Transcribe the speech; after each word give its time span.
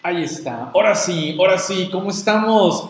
Ahí 0.00 0.22
está. 0.22 0.70
Ahora 0.72 0.94
sí, 0.94 1.34
ahora 1.36 1.58
sí, 1.58 1.88
¿cómo 1.90 2.10
estamos? 2.10 2.88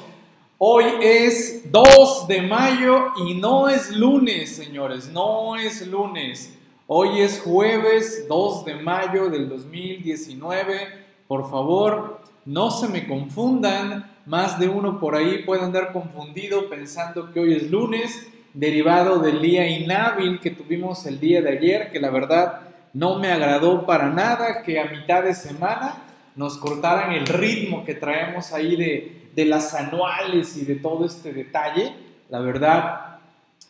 Hoy 0.59 0.85
es 1.01 1.63
2 1.73 2.29
de 2.29 2.43
mayo 2.43 3.13
y 3.27 3.33
no 3.33 3.71
es 3.71 3.91
lunes, 3.93 4.55
señores, 4.55 5.09
no 5.09 5.57
es 5.57 5.87
lunes. 5.87 6.55
Hoy 6.87 7.23
es 7.23 7.41
jueves 7.41 8.27
2 8.29 8.65
de 8.67 8.75
mayo 8.75 9.31
del 9.31 9.49
2019. 9.49 10.75
Por 11.27 11.51
favor, 11.51 12.21
no 12.45 12.71
se 12.71 12.89
me 12.89 13.07
confundan. 13.07 14.13
Más 14.27 14.59
de 14.59 14.69
uno 14.69 15.01
por 15.01 15.17
ahí 15.17 15.45
puede 15.45 15.63
andar 15.63 15.95
confundido 15.95 16.69
pensando 16.69 17.33
que 17.33 17.41
hoy 17.41 17.55
es 17.55 17.71
lunes, 17.71 18.29
derivado 18.53 19.19
del 19.19 19.41
día 19.41 19.67
inhábil 19.67 20.41
que 20.41 20.51
tuvimos 20.51 21.07
el 21.07 21.19
día 21.19 21.41
de 21.41 21.53
ayer, 21.57 21.91
que 21.91 22.01
la 22.01 22.11
verdad 22.11 22.61
no 22.93 23.19
me 23.19 23.33
agradó 23.33 23.87
para 23.87 24.11
nada, 24.11 24.63
que 24.63 24.79
a 24.79 24.91
mitad 24.91 25.23
de 25.23 25.35
semana 25.35 26.05
nos 26.39 26.57
cortaran 26.57 27.13
el 27.13 27.27
ritmo 27.27 27.85
que 27.85 27.95
traemos 27.95 28.53
ahí 28.53 28.77
de, 28.77 29.31
de 29.35 29.45
las 29.45 29.75
anuales 29.75 30.57
y 30.57 30.65
de 30.65 30.77
todo 30.77 31.05
este 31.05 31.33
detalle. 31.33 31.93
La 32.31 32.39
verdad, 32.39 33.19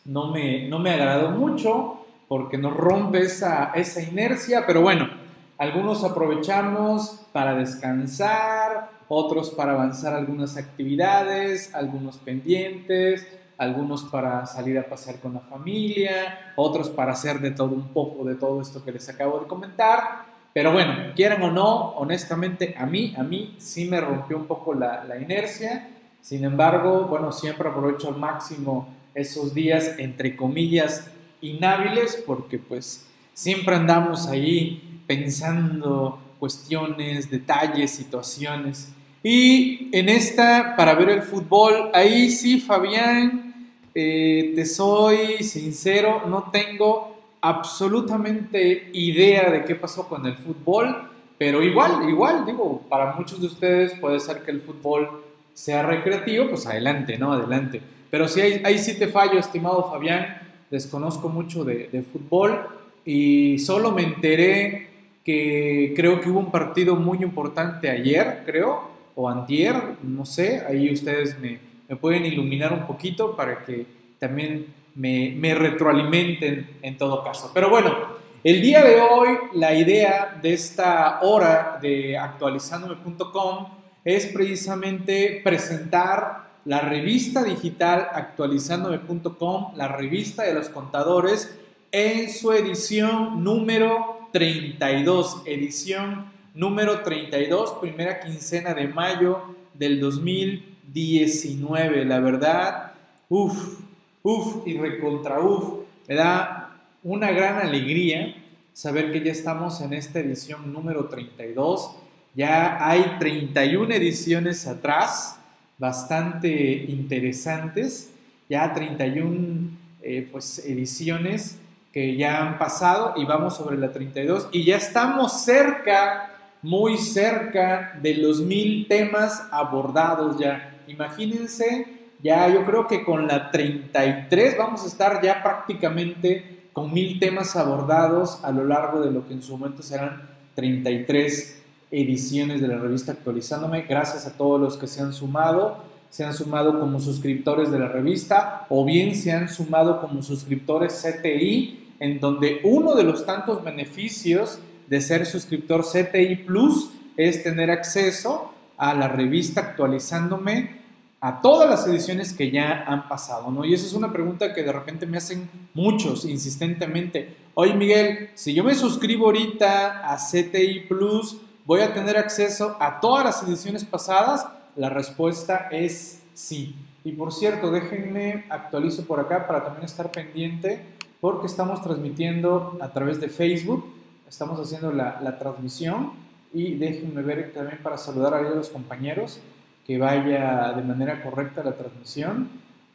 no 0.05 0.31
me, 0.31 0.69
no 0.69 0.79
me 0.79 0.91
agradó 0.91 1.31
mucho 1.31 2.05
porque 2.27 2.59
nos 2.59 2.77
rompe 2.77 3.21
esa, 3.21 3.71
esa 3.73 4.01
inercia, 4.01 4.65
pero 4.67 4.81
bueno, 4.81 5.09
algunos 5.57 6.03
aprovechamos 6.03 7.21
para 7.33 7.55
descansar, 7.55 8.91
otros 9.07 9.49
para 9.49 9.73
avanzar 9.73 10.13
algunas 10.13 10.55
actividades, 10.55 11.73
algunos 11.73 12.17
pendientes, 12.17 13.27
algunos 13.57 14.03
para 14.03 14.45
salir 14.45 14.77
a 14.77 14.87
pasear 14.87 15.19
con 15.19 15.33
la 15.33 15.39
familia, 15.39 16.53
otros 16.55 16.89
para 16.89 17.13
hacer 17.13 17.39
de 17.39 17.51
todo 17.51 17.73
un 17.73 17.89
poco 17.89 18.23
de 18.23 18.35
todo 18.35 18.61
esto 18.61 18.85
que 18.85 18.91
les 18.91 19.09
acabo 19.09 19.39
de 19.39 19.47
comentar. 19.47 20.28
Pero 20.53 20.71
bueno, 20.73 21.13
quieran 21.15 21.41
o 21.43 21.51
no, 21.51 21.89
honestamente 21.91 22.75
a 22.77 22.85
mí, 22.85 23.13
a 23.17 23.23
mí 23.23 23.55
sí 23.59 23.85
me 23.85 24.01
rompió 24.01 24.37
un 24.37 24.45
poco 24.45 24.73
la, 24.73 25.03
la 25.03 25.17
inercia. 25.17 25.89
Sin 26.21 26.43
embargo, 26.43 27.07
bueno, 27.09 27.31
siempre 27.31 27.69
aprovecho 27.69 28.09
al 28.09 28.17
máximo 28.17 28.87
esos 29.13 29.53
días, 29.53 29.95
entre 29.97 30.35
comillas, 30.35 31.09
inhábiles, 31.41 32.21
porque 32.25 32.57
pues 32.57 33.07
siempre 33.33 33.75
andamos 33.75 34.27
ahí 34.27 35.01
pensando 35.07 36.19
cuestiones, 36.39 37.29
detalles, 37.29 37.91
situaciones. 37.91 38.91
Y 39.23 39.89
en 39.91 40.09
esta, 40.09 40.75
para 40.77 40.93
ver 40.93 41.09
el 41.09 41.21
fútbol, 41.21 41.89
ahí 41.93 42.29
sí, 42.29 42.59
Fabián, 42.59 43.73
eh, 43.93 44.53
te 44.55 44.65
soy 44.65 45.43
sincero, 45.43 46.23
no 46.27 46.49
tengo 46.51 47.18
absolutamente 47.41 48.89
idea 48.93 49.49
de 49.49 49.65
qué 49.65 49.75
pasó 49.75 50.07
con 50.07 50.25
el 50.25 50.35
fútbol, 50.35 51.09
pero 51.37 51.63
igual, 51.63 52.09
igual, 52.09 52.45
digo, 52.45 52.83
para 52.89 53.13
muchos 53.13 53.39
de 53.39 53.47
ustedes 53.47 53.93
puede 53.99 54.19
ser 54.19 54.43
que 54.43 54.51
el 54.51 54.61
fútbol 54.61 55.23
sea 55.53 55.83
recreativo, 55.83 56.49
pues 56.49 56.65
adelante, 56.67 57.17
¿no? 57.17 57.33
Adelante. 57.33 57.81
Pero 58.09 58.27
si 58.27 58.41
hay, 58.41 58.61
ahí 58.65 58.77
sí 58.77 58.97
te 58.97 59.07
fallo, 59.07 59.39
estimado 59.39 59.89
Fabián, 59.89 60.41
desconozco 60.69 61.29
mucho 61.29 61.63
de, 61.63 61.89
de 61.91 62.03
fútbol 62.03 62.67
y 63.05 63.59
solo 63.59 63.91
me 63.91 64.03
enteré 64.03 64.89
que 65.23 65.93
creo 65.95 66.19
que 66.19 66.29
hubo 66.29 66.39
un 66.39 66.51
partido 66.51 66.95
muy 66.95 67.19
importante 67.23 67.89
ayer, 67.89 68.43
creo, 68.45 68.89
o 69.15 69.29
antier, 69.29 69.75
no 70.03 70.25
sé, 70.25 70.63
ahí 70.67 70.91
ustedes 70.91 71.39
me, 71.39 71.59
me 71.87 71.95
pueden 71.95 72.25
iluminar 72.25 72.71
un 72.73 72.87
poquito 72.87 73.35
para 73.35 73.63
que 73.63 73.85
también 74.17 74.67
me, 74.95 75.55
retroalimenten 75.55 76.77
en 76.81 76.97
todo 76.97 77.23
caso. 77.23 77.51
Pero 77.53 77.69
bueno, 77.69 77.95
el 78.43 78.61
día 78.61 78.83
de 78.83 79.01
hoy 79.01 79.29
la 79.53 79.73
idea 79.73 80.37
de 80.41 80.53
esta 80.53 81.19
hora 81.21 81.79
de 81.81 82.17
actualizándome.com 82.17 83.67
es 84.03 84.27
precisamente 84.27 85.41
presentar 85.43 86.49
la 86.65 86.81
revista 86.81 87.43
digital 87.43 88.07
actualizándome.com, 88.13 89.75
la 89.75 89.87
revista 89.87 90.43
de 90.43 90.53
los 90.53 90.69
contadores, 90.69 91.57
en 91.91 92.31
su 92.31 92.51
edición 92.51 93.43
número 93.43 94.29
32, 94.31 95.43
edición 95.45 96.31
número 96.53 97.01
32, 97.01 97.73
primera 97.81 98.19
quincena 98.19 98.73
de 98.73 98.87
mayo 98.87 99.55
del 99.73 99.99
2019. 99.99 102.05
La 102.05 102.19
verdad, 102.19 102.93
uff, 103.29 103.79
uf 104.29 104.67
y 104.67 104.77
recontra 104.77 105.39
uf. 105.39 105.85
Me 106.07 106.15
da 106.15 106.77
una 107.03 107.31
gran 107.31 107.57
alegría 107.57 108.35
saber 108.73 109.11
que 109.11 109.21
ya 109.21 109.31
estamos 109.31 109.81
en 109.81 109.93
esta 109.93 110.19
edición 110.19 110.71
número 110.71 111.05
32. 111.05 111.95
Ya 112.35 112.77
hay 112.87 113.17
31 113.19 113.93
ediciones 113.93 114.67
atrás, 114.67 115.39
bastante 115.77 116.85
interesantes. 116.87 118.11
Ya 118.47 118.73
31 118.73 119.69
eh, 120.01 120.27
pues, 120.31 120.59
ediciones 120.65 121.59
que 121.91 122.15
ya 122.15 122.41
han 122.41 122.57
pasado 122.57 123.13
y 123.17 123.25
vamos 123.25 123.57
sobre 123.57 123.77
la 123.77 123.91
32 123.91 124.49
y 124.51 124.63
ya 124.63 124.77
estamos 124.77 125.43
cerca, 125.43 126.31
muy 126.61 126.97
cerca 126.97 127.97
de 128.01 128.15
los 128.15 128.41
mil 128.41 128.87
temas 128.87 129.47
abordados 129.51 130.39
ya. 130.39 130.77
Imagínense 130.87 131.98
ya 132.21 132.47
yo 132.49 132.65
creo 132.65 132.87
que 132.87 133.03
con 133.03 133.27
la 133.27 133.51
33 133.51 134.57
vamos 134.57 134.83
a 134.83 134.87
estar 134.87 135.21
ya 135.21 135.41
prácticamente 135.41 136.69
con 136.73 136.93
mil 136.93 137.19
temas 137.19 137.55
abordados 137.55 138.39
a 138.43 138.51
lo 138.51 138.65
largo 138.65 139.01
de 139.01 139.11
lo 139.11 139.27
que 139.27 139.33
en 139.33 139.41
su 139.41 139.57
momento 139.57 139.83
serán 139.83 140.29
33 140.55 141.61
ediciones 141.91 142.61
de 142.61 142.67
la 142.67 142.77
revista 142.77 143.13
actualizándome. 143.13 143.83
Gracias 143.83 144.27
a 144.27 144.37
todos 144.37 144.59
los 144.59 144.77
que 144.77 144.87
se 144.87 145.01
han 145.01 145.13
sumado, 145.13 145.83
se 146.09 146.25
han 146.25 146.33
sumado 146.33 146.79
como 146.79 146.99
suscriptores 146.99 147.71
de 147.71 147.79
la 147.79 147.87
revista 147.87 148.65
o 148.69 148.85
bien 148.85 149.15
se 149.15 149.31
han 149.31 149.49
sumado 149.49 150.01
como 150.01 150.21
suscriptores 150.21 151.01
CTI, 151.03 151.95
en 151.99 152.19
donde 152.19 152.59
uno 152.63 152.95
de 152.95 153.03
los 153.03 153.25
tantos 153.25 153.63
beneficios 153.63 154.59
de 154.87 155.01
ser 155.01 155.25
suscriptor 155.25 155.85
CTI 155.85 156.35
Plus 156.45 156.91
es 157.17 157.43
tener 157.43 157.71
acceso 157.71 158.53
a 158.77 158.93
la 158.93 159.07
revista 159.07 159.61
actualizándome 159.61 160.78
a 161.21 161.41
todas 161.41 161.69
las 161.69 161.85
ediciones 161.85 162.33
que 162.33 162.49
ya 162.49 162.85
han 162.87 163.09
pasado, 163.09 163.51
¿no? 163.51 163.65
Y 163.65 163.73
esa 163.73 163.85
es 163.85 163.93
una 163.93 164.11
pregunta 164.11 164.53
que 164.53 164.63
de 164.63 164.71
repente 164.71 165.05
me 165.05 165.17
hacen 165.17 165.49
muchos 165.73 166.23
insistentemente. 166.23 167.35
Oye, 167.55 167.73
Miguel, 167.73 168.29
si 168.35 168.53
yo 168.53 168.63
me 168.63 168.73
suscribo 168.73 169.25
ahorita 169.25 170.09
a 170.09 170.17
CTI 170.17 170.85
Plus, 170.87 171.37
¿voy 171.65 171.81
a 171.81 171.93
tener 171.93 172.17
acceso 172.17 172.77
a 172.79 173.01
todas 173.01 173.25
las 173.25 173.43
ediciones 173.43 173.83
pasadas? 173.83 174.47
La 174.77 174.89
respuesta 174.89 175.67
es 175.71 176.21
sí. 176.33 176.75
Y 177.03 177.11
por 177.11 177.33
cierto, 177.33 177.69
déjenme 177.69 178.45
actualizo 178.49 179.05
por 179.05 179.19
acá 179.19 179.45
para 179.45 179.63
también 179.63 179.83
estar 179.85 180.11
pendiente, 180.11 180.81
porque 181.19 181.47
estamos 181.47 181.81
transmitiendo 181.81 182.77
a 182.79 182.93
través 182.93 183.19
de 183.19 183.27
Facebook, 183.27 183.85
estamos 184.29 184.57
haciendo 184.57 184.93
la, 184.93 185.19
la 185.21 185.37
transmisión 185.37 186.13
y 186.53 186.75
déjenme 186.75 187.21
ver 187.23 187.51
también 187.51 187.79
para 187.83 187.97
saludar 187.97 188.33
a 188.33 188.41
los 188.41 188.69
compañeros 188.69 189.41
que 189.89 189.97
vaya 189.97 190.71
de 190.73 190.83
manera 190.83 191.23
correcta 191.23 191.63
la 191.63 191.75
transmisión. 191.75 192.47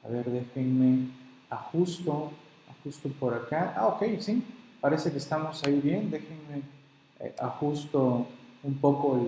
A 0.05 0.09
ver, 0.09 0.31
déjenme 0.31 1.09
ajusto, 1.51 2.31
ajusto 2.71 3.09
por 3.19 3.35
acá. 3.35 3.75
Ah, 3.77 3.89
ok, 3.89 4.05
sí, 4.21 4.45
parece 4.81 5.11
que 5.11 5.19
estamos 5.19 5.65
ahí 5.65 5.81
bien. 5.81 6.09
Déjenme 6.09 6.63
eh, 7.19 7.35
ajusto 7.41 8.29
un 8.63 8.75
poco 8.75 9.27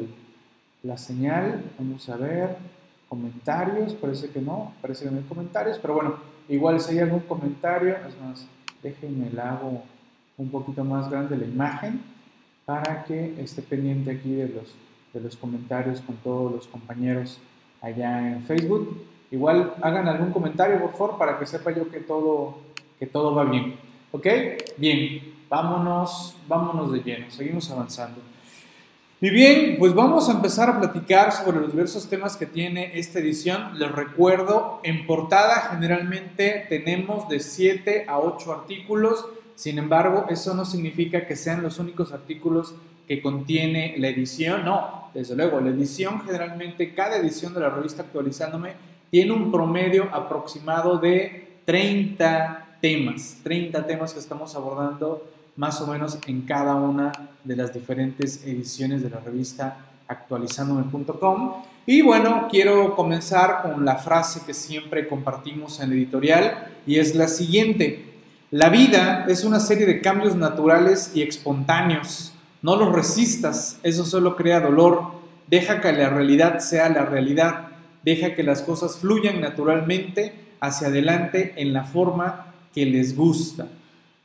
la 0.84 0.96
señal. 0.96 1.64
Vamos 1.76 2.08
a 2.08 2.16
ver, 2.16 2.56
comentarios, 3.08 3.94
parece 3.94 4.30
que 4.30 4.40
no, 4.40 4.72
parece 4.80 5.06
que 5.06 5.10
no 5.10 5.16
hay 5.16 5.24
comentarios, 5.24 5.76
pero 5.80 5.94
bueno, 5.94 6.14
igual 6.48 6.78
si 6.78 6.92
hay 6.92 7.00
algún 7.00 7.26
comentario, 7.26 7.96
es 8.08 8.16
más, 8.20 8.46
déjenme 8.80 9.28
la 9.30 9.54
hago 9.54 9.82
un 10.38 10.50
poquito 10.50 10.84
más 10.84 11.10
grande 11.10 11.36
la 11.36 11.46
imagen 11.46 12.00
para 12.64 13.02
que 13.02 13.34
esté 13.42 13.60
pendiente 13.60 14.12
aquí 14.12 14.34
de 14.34 14.50
los, 14.50 14.72
de 15.12 15.20
los 15.20 15.36
comentarios 15.36 16.00
con 16.00 16.14
todos 16.18 16.52
los 16.52 16.68
compañeros 16.68 17.40
allá 17.86 18.32
en 18.32 18.42
Facebook. 18.42 19.02
Igual 19.30 19.74
hagan 19.80 20.08
algún 20.08 20.32
comentario, 20.32 20.80
por 20.80 20.92
favor, 20.92 21.18
para 21.18 21.38
que 21.38 21.46
sepa 21.46 21.72
yo 21.72 21.90
que 21.90 22.00
todo, 22.00 22.58
que 22.98 23.06
todo 23.06 23.34
va 23.34 23.44
bien. 23.44 23.76
¿Ok? 24.12 24.26
Bien, 24.76 25.34
vámonos, 25.48 26.36
vámonos 26.48 26.92
de 26.92 27.00
lleno, 27.00 27.30
seguimos 27.30 27.70
avanzando. 27.70 28.20
Y 29.20 29.30
bien, 29.30 29.76
pues 29.78 29.94
vamos 29.94 30.28
a 30.28 30.32
empezar 30.32 30.68
a 30.68 30.78
platicar 30.78 31.32
sobre 31.32 31.58
los 31.60 31.72
diversos 31.72 32.08
temas 32.08 32.36
que 32.36 32.44
tiene 32.44 32.98
esta 32.98 33.18
edición. 33.18 33.78
Les 33.78 33.90
recuerdo, 33.90 34.80
en 34.82 35.06
portada 35.06 35.68
generalmente 35.70 36.66
tenemos 36.68 37.26
de 37.28 37.40
7 37.40 38.04
a 38.08 38.18
8 38.18 38.52
artículos, 38.52 39.24
sin 39.54 39.78
embargo, 39.78 40.26
eso 40.28 40.52
no 40.52 40.66
significa 40.66 41.26
que 41.26 41.34
sean 41.34 41.62
los 41.62 41.78
únicos 41.78 42.12
artículos 42.12 42.74
que 43.06 43.22
contiene 43.22 43.94
la 43.98 44.08
edición, 44.08 44.64
no, 44.64 45.10
desde 45.14 45.34
luego, 45.34 45.60
la 45.60 45.70
edición 45.70 46.20
generalmente, 46.24 46.94
cada 46.94 47.16
edición 47.16 47.54
de 47.54 47.60
la 47.60 47.70
revista 47.70 48.02
actualizándome 48.02 48.72
tiene 49.10 49.32
un 49.32 49.50
promedio 49.50 50.08
aproximado 50.12 50.98
de 50.98 51.60
30 51.64 52.78
temas, 52.80 53.38
30 53.42 53.86
temas 53.86 54.12
que 54.12 54.20
estamos 54.20 54.54
abordando 54.54 55.26
más 55.56 55.80
o 55.80 55.86
menos 55.86 56.18
en 56.26 56.42
cada 56.42 56.74
una 56.74 57.12
de 57.44 57.56
las 57.56 57.72
diferentes 57.72 58.44
ediciones 58.44 59.02
de 59.02 59.10
la 59.10 59.20
revista 59.20 59.78
actualizandome.com. 60.06 61.62
Y 61.86 62.02
bueno, 62.02 62.48
quiero 62.50 62.94
comenzar 62.94 63.62
con 63.62 63.84
la 63.84 63.96
frase 63.96 64.42
que 64.44 64.54
siempre 64.54 65.08
compartimos 65.08 65.80
en 65.80 65.92
editorial 65.92 66.74
y 66.86 66.98
es 66.98 67.14
la 67.14 67.28
siguiente. 67.28 68.14
La 68.50 68.68
vida 68.68 69.24
es 69.28 69.44
una 69.44 69.60
serie 69.60 69.86
de 69.86 70.00
cambios 70.00 70.36
naturales 70.36 71.12
y 71.14 71.22
espontáneos. 71.22 72.35
No 72.62 72.76
los 72.76 72.92
resistas, 72.92 73.78
eso 73.82 74.04
solo 74.04 74.36
crea 74.36 74.60
dolor. 74.60 75.12
Deja 75.46 75.80
que 75.80 75.92
la 75.92 76.08
realidad 76.08 76.58
sea 76.58 76.88
la 76.88 77.04
realidad. 77.04 77.68
Deja 78.02 78.34
que 78.34 78.42
las 78.42 78.62
cosas 78.62 78.98
fluyan 78.98 79.40
naturalmente 79.40 80.32
hacia 80.60 80.88
adelante 80.88 81.54
en 81.56 81.72
la 81.72 81.84
forma 81.84 82.54
que 82.74 82.86
les 82.86 83.16
gusta. 83.16 83.68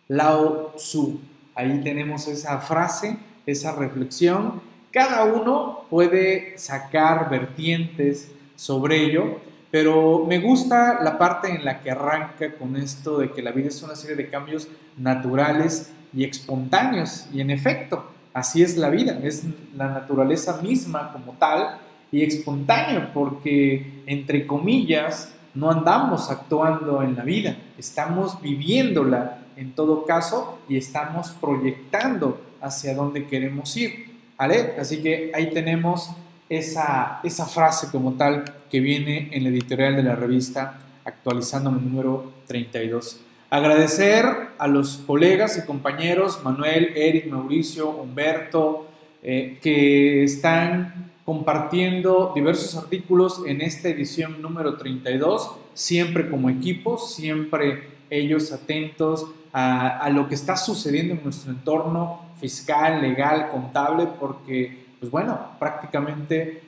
Lao 0.07 0.73
Tzu. 0.75 1.19
Ahí 1.55 1.81
tenemos 1.83 2.27
esa 2.27 2.59
frase, 2.59 3.17
esa 3.45 3.75
reflexión. 3.75 4.61
Cada 4.91 5.23
uno 5.25 5.85
puede 5.89 6.57
sacar 6.57 7.29
vertientes 7.29 8.31
sobre 8.55 9.03
ello, 9.03 9.39
pero 9.71 10.25
me 10.27 10.39
gusta 10.39 11.01
la 11.01 11.17
parte 11.17 11.49
en 11.49 11.63
la 11.63 11.81
que 11.81 11.91
arranca 11.91 12.55
con 12.55 12.75
esto 12.75 13.17
de 13.17 13.31
que 13.31 13.41
la 13.41 13.51
vida 13.51 13.69
es 13.69 13.81
una 13.83 13.95
serie 13.95 14.15
de 14.15 14.29
cambios 14.29 14.67
naturales 14.97 15.91
y 16.13 16.25
espontáneos. 16.25 17.27
Y 17.33 17.41
en 17.41 17.51
efecto, 17.51 18.05
así 18.33 18.63
es 18.63 18.77
la 18.77 18.89
vida, 18.89 19.19
es 19.23 19.43
la 19.75 19.89
naturaleza 19.89 20.61
misma 20.61 21.11
como 21.11 21.33
tal 21.33 21.77
y 22.11 22.23
espontáneo, 22.23 23.09
porque 23.13 24.03
entre 24.05 24.45
comillas 24.45 25.33
no 25.53 25.69
andamos 25.69 26.29
actuando 26.29 27.01
en 27.01 27.15
la 27.15 27.23
vida, 27.23 27.57
estamos 27.77 28.41
viviéndola 28.41 29.39
en 29.55 29.73
todo 29.73 30.05
caso 30.05 30.59
y 30.67 30.77
estamos 30.77 31.31
proyectando 31.31 32.41
hacia 32.61 32.95
dónde 32.95 33.27
queremos 33.27 33.75
ir. 33.77 34.11
Así 34.79 35.03
que 35.03 35.31
ahí 35.35 35.51
tenemos 35.51 36.09
esa, 36.49 37.19
esa 37.23 37.45
frase 37.45 37.87
como 37.91 38.13
tal 38.13 38.43
que 38.71 38.79
viene 38.79 39.29
en 39.31 39.43
la 39.43 39.49
editorial 39.49 39.95
de 39.95 40.03
la 40.03 40.15
revista 40.15 40.79
actualizando 41.05 41.69
el 41.69 41.75
número 41.75 42.31
32. 42.47 43.21
Agradecer 43.53 44.25
a 44.57 44.67
los 44.69 44.99
colegas 45.05 45.57
y 45.57 45.65
compañeros 45.65 46.39
Manuel, 46.41 46.93
Eric, 46.95 47.27
Mauricio, 47.27 47.89
Humberto, 47.89 48.87
eh, 49.21 49.59
que 49.61 50.23
están 50.23 51.11
compartiendo 51.25 52.31
diversos 52.33 52.81
artículos 52.81 53.41
en 53.45 53.59
esta 53.59 53.89
edición 53.89 54.41
número 54.41 54.77
32, 54.77 55.51
siempre 55.73 56.29
como 56.29 56.49
equipo, 56.49 56.97
siempre 56.97 57.89
ellos 58.09 58.53
atentos 58.53 59.27
a, 59.51 60.09
lo 60.11 60.29
que 60.29 60.35
está 60.35 60.55
sucediendo 60.55 61.15
en 61.15 61.23
nuestro 61.25 61.51
entorno 61.51 62.21
fiscal, 62.39 63.01
legal, 63.01 63.49
contable, 63.49 64.07
porque, 64.17 64.85
pues 64.97 65.11
bueno, 65.11 65.37
prácticamente 65.59 66.61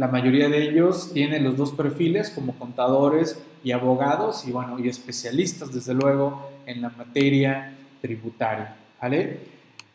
la 0.00 0.08
mayoría 0.08 0.48
de 0.48 0.62
ellos 0.62 1.10
tienen 1.12 1.44
los 1.44 1.58
dos 1.58 1.72
perfiles 1.72 2.30
como 2.30 2.58
contadores 2.58 3.38
y 3.62 3.72
abogados 3.72 4.46
y, 4.48 4.50
bueno, 4.50 4.78
y 4.78 4.88
especialistas, 4.88 5.74
desde 5.74 5.92
luego, 5.92 6.48
en 6.64 6.80
la 6.80 6.88
materia 6.88 7.74
tributaria. 8.00 8.76
¿vale? 8.98 9.40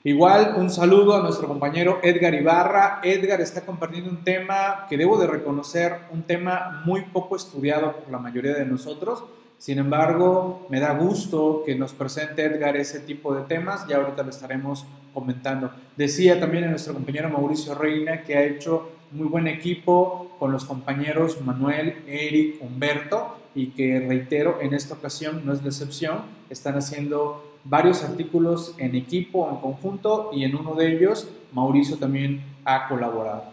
Igual 0.04 0.54
un 0.58 0.70
saludo 0.70 1.16
a 1.16 1.24
nuestro 1.24 1.48
compañero 1.48 2.02
Edgar 2.04 2.36
Ibarra. 2.36 3.00
Edgar 3.02 3.42
está 3.42 3.66
compartiendo 3.66 4.12
un 4.12 4.24
tema 4.24 4.86
que 4.88 4.96
debo 4.96 5.18
de 5.18 5.26
reconocer, 5.26 5.94
un 6.12 6.22
tema 6.22 6.84
muy 6.86 7.02
poco 7.06 7.36
estudiado 7.36 7.98
por 7.98 8.12
la 8.12 8.20
mayoría 8.20 8.54
de 8.54 8.66
nosotros, 8.66 9.24
sin 9.58 9.80
embargo, 9.80 10.68
me 10.70 10.80
da 10.80 10.94
gusto 10.94 11.64
que 11.66 11.76
nos 11.76 11.94
presente 11.94 12.44
Edgar 12.44 12.78
ese 12.78 13.00
tipo 13.00 13.34
de 13.34 13.44
temas 13.46 13.86
y 13.90 13.94
ahorita 13.94 14.22
lo 14.22 14.30
estaremos 14.30 14.86
comentando. 15.14 15.72
Decía 15.96 16.40
también 16.40 16.66
a 16.66 16.68
nuestro 16.68 16.94
compañero 16.94 17.30
Mauricio 17.30 17.74
Reina 17.74 18.22
que 18.22 18.36
ha 18.36 18.44
hecho 18.44 18.92
muy 19.12 19.28
buen 19.28 19.48
equipo 19.48 20.36
con 20.40 20.52
los 20.52 20.66
compañeros 20.66 21.42
Manuel, 21.42 22.04
Eric, 22.08 22.62
Humberto 22.62 23.38
y 23.54 23.68
que 23.68 24.00
reitero, 24.00 24.60
en 24.62 24.74
esta 24.74 24.96
ocasión 24.96 25.44
no 25.46 25.54
es 25.54 25.62
la 25.62 25.70
excepción, 25.70 26.24
están 26.50 26.76
haciendo 26.76 27.56
varios 27.64 28.04
artículos 28.04 28.76
en 28.78 28.96
equipo, 28.96 29.50
en 29.50 29.58
conjunto 29.58 30.30
y 30.34 30.44
en 30.44 30.56
uno 30.56 30.76
de 30.76 30.96
ellos 30.96 31.28
Mauricio 31.54 31.98
también 31.98 32.44
ha 32.66 32.88
colaborado. 32.88 33.44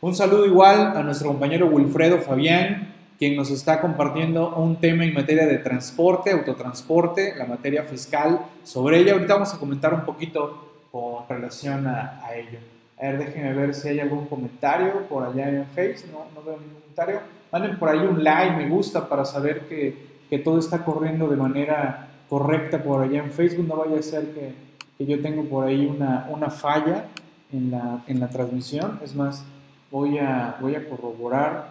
Un 0.00 0.14
saludo 0.14 0.46
igual 0.46 0.96
a 0.96 1.02
nuestro 1.02 1.28
compañero 1.28 1.66
Wilfredo 1.66 2.18
Fabián, 2.18 2.94
quien 3.18 3.36
nos 3.36 3.50
está 3.50 3.82
compartiendo 3.82 4.56
un 4.56 4.76
tema 4.76 5.04
en 5.04 5.12
materia 5.12 5.46
de 5.46 5.58
transporte, 5.58 6.30
autotransporte, 6.30 7.34
la 7.36 7.44
materia 7.44 7.82
fiscal. 7.82 8.46
Sobre 8.64 8.98
ella 8.98 9.12
ahorita 9.12 9.34
vamos 9.34 9.52
a 9.52 9.58
comentar 9.58 9.92
un 9.92 10.06
poquito 10.06 10.86
con 10.90 11.28
relación 11.28 11.86
a, 11.86 12.22
ello. 12.34 12.58
A 13.00 13.06
ver, 13.06 13.18
déjenme 13.18 13.54
ver 13.54 13.74
si 13.74 13.88
hay 13.88 14.00
algún 14.00 14.26
comentario 14.26 15.06
por 15.08 15.24
allá 15.24 15.48
en 15.48 15.66
Facebook. 15.66 16.12
No, 16.12 16.26
no 16.34 16.44
veo 16.44 16.60
ningún 16.60 16.80
comentario. 16.80 17.20
Manden 17.50 17.78
por 17.78 17.88
ahí 17.88 17.98
un 17.98 18.22
like, 18.22 18.56
me 18.56 18.68
gusta, 18.68 19.08
para 19.08 19.24
saber 19.24 19.66
que, 19.68 20.20
que, 20.28 20.38
todo 20.38 20.58
está 20.58 20.84
corriendo 20.84 21.26
de 21.26 21.36
manera 21.36 22.08
correcta 22.28 22.82
por 22.82 23.02
allá 23.02 23.20
en 23.20 23.30
Facebook. 23.30 23.66
No 23.66 23.76
vaya 23.76 23.98
a 23.98 24.02
ser 24.02 24.34
que, 24.34 24.52
que 24.98 25.06
yo 25.06 25.20
tenga 25.22 25.42
por 25.48 25.66
ahí 25.66 25.86
una, 25.86 26.28
una 26.30 26.50
falla 26.50 27.06
en 27.52 27.70
la, 27.70 28.02
en 28.06 28.20
la 28.20 28.28
transmisión. 28.28 29.00
Es 29.02 29.14
más, 29.14 29.44
voy 29.90 30.18
a, 30.18 30.58
voy 30.60 30.74
a 30.74 30.86
corroborar 30.88 31.68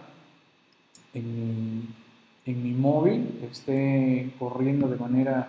en 1.14 1.94
mi, 2.46 2.72
móvil 2.72 3.38
esté 3.50 4.32
corriendo 4.38 4.88
de 4.88 4.96
manera 4.96 5.48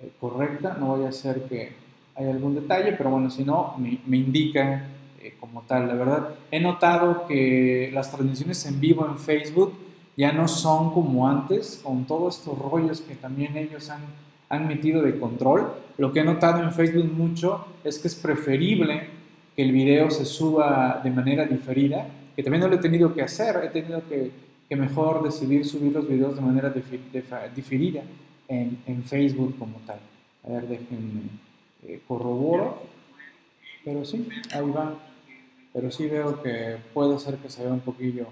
eh, 0.00 0.12
correcta, 0.20 0.76
no 0.78 0.92
vaya 0.92 1.08
a 1.08 1.12
ser 1.12 1.42
que 1.44 1.72
haya 2.14 2.30
algún 2.30 2.54
detalle, 2.54 2.92
pero 2.92 3.10
bueno, 3.10 3.30
si 3.30 3.44
no, 3.44 3.74
me, 3.78 3.98
me 4.06 4.18
indican 4.18 4.99
eh, 5.20 5.34
como 5.38 5.62
tal. 5.62 5.88
La 5.88 5.94
verdad, 5.94 6.34
he 6.50 6.60
notado 6.60 7.26
que 7.26 7.90
las 7.92 8.10
transmisiones 8.10 8.64
en 8.66 8.80
vivo 8.80 9.06
en 9.06 9.18
Facebook 9.18 9.74
ya 10.16 10.32
no 10.32 10.48
son 10.48 10.92
como 10.92 11.28
antes, 11.28 11.80
con 11.82 12.06
todos 12.06 12.38
estos 12.38 12.58
rollos 12.58 13.00
que 13.00 13.14
también 13.14 13.56
ellos 13.56 13.90
han, 13.90 14.02
han 14.48 14.66
metido 14.66 15.02
de 15.02 15.18
control. 15.18 15.72
Lo 15.98 16.12
que 16.12 16.20
he 16.20 16.24
notado 16.24 16.62
en 16.62 16.72
Facebook 16.72 17.12
mucho 17.12 17.66
es 17.84 17.98
que 17.98 18.08
es 18.08 18.14
preferible 18.14 19.08
que 19.56 19.62
el 19.62 19.72
video 19.72 20.10
se 20.10 20.24
suba 20.24 21.00
de 21.02 21.10
manera 21.10 21.46
diferida, 21.46 22.06
que 22.36 22.42
también 22.42 22.62
no 22.62 22.68
lo 22.68 22.76
he 22.76 22.80
tenido 22.80 23.14
que 23.14 23.22
hacer, 23.22 23.60
he 23.64 23.68
tenido 23.68 24.02
que 24.08 24.50
que 24.70 24.76
mejor 24.76 25.24
decidir 25.24 25.66
subir 25.66 25.92
los 25.92 26.08
videos 26.08 26.36
de 26.36 26.42
manera 26.42 26.72
diferida 27.52 28.02
en, 28.46 28.78
en 28.86 29.02
Facebook 29.02 29.58
como 29.58 29.80
tal. 29.84 29.98
A 30.44 30.48
ver, 30.48 30.68
déjenme 30.68 31.22
eh, 31.82 32.00
corroboro. 32.06 32.80
Pero 33.84 34.04
sí, 34.04 34.28
ahí 34.52 34.70
va. 34.70 34.94
Pero 35.72 35.90
sí 35.90 36.06
veo 36.08 36.42
que 36.42 36.78
puede 36.92 37.18
ser 37.18 37.36
que 37.36 37.48
se 37.48 37.62
vea 37.62 37.72
un 37.72 37.80
poquillo, 37.80 38.26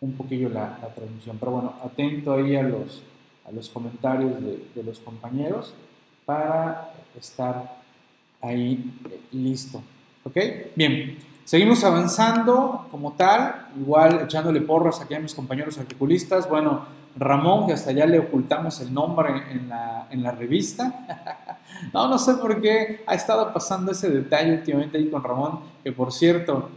un 0.00 0.12
poquillo 0.12 0.48
la, 0.48 0.78
la 0.82 0.94
transmisión. 0.94 1.38
Pero 1.38 1.52
bueno, 1.52 1.74
atento 1.82 2.32
ahí 2.34 2.56
a 2.56 2.62
los, 2.62 3.02
a 3.46 3.52
los 3.52 3.68
comentarios 3.68 4.42
de, 4.42 4.66
de 4.74 4.82
los 4.82 4.98
compañeros 4.98 5.74
para 6.24 6.92
estar 7.18 7.76
ahí 8.42 8.92
listo. 9.32 9.82
¿Ok? 10.24 10.36
Bien. 10.74 11.18
Seguimos 11.44 11.84
avanzando 11.84 12.88
como 12.90 13.12
tal, 13.12 13.68
igual 13.78 14.20
echándole 14.24 14.60
porras 14.60 15.00
aquí 15.00 15.14
a 15.14 15.20
mis 15.20 15.32
compañeros 15.32 15.78
articulistas. 15.78 16.48
Bueno, 16.48 16.84
Ramón, 17.16 17.66
que 17.66 17.72
hasta 17.72 17.92
ya 17.92 18.06
le 18.06 18.18
ocultamos 18.18 18.80
el 18.80 18.92
nombre 18.92 19.30
en 19.50 19.68
la, 19.68 20.06
en 20.10 20.22
la 20.22 20.32
revista. 20.32 21.58
no, 21.94 22.08
no 22.08 22.18
sé 22.18 22.34
por 22.34 22.60
qué 22.60 23.02
ha 23.06 23.14
estado 23.14 23.52
pasando 23.52 23.92
ese 23.92 24.10
detalle 24.10 24.52
últimamente 24.52 24.98
ahí 24.98 25.08
con 25.08 25.22
Ramón, 25.22 25.60
que 25.82 25.92
por 25.92 26.12
cierto, 26.12 26.70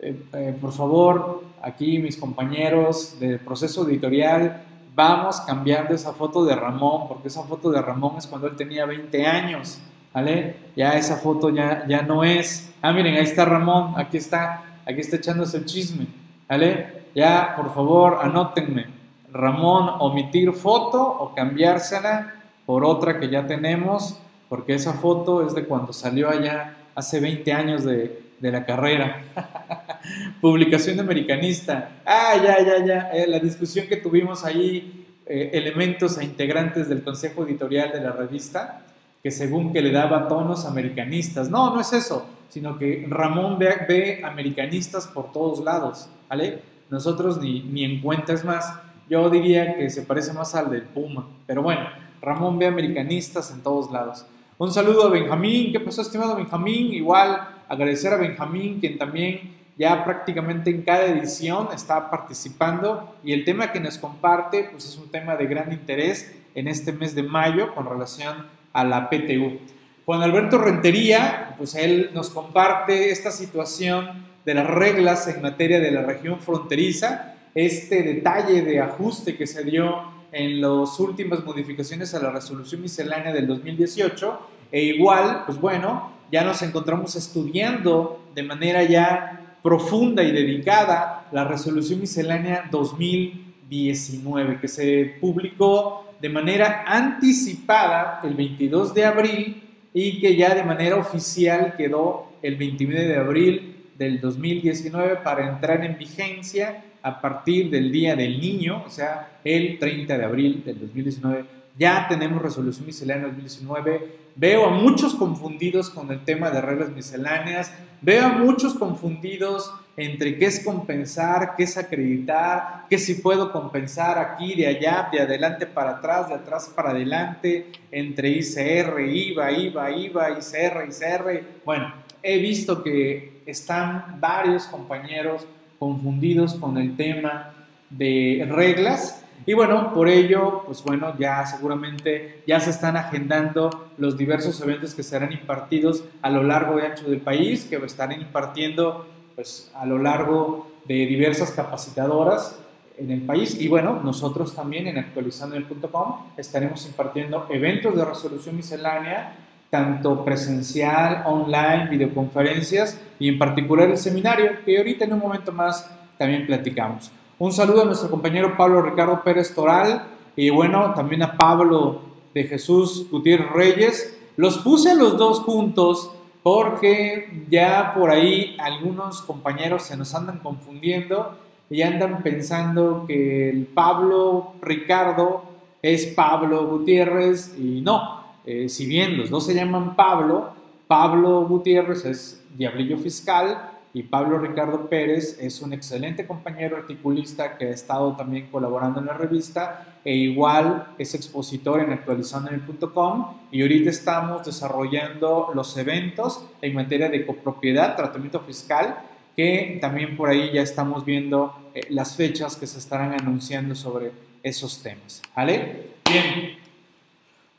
eh, 0.00 0.24
eh, 0.32 0.56
por 0.60 0.72
favor, 0.72 1.44
aquí 1.62 1.98
mis 1.98 2.16
compañeros 2.16 3.18
del 3.20 3.38
proceso 3.38 3.88
editorial, 3.88 4.62
vamos 4.94 5.40
cambiando 5.42 5.94
esa 5.94 6.12
foto 6.12 6.44
de 6.44 6.56
Ramón, 6.56 7.06
porque 7.08 7.28
esa 7.28 7.42
foto 7.42 7.70
de 7.70 7.80
Ramón 7.80 8.16
es 8.18 8.26
cuando 8.26 8.46
él 8.48 8.56
tenía 8.56 8.86
20 8.86 9.26
años. 9.26 9.80
¿vale? 10.16 10.56
Ya 10.74 10.96
esa 10.96 11.16
foto 11.16 11.50
ya, 11.50 11.84
ya 11.86 12.00
no 12.00 12.24
es. 12.24 12.72
Ah, 12.80 12.90
miren, 12.90 13.16
ahí 13.16 13.24
está 13.24 13.44
Ramón, 13.44 13.92
aquí 13.98 14.16
está, 14.16 14.62
aquí 14.86 15.00
está 15.00 15.16
echándose 15.16 15.58
el 15.58 15.66
chisme, 15.66 16.06
¿vale? 16.48 17.04
Ya, 17.14 17.52
por 17.54 17.74
favor, 17.74 18.20
anótenme. 18.22 18.95
Ramón, 19.36 19.96
omitir 20.00 20.52
foto 20.52 21.02
o 21.02 21.34
cambiársela 21.34 22.34
por 22.64 22.84
otra 22.84 23.18
que 23.20 23.28
ya 23.28 23.46
tenemos, 23.46 24.18
porque 24.48 24.74
esa 24.74 24.94
foto 24.94 25.46
es 25.46 25.54
de 25.54 25.64
cuando 25.64 25.92
salió 25.92 26.28
allá 26.28 26.76
hace 26.94 27.20
20 27.20 27.52
años 27.52 27.84
de, 27.84 28.26
de 28.40 28.52
la 28.52 28.64
carrera. 28.64 29.22
Publicación 30.40 30.96
de 30.96 31.02
americanista. 31.02 31.90
Ah, 32.04 32.34
ya, 32.42 32.60
ya, 32.60 32.84
ya. 32.84 33.10
Eh, 33.12 33.26
la 33.26 33.38
discusión 33.38 33.86
que 33.86 33.96
tuvimos 33.96 34.44
ahí, 34.44 35.06
eh, 35.26 35.50
elementos 35.52 36.18
e 36.18 36.24
integrantes 36.24 36.88
del 36.88 37.02
consejo 37.02 37.44
editorial 37.44 37.92
de 37.92 38.00
la 38.00 38.12
revista, 38.12 38.82
que 39.22 39.30
según 39.30 39.72
que 39.72 39.82
le 39.82 39.90
daba 39.90 40.28
tonos 40.28 40.66
americanistas. 40.66 41.50
No, 41.50 41.74
no 41.74 41.80
es 41.80 41.92
eso, 41.92 42.26
sino 42.48 42.78
que 42.78 43.06
Ramón 43.08 43.58
ve, 43.58 44.20
americanistas 44.24 45.06
por 45.06 45.32
todos 45.32 45.60
lados, 45.64 46.08
¿vale? 46.28 46.62
Nosotros 46.90 47.40
ni, 47.40 47.62
ni 47.62 47.84
en 47.84 48.00
más, 48.44 48.72
yo 49.08 49.30
diría 49.30 49.76
que 49.76 49.88
se 49.90 50.02
parece 50.02 50.32
más 50.32 50.54
al 50.54 50.70
del 50.70 50.82
Puma, 50.82 51.28
pero 51.46 51.62
bueno, 51.62 51.88
Ramón 52.20 52.58
ve 52.58 52.66
americanistas 52.66 53.50
en 53.50 53.62
todos 53.62 53.90
lados. 53.90 54.26
Un 54.58 54.72
saludo 54.72 55.06
a 55.06 55.10
Benjamín, 55.10 55.72
¿qué 55.72 55.80
pasó 55.80 56.02
estimado 56.02 56.34
Benjamín? 56.36 56.92
Igual 56.92 57.48
agradecer 57.68 58.12
a 58.12 58.16
Benjamín, 58.16 58.80
quien 58.80 58.98
también 58.98 59.54
ya 59.76 60.04
prácticamente 60.04 60.70
en 60.70 60.82
cada 60.82 61.04
edición 61.04 61.68
está 61.74 62.10
participando 62.10 63.16
y 63.22 63.32
el 63.32 63.44
tema 63.44 63.72
que 63.72 63.80
nos 63.80 63.98
comparte 63.98 64.68
pues 64.70 64.86
es 64.86 64.96
un 64.96 65.10
tema 65.10 65.36
de 65.36 65.46
gran 65.46 65.72
interés 65.72 66.34
en 66.54 66.68
este 66.68 66.92
mes 66.92 67.14
de 67.14 67.22
mayo 67.22 67.74
con 67.74 67.86
relación 67.86 68.46
a 68.72 68.84
la 68.84 69.10
PTU. 69.10 69.58
Juan 70.06 70.22
Alberto 70.22 70.58
Rentería, 70.58 71.54
pues 71.58 71.74
él 71.74 72.10
nos 72.14 72.30
comparte 72.30 73.10
esta 73.10 73.30
situación 73.30 74.24
de 74.44 74.54
las 74.54 74.66
reglas 74.66 75.28
en 75.28 75.42
materia 75.42 75.80
de 75.80 75.90
la 75.90 76.02
región 76.02 76.40
fronteriza, 76.40 77.34
este 77.56 78.02
detalle 78.02 78.60
de 78.60 78.80
ajuste 78.80 79.34
que 79.34 79.46
se 79.46 79.64
dio 79.64 80.14
en 80.30 80.60
las 80.60 81.00
últimas 81.00 81.42
modificaciones 81.42 82.14
a 82.14 82.20
la 82.20 82.30
resolución 82.30 82.82
miscelánea 82.82 83.32
del 83.32 83.46
2018 83.46 84.40
e 84.70 84.82
igual, 84.82 85.44
pues 85.46 85.58
bueno, 85.58 86.12
ya 86.30 86.44
nos 86.44 86.60
encontramos 86.60 87.16
estudiando 87.16 88.28
de 88.34 88.42
manera 88.42 88.82
ya 88.82 89.56
profunda 89.62 90.22
y 90.22 90.32
dedicada 90.32 91.28
la 91.32 91.44
resolución 91.44 92.00
miscelánea 92.00 92.68
2019 92.70 94.60
que 94.60 94.68
se 94.68 95.16
publicó 95.18 96.14
de 96.20 96.28
manera 96.28 96.84
anticipada 96.86 98.20
el 98.22 98.34
22 98.34 98.92
de 98.92 99.04
abril 99.06 99.62
y 99.94 100.20
que 100.20 100.36
ya 100.36 100.54
de 100.54 100.62
manera 100.62 100.96
oficial 100.96 101.74
quedó 101.74 102.32
el 102.42 102.56
29 102.56 103.04
de 103.06 103.16
abril 103.16 103.76
del 103.96 104.20
2019 104.20 105.16
para 105.24 105.48
entrar 105.48 105.82
en 105.82 105.96
vigencia 105.96 106.84
a 107.06 107.20
partir 107.20 107.70
del 107.70 107.92
Día 107.92 108.16
del 108.16 108.40
Niño, 108.40 108.82
o 108.84 108.90
sea, 108.90 109.38
el 109.44 109.78
30 109.78 110.18
de 110.18 110.24
abril 110.24 110.64
del 110.66 110.80
2019. 110.80 111.44
Ya 111.78 112.08
tenemos 112.08 112.42
resolución 112.42 112.84
miscelánea 112.84 113.26
2019. 113.26 114.16
Veo 114.34 114.66
a 114.66 114.70
muchos 114.70 115.14
confundidos 115.14 115.88
con 115.88 116.10
el 116.10 116.24
tema 116.24 116.50
de 116.50 116.60
reglas 116.60 116.88
misceláneas. 116.90 117.72
Veo 118.00 118.26
a 118.26 118.30
muchos 118.30 118.74
confundidos 118.74 119.72
entre 119.96 120.36
qué 120.36 120.46
es 120.46 120.64
compensar, 120.64 121.54
qué 121.56 121.62
es 121.62 121.76
acreditar, 121.76 122.86
qué 122.90 122.98
si 122.98 123.14
puedo 123.14 123.52
compensar 123.52 124.18
aquí, 124.18 124.56
de 124.56 124.66
allá, 124.66 125.08
de 125.12 125.20
adelante 125.20 125.64
para 125.64 125.98
atrás, 125.98 126.28
de 126.28 126.34
atrás 126.34 126.72
para 126.74 126.90
adelante, 126.90 127.70
entre 127.92 128.30
ICR, 128.30 128.98
IVA, 129.00 129.52
IVA, 129.52 129.90
IVA, 129.92 130.30
ICR, 130.30 130.88
ICR. 130.88 131.42
Bueno, 131.64 131.94
he 132.20 132.38
visto 132.38 132.82
que 132.82 133.42
están 133.46 134.18
varios 134.18 134.64
compañeros 134.64 135.46
confundidos 135.78 136.54
con 136.54 136.78
el 136.78 136.96
tema 136.96 137.54
de 137.90 138.46
reglas. 138.50 139.22
Y 139.44 139.54
bueno, 139.54 139.92
por 139.94 140.08
ello, 140.08 140.62
pues 140.66 140.82
bueno, 140.82 141.14
ya 141.18 141.46
seguramente 141.46 142.42
ya 142.46 142.58
se 142.58 142.70
están 142.70 142.96
agendando 142.96 143.88
los 143.98 144.16
diversos 144.16 144.60
eventos 144.60 144.94
que 144.94 145.02
serán 145.02 145.32
impartidos 145.32 146.04
a 146.22 146.30
lo 146.30 146.42
largo 146.42 146.78
y 146.78 146.82
ancho 146.82 147.08
del 147.08 147.20
país, 147.20 147.64
que 147.64 147.76
estarán 147.76 148.20
impartiendo 148.20 149.06
pues 149.34 149.70
a 149.74 149.86
lo 149.86 149.98
largo 149.98 150.72
de 150.86 151.06
diversas 151.06 151.52
capacitadoras 151.52 152.58
en 152.98 153.10
el 153.10 153.22
país. 153.22 153.60
Y 153.60 153.68
bueno, 153.68 154.00
nosotros 154.02 154.54
también 154.54 154.86
en 154.86 154.98
actualizando.com 154.98 156.16
estaremos 156.36 156.86
impartiendo 156.86 157.46
eventos 157.50 157.94
de 157.94 158.04
resolución 158.04 158.56
miscelánea, 158.56 159.36
tanto 159.70 160.24
presencial, 160.24 161.22
online, 161.26 161.88
videoconferencias 161.90 163.00
y 163.18 163.28
en 163.28 163.38
particular 163.38 163.90
el 163.90 163.96
seminario, 163.96 164.50
que 164.64 164.78
ahorita 164.78 165.04
en 165.04 165.14
un 165.14 165.20
momento 165.20 165.52
más 165.52 165.90
también 166.18 166.46
platicamos. 166.46 167.10
Un 167.38 167.52
saludo 167.52 167.82
a 167.82 167.84
nuestro 167.84 168.10
compañero 168.10 168.56
Pablo 168.56 168.82
Ricardo 168.82 169.22
Pérez 169.22 169.54
Toral 169.54 170.04
y 170.36 170.50
bueno, 170.50 170.94
también 170.94 171.22
a 171.22 171.36
Pablo 171.36 172.02
de 172.32 172.44
Jesús 172.44 173.08
Gutiérrez 173.10 173.50
Reyes. 173.50 174.18
Los 174.36 174.58
puse 174.58 174.90
a 174.90 174.94
los 174.94 175.16
dos 175.16 175.40
juntos 175.40 176.10
porque 176.42 177.44
ya 177.50 177.92
por 177.94 178.10
ahí 178.10 178.56
algunos 178.58 179.20
compañeros 179.22 179.82
se 179.82 179.96
nos 179.96 180.14
andan 180.14 180.38
confundiendo 180.38 181.36
y 181.68 181.82
andan 181.82 182.22
pensando 182.22 183.04
que 183.06 183.50
el 183.50 183.66
Pablo 183.66 184.52
Ricardo 184.62 185.42
es 185.82 186.06
Pablo 186.06 186.66
Gutiérrez 186.66 187.54
y 187.58 187.80
no. 187.80 188.25
Eh, 188.46 188.68
si 188.68 188.86
bien 188.86 189.18
los 189.18 189.28
dos 189.28 189.46
se 189.46 189.54
llaman 189.54 189.96
Pablo, 189.96 190.54
Pablo 190.86 191.46
Gutiérrez 191.46 192.04
es 192.04 192.44
diablillo 192.56 192.96
fiscal 192.96 193.72
y 193.96 194.02
Pablo 194.02 194.38
Ricardo 194.38 194.90
Pérez 194.90 195.38
es 195.40 195.62
un 195.62 195.72
excelente 195.72 196.26
compañero 196.26 196.76
articulista 196.76 197.56
que 197.56 197.68
ha 197.68 197.70
estado 197.70 198.14
también 198.14 198.48
colaborando 198.52 199.00
en 199.00 199.06
la 199.06 199.14
revista 199.14 200.00
e 200.04 200.14
igual 200.14 200.88
es 200.98 201.14
expositor 201.14 201.80
en 201.80 201.92
actualizandome.com 201.92 203.38
y 203.50 203.62
ahorita 203.62 203.88
estamos 203.88 204.44
desarrollando 204.44 205.50
los 205.54 205.76
eventos 205.78 206.44
en 206.60 206.74
materia 206.74 207.08
de 207.08 207.24
copropiedad, 207.24 207.96
tratamiento 207.96 208.40
fiscal, 208.40 208.98
que 209.34 209.78
también 209.80 210.16
por 210.16 210.28
ahí 210.28 210.50
ya 210.52 210.60
estamos 210.60 211.04
viendo 211.06 211.54
eh, 211.74 211.86
las 211.88 212.16
fechas 212.16 212.56
que 212.56 212.66
se 212.66 212.78
estarán 212.78 213.14
anunciando 213.14 213.74
sobre 213.74 214.12
esos 214.42 214.82
temas. 214.82 215.22
¿Vale? 215.34 215.92
Bien, 216.04 216.58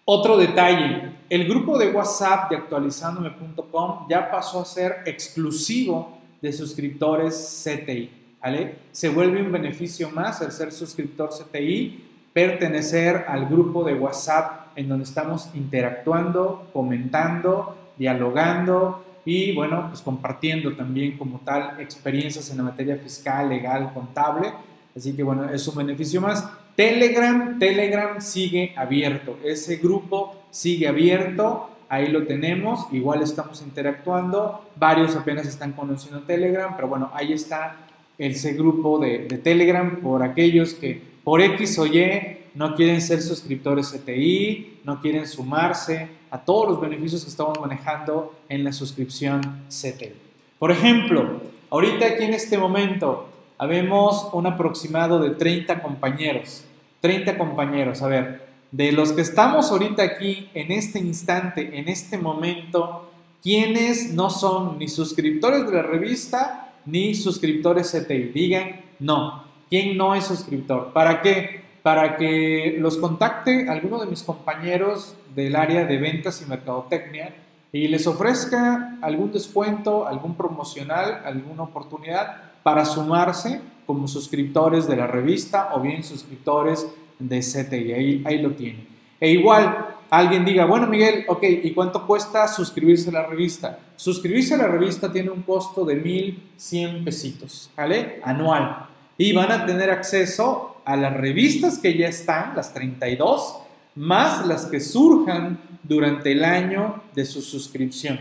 otro 0.10 0.38
detalle, 0.38 1.18
el 1.30 1.50
grupo 1.50 1.78
de 1.78 1.92
WhatsApp 1.92 2.50
de 2.50 2.56
actualizandome.com 2.56 4.08
ya 4.10 4.32
pasó 4.32 4.62
a 4.62 4.66
ser 4.66 5.00
exclusivo 5.06 6.18
de 6.42 6.54
suscriptores 6.54 7.66
CTI. 7.66 8.10
¿vale? 8.42 8.76
Se 8.94 9.10
vuelve 9.10 9.42
un 9.42 9.52
beneficio 9.52 10.10
más 10.10 10.42
al 10.42 10.54
ser 10.54 10.72
suscriptor 10.72 11.32
CTI, 11.32 12.06
pertenecer 12.32 13.26
al 13.28 13.48
grupo 13.48 13.84
de 13.84 13.96
WhatsApp 13.96 14.78
en 14.78 14.88
donde 14.88 15.04
estamos 15.04 15.50
interactuando, 15.56 16.70
comentando, 16.72 17.76
dialogando 17.98 19.04
y 19.26 19.54
bueno, 19.54 19.88
pues 19.90 20.02
compartiendo 20.02 20.74
también 20.78 21.18
como 21.18 21.40
tal 21.40 21.82
experiencias 21.82 22.50
en 22.50 22.58
la 22.58 22.64
materia 22.64 22.96
fiscal, 22.96 23.50
legal, 23.50 23.92
contable. 23.94 24.54
Así 24.96 25.14
que 25.14 25.24
bueno, 25.24 25.50
es 25.50 25.68
un 25.68 25.76
beneficio 25.76 26.22
más. 26.22 26.50
Telegram, 26.78 27.58
Telegram 27.58 28.22
sigue 28.22 28.76
abierto, 28.78 29.40
ese 29.44 29.78
grupo 29.78 30.36
sigue 30.52 30.88
abierto, 30.88 31.72
ahí 31.90 32.08
lo 32.10 32.28
tenemos, 32.28 32.86
igual 32.92 33.24
estamos 33.24 33.64
interactuando, 33.64 34.64
varios 34.76 35.16
apenas 35.16 35.48
están 35.48 35.74
conociendo 35.74 36.22
Telegram, 36.22 36.76
pero 36.76 36.88
bueno, 36.88 37.10
ahí 37.16 37.34
está 37.34 37.78
ese 38.20 38.54
grupo 38.54 39.00
de, 39.00 39.22
Telegram. 39.44 40.00
Por 40.02 40.22
aquellos 40.22 40.76
que 40.76 41.02
por 41.24 41.42
X 41.42 41.80
o 41.80 41.88
Y 41.88 42.38
no 42.54 42.76
quieren 42.76 43.02
ser 43.02 43.24
suscriptores 43.24 43.92
CTI, 43.92 44.82
no 44.84 45.02
quieren 45.02 45.26
sumarse 45.26 46.08
a 46.30 46.38
todos 46.38 46.70
los 46.70 46.80
beneficios 46.80 47.24
que 47.24 47.32
estamos 47.32 47.60
manejando 47.60 48.36
en 48.50 48.64
la 48.64 48.72
suscripción 48.72 49.42
CTI. 49.68 50.14
Por 50.60 50.70
ejemplo, 50.70 51.42
ahorita 51.72 52.06
aquí 52.06 52.26
en 52.26 52.36
este 52.36 52.60
momento 52.60 53.30
habemos 53.58 54.30
un 54.32 54.46
aproximado 54.46 55.18
de 55.20 55.32
30 55.32 55.82
compañeros 55.82 56.66
30 57.02 57.38
compañeros. 57.38 58.02
A 58.02 58.08
ver, 58.08 58.48
de 58.72 58.92
los 58.92 59.14
que 59.14 59.22
estamos 59.22 59.72
ahorita 59.72 60.04
aquí, 60.04 60.50
en 60.54 60.72
este 60.72 61.00
instante, 61.00 61.80
en 61.80 61.88
este 61.88 62.18
momento, 62.18 63.10
¿quiénes 63.42 64.14
no 64.14 64.30
son 64.30 64.78
ni 64.80 64.88
suscriptores 64.88 65.66
de 65.66 65.74
la 65.74 65.84
revista 65.84 66.74
ni 66.86 67.16
suscriptores 67.16 67.92
CTI? 67.92 68.32
Digan 68.34 68.82
no. 69.00 69.44
¿Quién 69.70 69.98
no 69.98 70.16
es 70.16 70.26
suscriptor? 70.26 70.94
¿Para 70.94 71.22
qué? 71.22 71.62
Para 71.84 72.18
que 72.18 72.78
los 72.80 72.98
contacte 72.98 73.70
alguno 73.70 74.00
de 74.00 74.08
mis 74.08 74.24
compañeros 74.24 75.16
del 75.36 75.56
área 75.56 75.86
de 75.86 75.98
ventas 75.98 76.42
y 76.42 76.46
mercadotecnia 76.50 77.36
y 77.72 77.88
les 77.88 78.08
ofrezca 78.08 78.98
algún 79.02 79.32
descuento, 79.32 80.08
algún 80.08 80.36
promocional, 80.36 81.22
alguna 81.26 81.64
oportunidad 81.64 82.47
para 82.68 82.84
sumarse 82.84 83.62
como 83.86 84.10
suscriptores 84.10 84.90
de 84.90 84.98
la 84.98 85.08
revista 85.08 85.70
o 85.74 85.80
bien 85.80 86.04
suscriptores 86.04 86.86
de 87.18 87.40
CTI. 87.40 87.94
Ahí, 87.94 88.24
ahí 88.26 88.42
lo 88.42 88.52
tiene. 88.52 88.86
E 89.22 89.32
igual, 89.32 89.86
alguien 90.10 90.44
diga, 90.44 90.66
bueno 90.66 90.86
Miguel, 90.86 91.24
ok, 91.30 91.44
¿y 91.64 91.72
cuánto 91.72 92.06
cuesta 92.06 92.46
suscribirse 92.50 93.10
a 93.10 93.14
la 93.14 93.26
revista? 93.26 93.80
Suscribirse 93.96 94.56
a 94.56 94.58
la 94.58 94.68
revista 94.68 95.10
tiene 95.14 95.30
un 95.30 95.44
costo 95.44 95.86
de 95.86 96.04
1.100 96.04 97.06
pesitos, 97.06 97.70
¿vale? 97.78 98.20
Anual. 98.22 98.88
Y 99.18 99.32
van 99.32 99.54
a 99.54 99.66
tener 99.66 99.90
acceso 99.90 100.82
a 100.84 100.98
las 100.98 101.16
revistas 101.16 101.80
que 101.80 101.98
ya 101.98 102.10
están, 102.10 102.54
las 102.54 102.74
32, 102.74 103.60
más 103.96 104.46
las 104.46 104.66
que 104.66 104.82
surjan 104.82 105.58
durante 105.84 106.34
el 106.34 106.44
año 106.44 107.02
de 107.16 107.24
su 107.24 107.42
suscripción. 107.42 108.20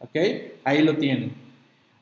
¿Ok? 0.00 0.16
Ahí 0.64 0.82
lo 0.82 0.98
tienen. 0.98 1.45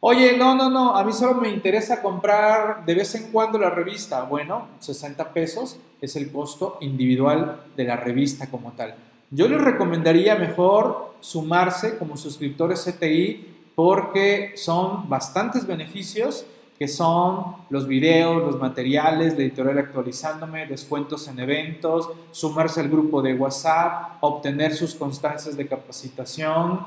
Oye, 0.06 0.36
no, 0.36 0.54
no, 0.54 0.68
no, 0.68 0.94
a 0.94 1.02
mí 1.02 1.14
solo 1.14 1.40
me 1.40 1.48
interesa 1.48 2.02
comprar 2.02 2.84
de 2.84 2.94
vez 2.94 3.14
en 3.14 3.32
cuando 3.32 3.58
la 3.58 3.70
revista. 3.70 4.24
Bueno, 4.24 4.68
60 4.80 5.32
pesos 5.32 5.78
es 5.98 6.14
el 6.16 6.30
costo 6.30 6.76
individual 6.82 7.62
de 7.74 7.84
la 7.84 7.96
revista 7.96 8.50
como 8.50 8.72
tal. 8.72 8.96
Yo 9.30 9.48
les 9.48 9.62
recomendaría 9.62 10.34
mejor 10.34 11.14
sumarse 11.20 11.96
como 11.96 12.18
suscriptores 12.18 12.84
CTI 12.84 13.70
porque 13.74 14.52
son 14.56 15.08
bastantes 15.08 15.66
beneficios 15.66 16.44
que 16.78 16.86
son 16.86 17.56
los 17.70 17.88
videos, 17.88 18.42
los 18.42 18.60
materiales, 18.60 19.38
la 19.38 19.40
editorial 19.40 19.78
actualizándome, 19.78 20.66
descuentos 20.66 21.28
en 21.28 21.38
eventos, 21.38 22.10
sumarse 22.30 22.80
al 22.80 22.90
grupo 22.90 23.22
de 23.22 23.32
WhatsApp, 23.32 24.18
obtener 24.20 24.74
sus 24.74 24.94
constancias 24.94 25.56
de 25.56 25.66
capacitación, 25.66 26.80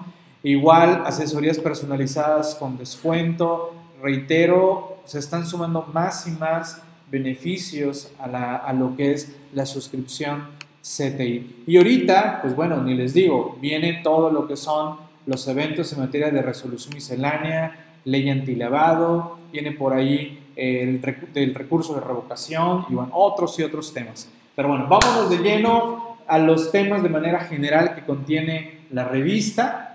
Igual, 0.48 1.04
asesorías 1.06 1.60
personalizadas 1.60 2.56
con 2.56 2.78
descuento, 2.78 3.74
reitero, 4.02 5.00
se 5.04 5.20
están 5.20 5.46
sumando 5.46 5.90
más 5.92 6.26
y 6.26 6.32
más 6.32 6.82
beneficios 7.12 8.14
a, 8.18 8.72
lo 8.72 8.96
que 8.96 9.12
es 9.12 9.36
la 9.52 9.66
suscripción 9.66 10.46
CTI. 10.82 11.66
Y 11.68 11.76
ahorita, 11.76 12.40
pues 12.42 12.56
bueno, 12.56 12.82
ni 12.82 12.96
les 12.96 13.14
digo, 13.14 13.58
viene 13.60 14.00
todo 14.02 14.32
lo 14.32 14.48
que 14.48 14.56
son 14.56 14.96
los 15.26 15.46
eventos 15.50 15.92
en 15.92 16.00
materia 16.00 16.32
de 16.32 16.42
resolución 16.42 16.94
miscelánea, 16.94 17.98
ley 18.06 18.30
antilavado, 18.30 19.40
viene 19.52 19.74
por 19.74 19.92
ahí 19.92 20.46
el, 20.56 21.02
el 21.36 21.56
recurso 21.56 21.94
de 21.94 22.00
revocación 22.00 22.86
y 22.88 22.94
bueno, 22.94 23.12
otros 23.12 23.60
y 23.60 23.64
otros 23.64 23.94
temas. 23.94 24.30
Pero 24.56 24.70
bueno, 24.70 24.88
vámonos 24.88 25.30
de 25.30 25.40
lleno 25.40 26.20
a 26.26 26.40
los 26.40 26.72
temas 26.72 27.04
de 27.04 27.10
manera 27.10 27.42
general 27.42 27.96
que 27.96 28.06
contiene 28.06 28.86
la 28.92 29.04
revista 29.04 29.88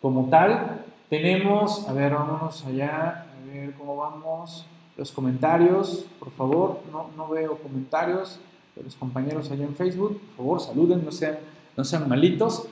como 0.00 0.28
tal. 0.28 0.84
Tenemos, 1.08 1.88
a 1.88 1.92
ver, 1.92 2.12
vámonos 2.12 2.64
allá, 2.64 3.26
a 3.26 3.46
ver 3.46 3.74
cómo 3.74 3.96
vamos. 3.96 4.66
Los 4.96 5.12
comentarios, 5.12 6.06
por 6.18 6.30
favor, 6.30 6.80
no, 6.92 7.10
no 7.16 7.28
veo 7.28 7.58
comentarios 7.58 8.38
de 8.76 8.82
los 8.82 8.94
compañeros 8.94 9.50
allá 9.50 9.64
en 9.64 9.74
Facebook. 9.74 10.20
Por 10.36 10.36
favor, 10.36 10.60
saluden, 10.60 11.04
no 11.04 11.12
sean, 11.12 11.38
no 11.76 11.84
sean 11.84 12.08
malitos. 12.08 12.66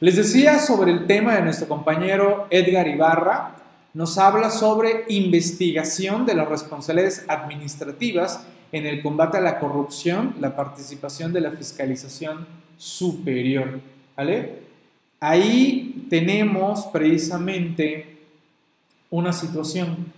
Les 0.00 0.16
decía 0.16 0.58
sobre 0.58 0.92
el 0.92 1.06
tema 1.06 1.36
de 1.36 1.42
nuestro 1.42 1.68
compañero 1.68 2.46
Edgar 2.50 2.86
Ibarra, 2.86 3.54
nos 3.94 4.18
habla 4.18 4.50
sobre 4.50 5.06
investigación 5.08 6.26
de 6.26 6.34
las 6.34 6.48
responsabilidades 6.48 7.24
administrativas 7.28 8.46
en 8.72 8.84
el 8.84 9.02
combate 9.02 9.38
a 9.38 9.40
la 9.40 9.58
corrupción, 9.58 10.34
la 10.38 10.54
participación 10.54 11.32
de 11.32 11.40
la 11.40 11.52
fiscalización 11.52 12.46
superior. 12.76 13.80
¿vale? 14.14 14.65
Ahí 15.20 16.06
tenemos 16.10 16.86
precisamente 16.86 18.18
una 19.10 19.32
situación, 19.32 20.12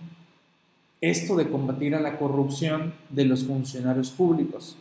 esto 0.99 1.35
de 1.37 1.49
combatir 1.49 1.95
a 1.95 2.01
la 2.01 2.17
corrupción 2.17 2.93
de 3.09 3.25
los 3.25 3.45
funcionarios 3.45 4.11
públicos. 4.11 4.75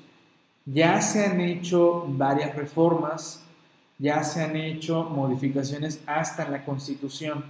Ya 0.66 1.00
se 1.00 1.24
han 1.24 1.40
hecho 1.40 2.04
varias 2.08 2.56
reformas, 2.56 3.42
ya 3.98 4.24
se 4.24 4.42
han 4.42 4.56
hecho 4.56 5.04
modificaciones 5.04 6.00
hasta 6.06 6.44
en 6.44 6.52
la 6.52 6.64
Constitución 6.64 7.44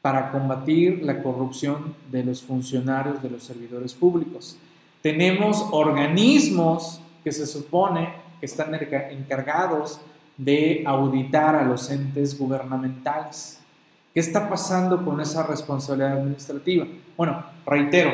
para 0.00 0.30
combatir 0.30 1.02
la 1.02 1.22
corrupción 1.22 1.94
de 2.10 2.24
los 2.24 2.42
funcionarios, 2.42 3.22
de 3.22 3.30
los 3.30 3.42
servidores 3.42 3.92
públicos. 3.92 4.56
Tenemos 5.02 5.66
organismos 5.72 7.00
que 7.22 7.32
se 7.32 7.46
supone 7.46 8.14
que 8.40 8.46
están 8.46 8.74
encargados 8.74 10.00
de 10.36 10.82
auditar 10.86 11.56
a 11.56 11.64
los 11.64 11.90
entes 11.90 12.38
gubernamentales. 12.38 13.60
¿Qué 14.12 14.20
está 14.20 14.48
pasando 14.48 15.04
con 15.04 15.20
esa 15.20 15.46
responsabilidad 15.46 16.18
administrativa? 16.18 16.86
Bueno, 17.16 17.44
reitero, 17.64 18.10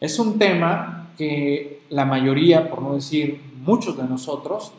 es 0.00 0.18
un 0.18 0.38
tema 0.38 1.10
que 1.16 1.82
la 1.90 2.04
mayoría, 2.04 2.70
por 2.70 2.82
no 2.82 2.94
decir 2.94 3.40
muchos 3.62 3.96
de 3.96 4.04
nosotros, 4.04 4.72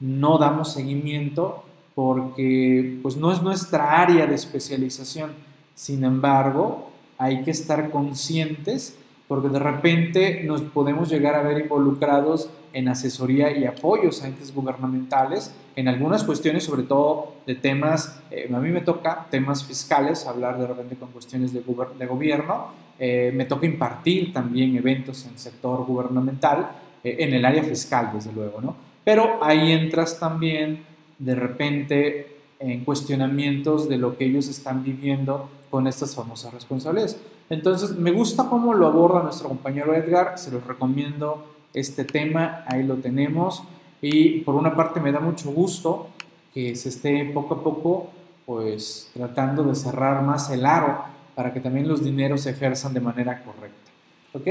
no 0.00 0.38
damos 0.38 0.72
seguimiento 0.72 1.64
porque 1.94 2.98
pues 3.02 3.16
no 3.16 3.32
es 3.32 3.42
nuestra 3.42 4.00
área 4.00 4.26
de 4.26 4.34
especialización 4.34 5.48
sin 5.78 6.02
embargo, 6.02 6.90
hay 7.18 7.44
que 7.44 7.52
estar 7.52 7.92
conscientes 7.92 8.98
porque 9.28 9.50
de 9.50 9.58
repente 9.58 10.42
nos 10.44 10.62
podemos 10.62 11.10
llegar 11.10 11.34
a 11.34 11.42
ver 11.42 11.60
involucrados 11.60 12.50
en 12.72 12.88
asesoría 12.88 13.56
y 13.56 13.66
apoyos 13.66 14.22
a 14.22 14.28
entes 14.28 14.54
gubernamentales, 14.54 15.54
en 15.76 15.86
algunas 15.86 16.24
cuestiones, 16.24 16.64
sobre 16.64 16.82
todo 16.82 17.34
de 17.46 17.54
temas, 17.54 18.20
eh, 18.30 18.50
a 18.52 18.58
mí 18.58 18.70
me 18.70 18.80
toca 18.80 19.26
temas 19.30 19.64
fiscales, 19.64 20.26
hablar 20.26 20.58
de 20.58 20.66
repente 20.66 20.96
con 20.96 21.10
cuestiones 21.10 21.52
de, 21.52 21.60
gobierno, 22.06 22.68
eh, 22.98 23.30
me 23.34 23.44
toca 23.44 23.66
impartir 23.66 24.32
también 24.32 24.74
eventos 24.76 25.24
en 25.26 25.34
el 25.34 25.38
sector 25.38 25.84
gubernamental, 25.84 26.70
eh, 27.04 27.16
en 27.20 27.34
el 27.34 27.44
área 27.44 27.62
fiscal, 27.62 28.10
desde 28.12 28.32
luego, 28.32 28.60
¿no? 28.60 28.74
Pero 29.04 29.38
ahí 29.42 29.72
entras 29.72 30.18
también 30.18 30.82
de 31.18 31.34
repente 31.34 32.36
en 32.58 32.84
cuestionamientos 32.84 33.88
de 33.88 33.98
lo 33.98 34.16
que 34.16 34.24
ellos 34.24 34.48
están 34.48 34.82
viviendo 34.82 35.48
con 35.70 35.86
estas 35.86 36.14
famosas 36.14 36.52
responsabilidades. 36.52 37.20
Entonces, 37.50 37.92
me 37.92 38.10
gusta 38.10 38.48
cómo 38.48 38.74
lo 38.74 38.86
aborda 38.86 39.22
nuestro 39.22 39.48
compañero 39.48 39.94
Edgar, 39.94 40.38
se 40.38 40.50
los 40.50 40.66
recomiendo 40.66 41.46
este 41.74 42.04
tema, 42.04 42.64
ahí 42.66 42.82
lo 42.82 42.96
tenemos. 42.96 43.62
Y 44.00 44.40
por 44.40 44.54
una 44.54 44.74
parte 44.76 45.00
me 45.00 45.12
da 45.12 45.20
mucho 45.20 45.50
gusto 45.50 46.08
que 46.54 46.76
se 46.76 46.88
esté 46.88 47.24
poco 47.32 47.54
a 47.54 47.62
poco 47.62 48.10
pues 48.46 49.10
tratando 49.12 49.62
de 49.62 49.74
cerrar 49.74 50.22
más 50.22 50.50
el 50.50 50.64
aro 50.64 51.04
para 51.34 51.52
que 51.52 51.60
también 51.60 51.86
los 51.86 52.02
dineros 52.02 52.40
se 52.40 52.50
ejerzan 52.50 52.94
de 52.94 53.00
manera 53.00 53.42
correcta. 53.44 53.90
¿Ok? 54.32 54.46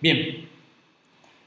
Bien. 0.00 0.48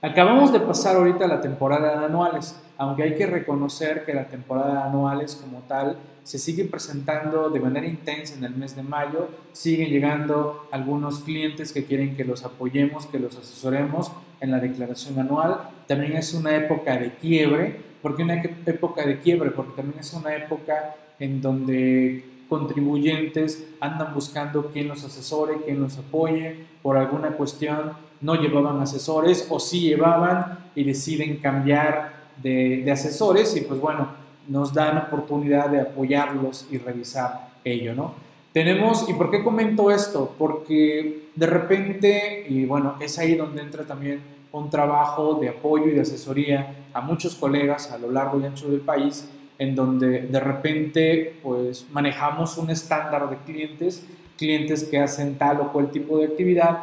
Acabamos 0.01 0.51
de 0.51 0.59
pasar 0.59 0.97
ahorita 0.97 1.25
la 1.27 1.39
temporada 1.39 1.97
de 1.97 2.05
anuales, 2.05 2.61
aunque 2.77 3.03
hay 3.03 3.15
que 3.15 3.25
reconocer 3.25 4.05
que 4.05 4.13
la 4.13 4.27
temporada 4.27 4.73
de 4.73 4.89
anuales 4.89 5.35
como 5.35 5.59
tal 5.67 5.97
se 6.23 6.39
sigue 6.39 6.65
presentando 6.65 7.49
de 7.49 7.59
manera 7.59 7.85
intensa 7.85 8.35
en 8.35 8.43
el 8.45 8.55
mes 8.55 8.75
de 8.75 8.83
mayo, 8.83 9.27
siguen 9.51 9.89
llegando 9.89 10.67
algunos 10.71 11.19
clientes 11.19 11.73
que 11.73 11.85
quieren 11.85 12.15
que 12.15 12.23
los 12.23 12.45
apoyemos, 12.45 13.05
que 13.07 13.19
los 13.19 13.37
asesoremos 13.37 14.11
en 14.39 14.51
la 14.51 14.59
declaración 14.59 15.19
anual. 15.19 15.69
También 15.87 16.13
es 16.13 16.33
una 16.33 16.55
época 16.55 16.97
de 16.97 17.11
quiebre, 17.15 17.79
¿por 18.01 18.15
qué 18.15 18.23
una 18.23 18.41
época 18.41 19.05
de 19.05 19.19
quiebre? 19.19 19.51
Porque 19.51 19.73
también 19.75 19.99
es 19.99 20.13
una 20.13 20.33
época 20.35 20.95
en 21.19 21.41
donde 21.41 22.25
contribuyentes 22.47 23.67
andan 23.79 24.13
buscando 24.13 24.67
quién 24.71 24.87
los 24.87 25.03
asesore, 25.03 25.57
quién 25.65 25.81
los 25.81 25.97
apoye, 25.97 26.65
por 26.81 26.97
alguna 26.97 27.31
cuestión 27.31 27.93
no 28.21 28.35
llevaban 28.35 28.79
asesores 28.79 29.47
o 29.49 29.59
sí 29.59 29.81
llevaban 29.81 30.59
y 30.75 30.83
deciden 30.83 31.37
cambiar 31.37 32.22
de, 32.41 32.89
asesores 32.91 33.55
y 33.55 33.61
pues 33.61 33.79
bueno, 33.79 34.07
nos 34.47 34.73
dan 34.73 34.97
oportunidad 34.97 35.69
de 35.69 35.81
apoyarlos 35.81 36.67
y 36.71 36.77
revisar 36.77 37.49
ello, 37.63 37.95
¿no? 37.95 38.13
Tenemos, 38.51 39.09
¿y 39.09 39.13
por 39.13 39.31
qué 39.31 39.43
comento 39.43 39.89
esto? 39.89 40.35
Porque 40.37 41.29
de 41.35 41.47
repente, 41.47 42.45
y 42.47 42.65
bueno, 42.65 42.95
es 42.99 43.17
ahí 43.17 43.35
donde 43.35 43.61
entra 43.61 43.83
también 43.83 44.21
un 44.51 44.69
trabajo 44.69 45.35
de 45.35 45.49
apoyo 45.49 45.87
y 45.87 45.91
de 45.91 46.01
asesoría 46.01 46.75
a 46.93 47.01
muchos 47.01 47.33
colegas 47.35 47.91
a 47.91 47.97
lo 47.97 48.11
largo 48.11 48.39
y 48.39 48.45
ancho 48.45 48.69
del 48.69 48.81
país, 48.81 49.27
en 49.57 49.73
donde 49.75 50.21
de 50.21 50.39
repente 50.39 51.35
pues 51.41 51.87
manejamos 51.91 52.57
un 52.57 52.69
estándar 52.69 53.29
de 53.29 53.37
clientes, 53.37 54.05
clientes 54.37 54.83
que 54.83 54.99
hacen 54.99 55.37
tal 55.37 55.61
o 55.61 55.71
cual 55.71 55.89
tipo 55.89 56.19
de 56.19 56.25
actividad 56.25 56.79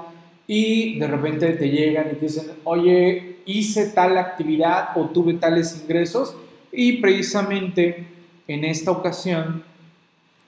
y 0.46 0.98
de 0.98 1.06
repente 1.06 1.52
te 1.52 1.68
llegan 1.70 2.08
y 2.10 2.14
te 2.14 2.26
dicen, 2.26 2.46
oye, 2.64 3.29
hice 3.46 3.86
tal 3.86 4.18
actividad 4.18 4.90
o 4.96 5.06
tuve 5.06 5.34
tales 5.34 5.80
ingresos 5.82 6.34
y 6.72 6.94
precisamente 6.94 8.06
en 8.46 8.64
esta 8.64 8.90
ocasión, 8.90 9.64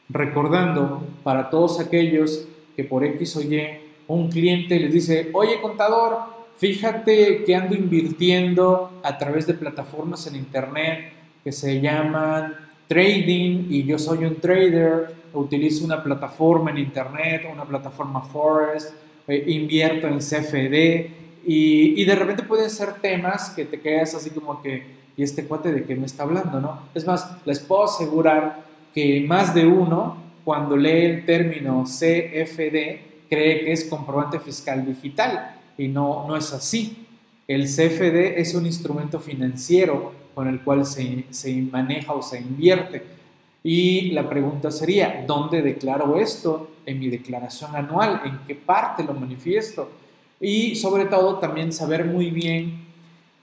recordando 0.08 1.02
para 1.22 1.50
todos 1.50 1.80
aquellos 1.80 2.46
que 2.76 2.84
por 2.84 3.04
X 3.04 3.36
o 3.36 3.42
Y 3.42 3.62
un 4.08 4.28
cliente 4.28 4.78
les 4.78 4.92
dice, 4.92 5.30
oye 5.32 5.60
contador, 5.60 6.18
fíjate 6.56 7.44
que 7.44 7.54
ando 7.54 7.74
invirtiendo 7.74 9.00
a 9.02 9.18
través 9.18 9.46
de 9.46 9.54
plataformas 9.54 10.26
en 10.26 10.36
internet 10.36 11.12
que 11.44 11.52
se 11.52 11.80
llaman 11.80 12.54
trading 12.86 13.66
y 13.70 13.84
yo 13.84 13.98
soy 13.98 14.24
un 14.24 14.36
trader, 14.36 15.14
utilizo 15.32 15.84
una 15.84 16.02
plataforma 16.02 16.70
en 16.70 16.78
internet, 16.78 17.42
una 17.50 17.64
plataforma 17.64 18.20
Forest, 18.20 18.94
eh, 19.26 19.44
invierto 19.46 20.08
en 20.08 20.18
CFD 20.18 21.21
y, 21.44 22.00
y, 22.00 22.04
de 22.04 22.14
repente 22.14 22.42
pueden 22.42 22.70
ser 22.70 22.94
temas 22.94 23.50
que 23.50 23.64
te 23.64 23.80
quedas 23.80 24.14
así 24.14 24.30
como 24.30 24.62
que, 24.62 24.84
¿y 25.16 25.22
este 25.22 25.44
cuate 25.44 25.72
de 25.72 25.84
qué 25.84 25.96
me 25.96 26.06
está 26.06 26.22
hablando? 26.22 26.60
¿no? 26.60 26.88
Es 26.94 27.06
más, 27.06 27.36
les 27.44 27.60
puedo 27.60 27.84
asegurar 27.84 28.64
que 28.94 29.24
más 29.26 29.54
de 29.54 29.66
uno, 29.66 30.16
cuando 30.44 30.76
lee 30.76 31.04
el 31.04 31.24
término 31.24 31.84
CFD, 31.84 33.28
cree 33.28 33.64
que 33.64 33.72
es 33.72 33.84
comprobante 33.84 34.38
fiscal 34.38 34.84
digital 34.84 35.56
y 35.78 35.88
no, 35.88 36.26
no 36.26 36.36
es 36.36 36.52
así. 36.52 37.06
El 37.48 37.64
CFD 37.64 38.38
es 38.40 38.54
un 38.54 38.66
instrumento 38.66 39.18
financiero 39.18 40.12
con 40.34 40.48
el 40.48 40.60
cual 40.60 40.86
se, 40.86 41.24
se 41.30 41.54
maneja 41.62 42.12
o 42.12 42.22
se 42.22 42.40
invierte. 42.40 43.02
Y 43.64 44.10
la 44.10 44.28
pregunta 44.28 44.70
sería, 44.70 45.24
¿dónde 45.26 45.62
declaro 45.62 46.18
esto? 46.18 46.70
En 46.84 46.98
mi 46.98 47.08
declaración 47.08 47.76
anual, 47.76 48.22
¿en 48.24 48.40
qué 48.46 48.54
parte 48.54 49.04
lo 49.04 49.14
manifiesto? 49.14 49.88
Y 50.42 50.74
sobre 50.74 51.04
todo 51.04 51.38
también 51.38 51.72
saber 51.72 52.04
muy 52.04 52.30
bien 52.30 52.84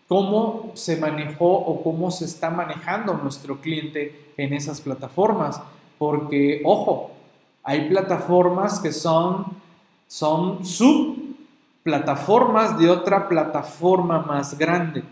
cómo 0.10 0.74
se 0.74 0.98
manejó 0.98 1.48
o 1.48 1.82
cómo 1.82 2.12
se 2.12 2.26
está 2.26 2.50
manejando 2.50 3.14
nuestro 3.14 3.62
cliente 3.62 4.34
en 4.36 4.54
esas 4.54 4.82
plataformas. 4.82 5.62
Porque, 5.98 6.62
ojo, 6.66 7.12
hay 7.64 7.88
plataformas 7.88 8.82
que 8.82 8.92
son, 8.92 9.46
son 10.08 10.66
subplataformas 10.66 12.78
de 12.78 12.90
otra 12.90 13.30
plataforma 13.30 14.24
más 14.24 14.58
grande. 14.58 15.04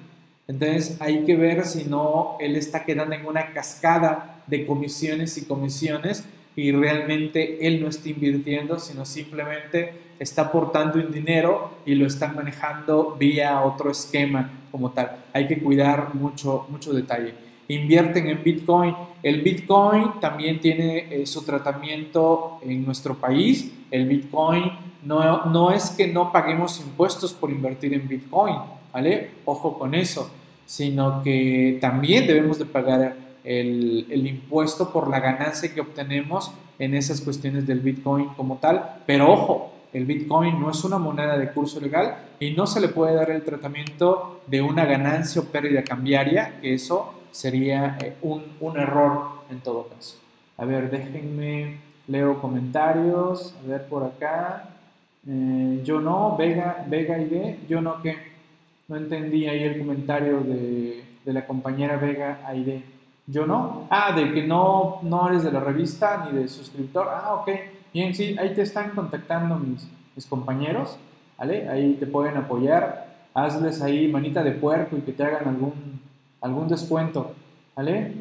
Entonces 0.46 0.98
hay 1.00 1.24
que 1.24 1.38
ver 1.38 1.66
si 1.66 1.86
no 1.86 2.36
él 2.42 2.58
está 2.58 2.84
quedando 2.84 3.16
en 3.16 3.26
una 3.26 3.54
cascada 3.54 4.44
de 4.48 4.66
comisiones 4.66 5.38
y 5.38 5.46
comisiones 5.46 6.26
y 6.56 6.72
realmente 6.72 7.68
él 7.68 7.82
no 7.82 7.88
está 7.88 8.10
invirtiendo, 8.10 8.80
sino 8.80 9.06
simplemente 9.06 10.07
está 10.20 10.44
aportando 10.44 11.00
un 11.00 11.12
dinero 11.12 11.72
y 11.86 11.96
lo 11.96 12.06
están 12.06 12.36
manejando 12.36 13.16
vía 13.20 13.62
otro 13.62 13.92
esquema 13.92 14.50
como 14.72 14.92
tal. 14.92 15.18
Hay 15.34 15.48
que 15.48 15.60
cuidar 15.60 16.14
mucho, 16.16 16.66
mucho 16.70 16.94
detalle. 16.94 17.34
Invierten 17.68 18.28
en 18.28 18.44
Bitcoin. 18.44 18.96
El 19.22 19.42
Bitcoin 19.42 20.20
también 20.22 20.60
tiene 20.60 21.08
eh, 21.10 21.26
su 21.26 21.44
tratamiento 21.44 22.60
en 22.62 22.86
nuestro 22.86 23.16
país. 23.16 23.72
El 23.92 24.08
Bitcoin 24.08 24.72
no, 25.04 25.46
no 25.46 25.72
es 25.72 25.90
que 25.92 26.08
no 26.08 26.32
paguemos 26.32 26.80
impuestos 26.80 27.34
por 27.34 27.52
invertir 27.52 27.94
en 27.94 28.08
Bitcoin, 28.08 28.56
¿vale? 28.94 29.32
Ojo 29.46 29.78
con 29.78 29.96
eso, 29.96 30.30
sino 30.66 31.22
que 31.24 31.78
también 31.82 32.26
debemos 32.26 32.58
de 32.58 32.66
pagar 32.66 33.16
el, 33.44 34.06
el 34.10 34.28
impuesto 34.28 34.92
por 34.92 35.10
la 35.10 35.20
ganancia 35.20 35.74
que 35.74 35.82
obtenemos 35.82 36.52
en 36.80 36.94
esas 36.94 37.22
cuestiones 37.22 37.66
del 37.68 37.80
Bitcoin 37.80 38.28
como 38.36 38.58
tal. 38.58 39.02
Pero 39.06 39.32
ojo, 39.32 39.72
el 39.94 40.06
Bitcoin 40.06 40.60
no 40.60 40.70
es 40.70 40.84
una 40.84 40.98
moneda 40.98 41.38
de 41.38 41.52
curso 41.52 41.80
legal 41.80 42.18
y 42.40 42.52
no 42.52 42.68
se 42.68 42.82
le 42.82 42.90
puede 42.90 43.16
dar 43.16 43.32
el 43.32 43.44
tratamiento 43.44 44.42
de 44.48 44.62
una 44.62 44.86
ganancia 44.86 45.42
o 45.42 45.46
pérdida 45.46 45.84
cambiaria, 45.84 46.60
que 46.62 46.74
eso 46.74 47.14
sería 47.32 47.98
eh, 48.02 48.16
un, 48.22 48.44
un 48.60 48.78
error 48.78 49.38
en 49.50 49.60
todo 49.62 49.88
caso. 49.88 50.18
A 50.58 50.66
ver, 50.66 50.90
déjenme, 50.90 51.78
leo 52.08 52.40
comentarios, 52.42 53.56
a 53.64 53.68
ver 53.68 53.88
por 53.88 54.04
acá. 54.04 54.70
Eh, 55.28 55.82
yo 55.84 56.00
no, 56.00 56.36
Vega, 56.38 56.86
Vega 56.88 57.18
ID, 57.18 57.68
yo 57.68 57.82
no 57.82 58.02
que 58.02 58.16
no 58.88 58.96
entendí 58.96 59.48
ahí 59.48 59.64
el 59.64 59.80
comentario 59.80 60.40
de, 60.40 61.04
de 61.26 61.34
la 61.34 61.46
compañera 61.46 61.98
Vega 61.98 62.40
ID. 62.56 62.82
Yo 63.28 63.46
no. 63.46 63.88
Ah, 63.90 64.14
de 64.14 64.34
que 64.34 64.44
no, 64.44 65.00
no 65.04 65.28
eres 65.28 65.44
de 65.44 65.52
la 65.52 65.60
revista 65.60 66.26
ni 66.26 66.38
de 66.40 66.48
suscriptor. 66.48 67.08
Ah, 67.10 67.36
ok. 67.36 67.50
Bien, 67.94 68.14
sí, 68.14 68.36
ahí 68.40 68.54
te 68.54 68.62
están 68.62 68.92
contactando 68.92 69.58
mis, 69.58 69.88
mis 70.16 70.26
compañeros, 70.26 70.98
¿vale? 71.38 71.70
Ahí 71.70 71.94
te 71.94 72.06
pueden 72.06 72.38
apoyar. 72.38 73.08
Hazles 73.34 73.82
ahí 73.82 74.08
manita 74.08 74.44
de 74.44 74.52
puerco 74.52 74.98
y 74.98 75.02
que 75.02 75.12
te 75.12 75.24
hagan 75.24 75.48
algún, 75.48 76.02
algún 76.42 76.68
descuento, 76.68 77.34
¿vale? 77.76 78.14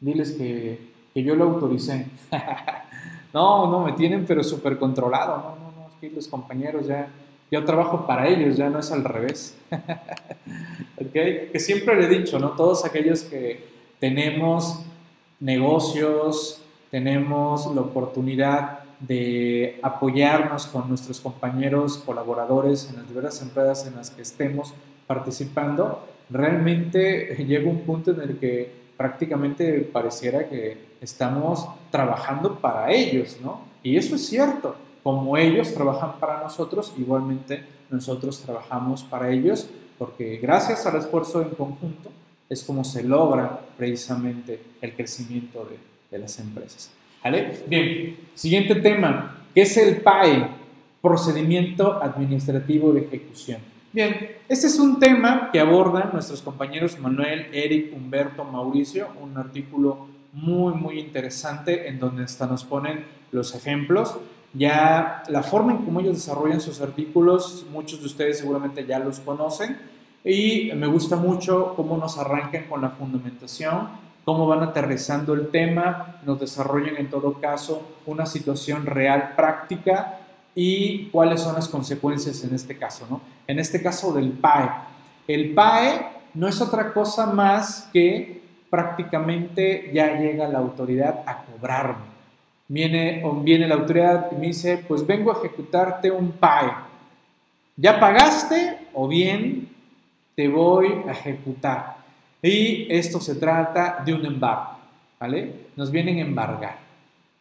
Diles 0.00 0.32
que, 0.32 0.90
que 1.12 1.22
yo 1.22 1.34
lo 1.34 1.44
autoricé. 1.44 2.06
no, 3.32 3.70
no, 3.70 3.80
me 3.80 3.92
tienen 3.92 4.24
pero 4.26 4.42
súper 4.42 4.78
controlado. 4.78 5.36
No, 5.36 5.56
no, 5.56 5.72
no, 5.72 5.88
aquí 5.96 6.08
los 6.10 6.28
compañeros 6.28 6.86
ya, 6.86 7.08
yo 7.50 7.64
trabajo 7.64 8.06
para 8.06 8.26
ellos, 8.28 8.56
ya 8.56 8.70
no 8.70 8.78
es 8.78 8.90
al 8.90 9.04
revés. 9.04 9.56
¿Ok? 9.70 11.12
Que 11.12 11.60
siempre 11.60 11.94
le 11.96 12.06
he 12.06 12.18
dicho, 12.18 12.38
¿no? 12.38 12.50
Todos 12.50 12.84
aquellos 12.84 13.22
que 13.22 13.68
tenemos 14.00 14.82
negocios, 15.40 16.62
tenemos 16.90 17.72
la 17.74 17.82
oportunidad 17.82 18.83
de 19.06 19.78
apoyarnos 19.82 20.66
con 20.66 20.88
nuestros 20.88 21.20
compañeros, 21.20 21.98
colaboradores 21.98 22.88
en 22.90 22.96
las 22.96 23.08
diversas 23.08 23.42
empresas 23.42 23.86
en 23.86 23.96
las 23.96 24.10
que 24.10 24.22
estemos 24.22 24.74
participando, 25.06 26.06
realmente 26.30 27.34
llega 27.46 27.68
un 27.68 27.80
punto 27.80 28.12
en 28.12 28.20
el 28.20 28.38
que 28.38 28.84
prácticamente 28.96 29.80
pareciera 29.80 30.48
que 30.48 30.94
estamos 31.00 31.68
trabajando 31.90 32.58
para 32.58 32.90
ellos, 32.92 33.38
¿no? 33.42 33.62
Y 33.82 33.96
eso 33.96 34.14
es 34.14 34.26
cierto, 34.26 34.76
como 35.02 35.36
ellos 35.36 35.74
trabajan 35.74 36.18
para 36.18 36.40
nosotros, 36.40 36.94
igualmente 36.96 37.62
nosotros 37.90 38.40
trabajamos 38.40 39.02
para 39.02 39.30
ellos, 39.30 39.68
porque 39.98 40.38
gracias 40.38 40.86
al 40.86 40.96
esfuerzo 40.96 41.42
en 41.42 41.50
conjunto, 41.50 42.10
es 42.48 42.62
como 42.62 42.84
se 42.84 43.02
logra 43.02 43.60
precisamente 43.76 44.60
el 44.80 44.94
crecimiento 44.94 45.66
de, 45.70 45.78
de 46.10 46.18
las 46.18 46.38
empresas. 46.38 46.90
Bien, 47.24 48.18
siguiente 48.34 48.74
tema, 48.74 49.38
¿qué 49.54 49.62
es 49.62 49.74
el 49.78 50.02
PAE? 50.02 50.46
Procedimiento 51.00 52.02
Administrativo 52.02 52.92
de 52.92 53.00
Ejecución. 53.00 53.60
Bien, 53.94 54.32
este 54.46 54.66
es 54.66 54.78
un 54.78 54.98
tema 54.98 55.48
que 55.50 55.58
abordan 55.58 56.10
nuestros 56.12 56.42
compañeros 56.42 56.98
Manuel, 56.98 57.46
Eric, 57.50 57.94
Humberto, 57.96 58.44
Mauricio, 58.44 59.08
un 59.22 59.38
artículo 59.38 60.06
muy, 60.34 60.74
muy 60.74 61.00
interesante 61.00 61.88
en 61.88 61.98
donde 61.98 62.24
hasta 62.24 62.46
nos 62.46 62.62
ponen 62.62 63.06
los 63.32 63.54
ejemplos. 63.54 64.18
Ya 64.52 65.22
la 65.28 65.42
forma 65.42 65.72
en 65.72 65.78
cómo 65.78 66.00
ellos 66.00 66.16
desarrollan 66.16 66.60
sus 66.60 66.82
artículos, 66.82 67.64
muchos 67.72 68.00
de 68.00 68.06
ustedes 68.06 68.38
seguramente 68.38 68.84
ya 68.84 68.98
los 68.98 69.20
conocen, 69.20 69.78
y 70.26 70.72
me 70.74 70.88
gusta 70.88 71.16
mucho 71.16 71.72
cómo 71.74 71.96
nos 71.96 72.18
arrancan 72.18 72.64
con 72.64 72.82
la 72.82 72.90
fundamentación, 72.90 74.03
cómo 74.24 74.46
van 74.46 74.62
aterrizando 74.62 75.34
el 75.34 75.48
tema, 75.48 76.20
nos 76.24 76.40
desarrollan 76.40 76.96
en 76.96 77.10
todo 77.10 77.40
caso 77.40 77.96
una 78.06 78.26
situación 78.26 78.86
real, 78.86 79.34
práctica 79.36 80.18
y 80.54 81.06
cuáles 81.06 81.40
son 81.40 81.54
las 81.54 81.68
consecuencias 81.68 82.42
en 82.44 82.54
este 82.54 82.76
caso, 82.76 83.06
¿no? 83.10 83.20
En 83.46 83.58
este 83.58 83.82
caso 83.82 84.12
del 84.12 84.30
PAE. 84.30 84.70
El 85.28 85.54
PAE 85.54 86.06
no 86.34 86.48
es 86.48 86.60
otra 86.60 86.92
cosa 86.92 87.26
más 87.26 87.88
que 87.92 88.42
prácticamente 88.70 89.90
ya 89.92 90.18
llega 90.18 90.48
la 90.48 90.58
autoridad 90.58 91.22
a 91.26 91.44
cobrarme. 91.44 92.14
Viene, 92.66 93.22
viene 93.42 93.68
la 93.68 93.74
autoridad 93.74 94.30
y 94.32 94.36
me 94.36 94.46
dice, 94.46 94.82
pues 94.88 95.06
vengo 95.06 95.30
a 95.32 95.38
ejecutarte 95.38 96.10
un 96.10 96.32
PAE. 96.32 96.72
¿Ya 97.76 98.00
pagaste 98.00 98.88
o 98.94 99.06
bien 99.06 99.74
te 100.34 100.48
voy 100.48 101.02
a 101.06 101.12
ejecutar. 101.12 101.96
Y 102.44 102.86
esto 102.92 103.20
se 103.20 103.36
trata 103.36 104.02
de 104.04 104.12
un 104.12 104.26
embargo, 104.26 104.76
¿vale? 105.18 105.68
Nos 105.76 105.90
vienen 105.90 106.18
a 106.18 106.20
embargar, 106.20 106.76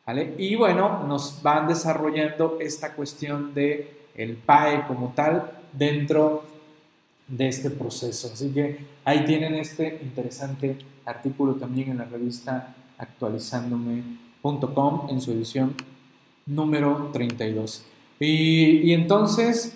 ¿vale? 0.06 0.34
Y 0.38 0.56
bueno, 0.56 1.04
nos 1.06 1.44
van 1.44 1.68
desarrollando 1.68 2.58
esta 2.62 2.94
cuestión 2.94 3.54
de 3.54 4.06
el 4.16 4.38
PAE 4.38 4.88
como 4.88 5.12
tal 5.14 5.52
dentro 5.74 6.46
de 7.28 7.50
este 7.50 7.70
proceso. 7.70 8.30
Así 8.32 8.54
que 8.54 8.80
ahí 9.04 9.26
tienen 9.26 9.56
este 9.56 10.00
interesante 10.02 10.78
artículo 11.06 11.56
también 11.56 11.92
en 11.92 11.98
la 11.98 12.06
revista 12.06 12.74
actualizándome.com 12.98 15.08
en 15.10 15.20
su 15.20 15.34
edición 15.34 15.76
número 16.46 17.10
32. 17.12 17.84
Y, 18.22 18.90
y 18.90 18.94
entonces 18.94 19.76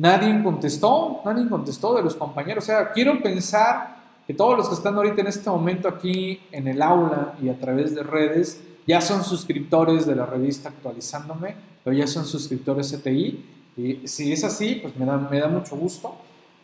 Nadie 0.00 0.42
contestó, 0.42 1.20
nadie 1.26 1.46
contestó 1.46 1.94
de 1.94 2.02
los 2.02 2.14
compañeros. 2.14 2.64
O 2.64 2.66
sea, 2.66 2.90
quiero 2.90 3.22
pensar 3.22 3.99
que 4.30 4.34
todos 4.34 4.56
los 4.56 4.68
que 4.68 4.76
están 4.76 4.94
ahorita 4.94 5.22
en 5.22 5.26
este 5.26 5.50
momento 5.50 5.88
aquí 5.88 6.38
en 6.52 6.68
el 6.68 6.82
aula 6.82 7.34
y 7.42 7.48
a 7.48 7.58
través 7.58 7.96
de 7.96 8.04
redes 8.04 8.62
ya 8.86 9.00
son 9.00 9.24
suscriptores 9.24 10.06
de 10.06 10.14
la 10.14 10.24
revista 10.24 10.68
actualizándome, 10.68 11.56
pero 11.82 11.96
ya 11.96 12.06
son 12.06 12.24
suscriptores 12.24 12.92
CTI. 12.92 13.44
Y 13.76 14.06
si 14.06 14.32
es 14.32 14.44
así, 14.44 14.76
pues 14.76 14.96
me 14.96 15.04
da, 15.04 15.16
me 15.18 15.40
da 15.40 15.48
mucho 15.48 15.74
gusto 15.74 16.14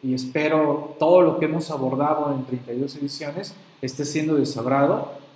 y 0.01 0.15
espero 0.15 0.95
todo 1.01 1.23
lo 1.23 1.41
que 1.41 1.47
hemos 1.47 1.69
abordado 1.73 2.33
en 2.33 2.45
32 2.45 2.99
ediciones 2.99 3.57
esté 3.83 4.05
siendo 4.05 4.37
de 4.37 4.45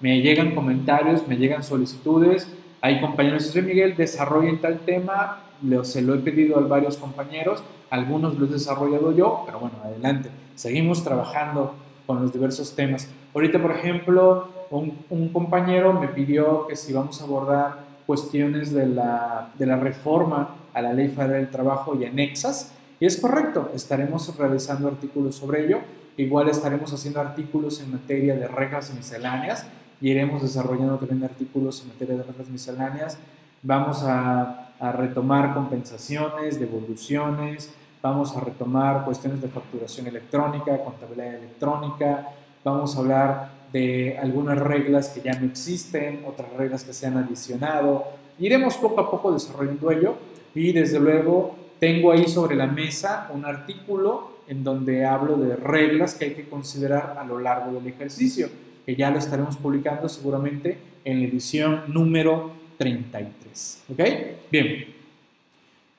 Me 0.00 0.22
llegan 0.22 0.54
comentarios, 0.54 1.26
me 1.26 1.36
llegan 1.36 1.64
solicitudes. 1.64 2.46
Hay 2.80 3.00
compañeros, 3.00 3.46
José 3.46 3.62
Miguel, 3.62 3.96
desarrollen 3.96 4.60
tal 4.60 4.78
tema, 4.86 5.42
se 5.82 6.00
lo 6.00 6.14
he 6.14 6.18
pedido 6.18 6.58
a 6.58 6.60
varios 6.60 6.96
compañeros 6.96 7.64
algunos 7.90 8.38
los 8.38 8.50
he 8.50 8.52
desarrollado 8.52 9.10
yo, 9.10 9.42
pero 9.44 9.58
bueno, 9.58 9.74
adelante. 9.82 10.30
Seguimos 10.54 11.02
trabajando 11.02 11.74
con 12.10 12.20
los 12.20 12.32
diversos 12.32 12.74
temas. 12.74 13.06
Ahorita, 13.32 13.62
por 13.62 13.70
ejemplo, 13.70 14.48
un, 14.70 15.28
compañero 15.28 15.92
me 15.92 16.08
pidió 16.08 16.66
que 16.66 16.74
si 16.74 16.92
vamos 16.92 17.20
a 17.20 17.24
abordar 17.24 17.84
cuestiones 18.04 18.72
de 18.72 18.86
la, 18.86 19.52
de 19.56 19.64
la 19.64 19.76
reforma 19.76 20.56
a 20.74 20.82
la 20.82 20.92
Ley 20.92 21.06
Federal 21.06 21.42
del 21.42 21.50
Trabajo 21.50 21.94
y 21.94 22.04
anexas, 22.04 22.72
y 22.98 23.06
es 23.06 23.16
correcto, 23.20 23.70
estaremos 23.76 24.36
realizando 24.36 24.88
artículos 24.88 25.36
sobre 25.36 25.66
ello. 25.66 25.78
Igual 26.16 26.48
estaremos 26.48 26.92
haciendo 26.92 27.20
artículos 27.20 27.80
en 27.80 27.92
materia 27.92 28.34
de 28.34 28.48
reglas 28.48 28.92
misceláneas 28.92 29.64
y 30.00 30.10
iremos 30.10 30.42
desarrollando 30.42 30.96
también 30.96 31.22
artículos 31.22 31.80
en 31.82 31.90
materia 31.90 32.16
de 32.16 32.24
reglas 32.24 32.48
misceláneas. 32.48 33.18
Vamos 33.62 34.02
a, 34.02 34.72
a 34.80 34.90
retomar 34.90 35.54
compensaciones, 35.54 36.58
devoluciones, 36.58 37.72
vamos 38.02 38.36
a 38.36 38.40
retomar 38.40 39.04
cuestiones 39.04 39.40
de 39.40 39.48
facturación 39.48 40.06
electrónica, 40.06 40.82
contabilidad 40.82 41.34
electrónica, 41.34 42.28
vamos 42.64 42.96
a 42.96 43.00
hablar 43.00 43.50
de 43.72 44.18
algunas 44.18 44.58
reglas 44.58 45.10
que 45.10 45.20
ya 45.20 45.38
no 45.38 45.46
existen, 45.46 46.24
otras 46.26 46.52
reglas 46.54 46.84
que 46.84 46.92
se 46.92 47.06
han 47.06 47.16
adicionado. 47.16 48.04
Iremos 48.38 48.76
poco 48.76 49.00
a 49.00 49.10
poco 49.10 49.32
desarrollando 49.32 49.90
ello 49.90 50.14
y 50.54 50.72
desde 50.72 50.98
luego 50.98 51.56
tengo 51.78 52.12
ahí 52.12 52.26
sobre 52.26 52.56
la 52.56 52.66
mesa 52.66 53.30
un 53.32 53.44
artículo 53.44 54.40
en 54.48 54.64
donde 54.64 55.04
hablo 55.04 55.36
de 55.36 55.56
reglas 55.56 56.14
que 56.14 56.26
hay 56.26 56.34
que 56.34 56.48
considerar 56.48 57.16
a 57.18 57.24
lo 57.24 57.38
largo 57.38 57.72
del 57.72 57.86
ejercicio, 57.86 58.48
que 58.84 58.96
ya 58.96 59.10
lo 59.10 59.18
estaremos 59.18 59.56
publicando 59.56 60.08
seguramente 60.08 60.78
en 61.04 61.20
la 61.20 61.28
edición 61.28 61.84
número 61.88 62.50
33. 62.76 63.84
¿Ok? 63.92 64.00
Bien. 64.50 64.99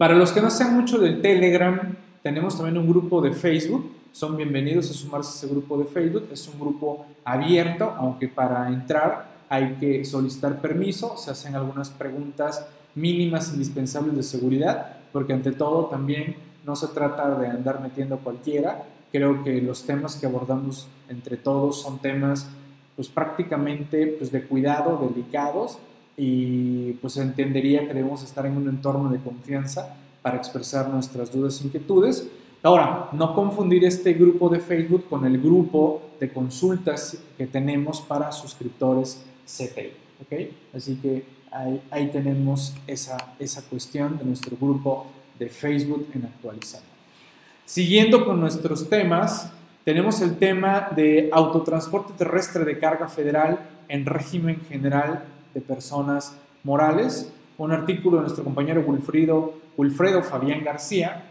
Para 0.02 0.16
los 0.16 0.32
que 0.32 0.42
no 0.42 0.50
sean 0.50 0.76
mucho 0.76 0.98
del 0.98 1.22
Telegram, 1.22 1.96
tenemos 2.24 2.58
también 2.58 2.76
un 2.80 2.90
grupo 2.90 3.22
de 3.22 3.34
Facebook. 3.34 3.92
Son 4.12 4.36
bienvenidos 4.36 4.90
a 4.90 4.94
sumarse 4.96 5.30
a 5.30 5.36
ese 5.36 5.48
grupo 5.54 5.78
de 5.78 5.86
Facebook. 5.86 6.28
Es 6.32 6.48
un 6.48 6.60
grupo 6.60 7.06
abierto, 7.24 7.94
aunque 7.96 8.28
para 8.28 8.68
entrar 8.70 9.28
hay 9.48 9.76
que 9.80 10.04
solicitar 10.04 10.60
permiso. 10.60 11.18
Se 11.18 11.30
hacen 11.30 11.54
algunas 11.54 11.92
preguntas 11.92 12.66
mínimas 12.96 13.54
indispensables 13.54 14.16
de 14.16 14.24
seguridad, 14.24 14.98
porque 15.14 15.34
ante 15.34 15.52
todo 15.52 15.86
también 15.86 16.36
no 16.66 16.76
se 16.76 16.88
trata 16.88 17.38
de 17.38 17.50
andar 17.50 17.80
metiendo 17.80 18.18
cualquiera. 18.18 18.84
Creo 19.12 19.44
que 19.44 19.62
los 19.62 19.84
temas 19.84 20.16
que 20.16 20.26
abordamos 20.26 20.88
entre 21.10 21.38
todos 21.38 21.80
son 21.80 22.00
temas 22.00 22.50
pues 22.96 23.08
prácticamente 23.08 24.08
pues, 24.18 24.32
de 24.32 24.46
cuidado, 24.46 24.98
delicados, 24.98 25.78
y 26.18 26.94
pues 26.94 27.18
entendería 27.18 27.88
que 27.88 27.94
debemos 27.94 28.24
estar 28.24 28.46
en 28.46 28.58
un 28.58 28.68
entorno 28.68 29.10
de 29.10 29.20
confianza 29.20 29.96
para 30.22 30.38
expresar 30.38 30.90
nuestras 30.90 31.32
dudas 31.32 31.60
e 31.62 31.66
inquietudes. 31.66 32.28
Ahora, 32.64 33.10
no 33.14 33.34
confundir 33.34 33.84
este 33.86 34.14
grupo 34.14 34.50
de 34.50 34.60
Facebook 34.60 35.06
con 35.10 35.26
el 35.26 35.42
grupo 35.42 36.02
de 36.20 36.32
consultas 36.32 37.18
que 37.38 37.48
tenemos 37.48 38.02
para 38.02 38.32
suscriptores 38.32 39.24
CTI. 39.46 39.94
¿okay? 40.24 40.56
Así 40.76 40.96
que 40.98 41.26
ahí, 41.52 41.82
ahí 41.90 42.08
tenemos 42.12 42.76
esa, 42.86 43.34
esa 43.40 43.64
cuestión 43.64 44.18
de 44.20 44.26
nuestro 44.26 44.56
grupo 44.58 45.08
de 45.40 45.50
Facebook 45.50 46.08
en 46.14 46.26
actualizar. 46.26 46.82
Siguiendo 47.66 48.26
con 48.26 48.40
nuestros 48.40 48.90
temas, 48.90 49.52
tenemos 49.84 50.22
el 50.22 50.38
tema 50.38 50.90
de 50.96 51.30
autotransporte 51.32 52.14
terrestre 52.16 52.64
de 52.64 52.78
carga 52.78 53.08
federal 53.08 53.60
en 53.88 54.06
régimen 54.06 54.62
general 54.70 55.26
de 55.54 55.62
personas 55.62 56.36
morales, 56.64 57.32
un 57.58 57.72
artículo 57.72 58.18
de 58.18 58.24
nuestro 58.24 58.44
compañero 58.44 58.84
Wilfrido, 58.86 59.54
Wilfredo 59.78 60.24
Fabián 60.24 60.64
García, 60.64 61.26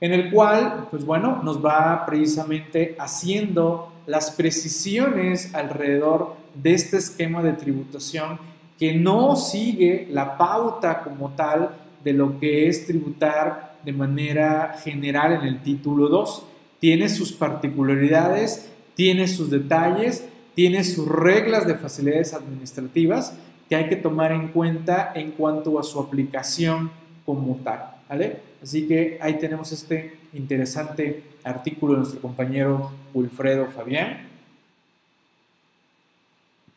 en 0.00 0.12
el 0.12 0.30
cual, 0.30 0.88
pues 0.90 1.04
bueno, 1.04 1.40
nos 1.42 1.64
va 1.64 2.04
precisamente 2.06 2.96
haciendo 2.98 3.92
las 4.06 4.32
precisiones 4.32 5.54
alrededor 5.54 6.34
de 6.54 6.74
este 6.74 6.96
esquema 6.96 7.42
de 7.42 7.52
tributación 7.52 8.38
que 8.78 8.94
no 8.94 9.36
sigue 9.36 10.08
la 10.10 10.36
pauta 10.36 11.02
como 11.02 11.30
tal 11.30 11.76
de 12.02 12.12
lo 12.12 12.40
que 12.40 12.68
es 12.68 12.86
tributar 12.86 13.76
de 13.84 13.92
manera 13.92 14.76
general 14.82 15.34
en 15.34 15.42
el 15.42 15.62
título 15.62 16.08
2. 16.08 16.46
Tiene 16.80 17.08
sus 17.08 17.32
particularidades, 17.32 18.70
tiene 18.94 19.28
sus 19.28 19.50
detalles, 19.50 20.26
tiene 20.54 20.82
sus 20.84 21.06
reglas 21.08 21.66
de 21.66 21.76
facilidades 21.76 22.34
administrativas 22.34 23.34
que 23.72 23.76
hay 23.76 23.88
que 23.88 23.96
tomar 23.96 24.32
en 24.32 24.48
cuenta 24.48 25.12
en 25.14 25.30
cuanto 25.30 25.78
a 25.78 25.82
su 25.82 25.98
aplicación 25.98 26.90
como 27.24 27.56
tal. 27.64 27.94
¿vale? 28.06 28.42
Así 28.62 28.86
que 28.86 29.16
ahí 29.18 29.38
tenemos 29.38 29.72
este 29.72 30.18
interesante 30.34 31.22
artículo 31.42 31.94
de 31.94 32.00
nuestro 32.00 32.20
compañero 32.20 32.90
Wilfredo 33.14 33.68
Fabián. 33.68 34.28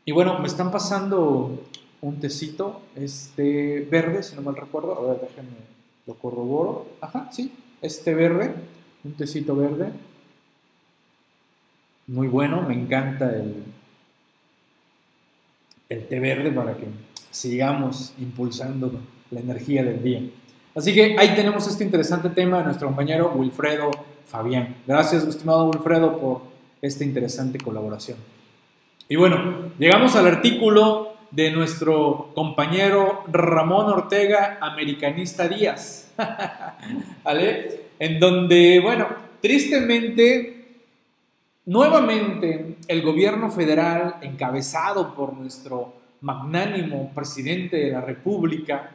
Y 0.05 0.13
bueno, 0.13 0.39
me 0.39 0.47
están 0.47 0.71
pasando 0.71 1.65
un 1.99 2.19
tecito, 2.21 2.81
este 2.95 3.85
verde, 3.91 4.23
si 4.23 4.37
no 4.37 4.41
mal 4.41 4.55
recuerdo. 4.55 4.97
A 4.97 5.01
ver, 5.01 5.19
déjenme, 5.19 5.57
lo 6.07 6.13
corroboro. 6.13 6.87
Ajá, 7.01 7.27
sí, 7.29 7.51
este 7.81 8.13
verde, 8.13 8.55
un 9.03 9.11
tecito 9.15 9.53
verde. 9.53 9.91
Muy 12.07 12.29
bueno, 12.29 12.61
me 12.61 12.73
encanta 12.73 13.35
el, 13.35 13.65
el 15.89 16.07
té 16.07 16.19
verde 16.19 16.51
para 16.51 16.75
que 16.75 16.85
sigamos 17.31 18.13
impulsando 18.19 18.91
la 19.31 19.39
energía 19.39 19.83
del 19.83 20.01
día. 20.03 20.21
Así 20.75 20.93
que 20.93 21.15
ahí 21.17 21.35
tenemos 21.35 21.67
este 21.67 21.83
interesante 21.83 22.29
tema 22.29 22.59
de 22.59 22.65
nuestro 22.65 22.87
compañero 22.87 23.31
Wilfredo 23.35 23.91
Fabián. 24.25 24.75
Gracias, 24.85 25.23
estimado 25.23 25.69
Wilfredo, 25.69 26.19
por 26.19 26.41
esta 26.81 27.03
interesante 27.03 27.59
colaboración. 27.59 28.17
Y 29.07 29.15
bueno, 29.15 29.71
llegamos 29.77 30.15
al 30.15 30.27
artículo 30.27 31.13
de 31.31 31.51
nuestro 31.51 32.31
compañero 32.33 33.23
Ramón 33.27 33.87
Ortega, 33.87 34.57
americanista 34.61 35.47
Díaz, 35.47 36.13
¿vale? 37.23 37.81
En 37.99 38.19
donde, 38.19 38.79
bueno, 38.81 39.07
tristemente, 39.41 40.54
nuevamente 41.65 42.77
el 42.87 43.01
gobierno 43.01 43.49
federal, 43.49 44.17
encabezado 44.21 45.15
por 45.15 45.33
nuestro 45.33 45.93
magnánimo 46.21 47.11
presidente 47.13 47.77
de 47.77 47.91
la 47.91 48.01
República, 48.01 48.91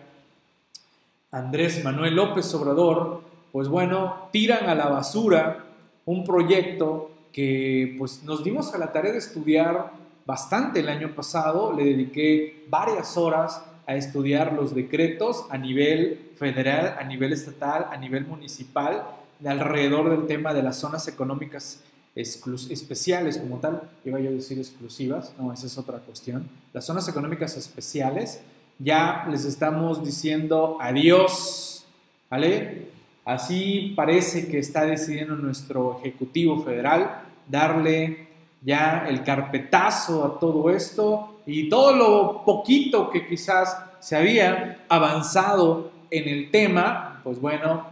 Andrés 1.32 1.84
Manuel 1.84 2.14
López 2.14 2.52
Obrador, 2.54 3.22
pues 3.52 3.68
bueno, 3.68 4.28
tiran 4.32 4.68
a 4.68 4.74
la 4.74 4.88
basura 4.88 5.64
un 6.04 6.24
proyecto 6.24 7.10
que 7.32 7.94
pues 7.98 8.22
nos 8.24 8.42
dimos 8.42 8.74
a 8.74 8.78
la 8.78 8.92
tarea 8.92 9.12
de 9.12 9.18
estudiar 9.18 9.92
bastante 10.26 10.80
el 10.80 10.88
año 10.88 11.14
pasado, 11.14 11.72
le 11.72 11.84
dediqué 11.84 12.64
varias 12.68 13.16
horas 13.16 13.64
a 13.86 13.96
estudiar 13.96 14.52
los 14.52 14.74
decretos 14.74 15.46
a 15.50 15.58
nivel 15.58 16.30
federal, 16.36 16.96
a 16.98 17.04
nivel 17.04 17.32
estatal, 17.32 17.86
a 17.90 17.96
nivel 17.96 18.26
municipal, 18.26 19.04
alrededor 19.44 20.10
del 20.10 20.26
tema 20.26 20.52
de 20.52 20.62
las 20.62 20.76
zonas 20.78 21.08
económicas 21.08 21.82
especiales 22.20 23.38
como 23.38 23.58
tal, 23.58 23.82
iba 24.04 24.20
yo 24.20 24.30
a 24.30 24.32
decir 24.32 24.58
exclusivas, 24.58 25.32
no, 25.38 25.52
esa 25.52 25.66
es 25.66 25.78
otra 25.78 25.98
cuestión. 25.98 26.48
Las 26.72 26.84
zonas 26.84 27.08
económicas 27.08 27.56
especiales, 27.56 28.40
ya 28.78 29.26
les 29.30 29.44
estamos 29.44 30.04
diciendo 30.04 30.78
adiós, 30.80 31.84
¿vale? 32.30 32.88
Así 33.24 33.92
parece 33.94 34.48
que 34.48 34.58
está 34.58 34.86
decidiendo 34.86 35.36
nuestro 35.36 35.98
Ejecutivo 36.00 36.62
Federal 36.64 37.22
darle 37.48 38.28
ya 38.62 39.06
el 39.08 39.22
carpetazo 39.22 40.24
a 40.24 40.38
todo 40.38 40.70
esto 40.70 41.40
y 41.46 41.68
todo 41.68 41.94
lo 41.94 42.44
poquito 42.44 43.10
que 43.10 43.26
quizás 43.26 43.76
se 44.00 44.16
había 44.16 44.84
avanzado 44.88 45.90
en 46.10 46.28
el 46.28 46.50
tema, 46.50 47.20
pues 47.22 47.40
bueno, 47.40 47.86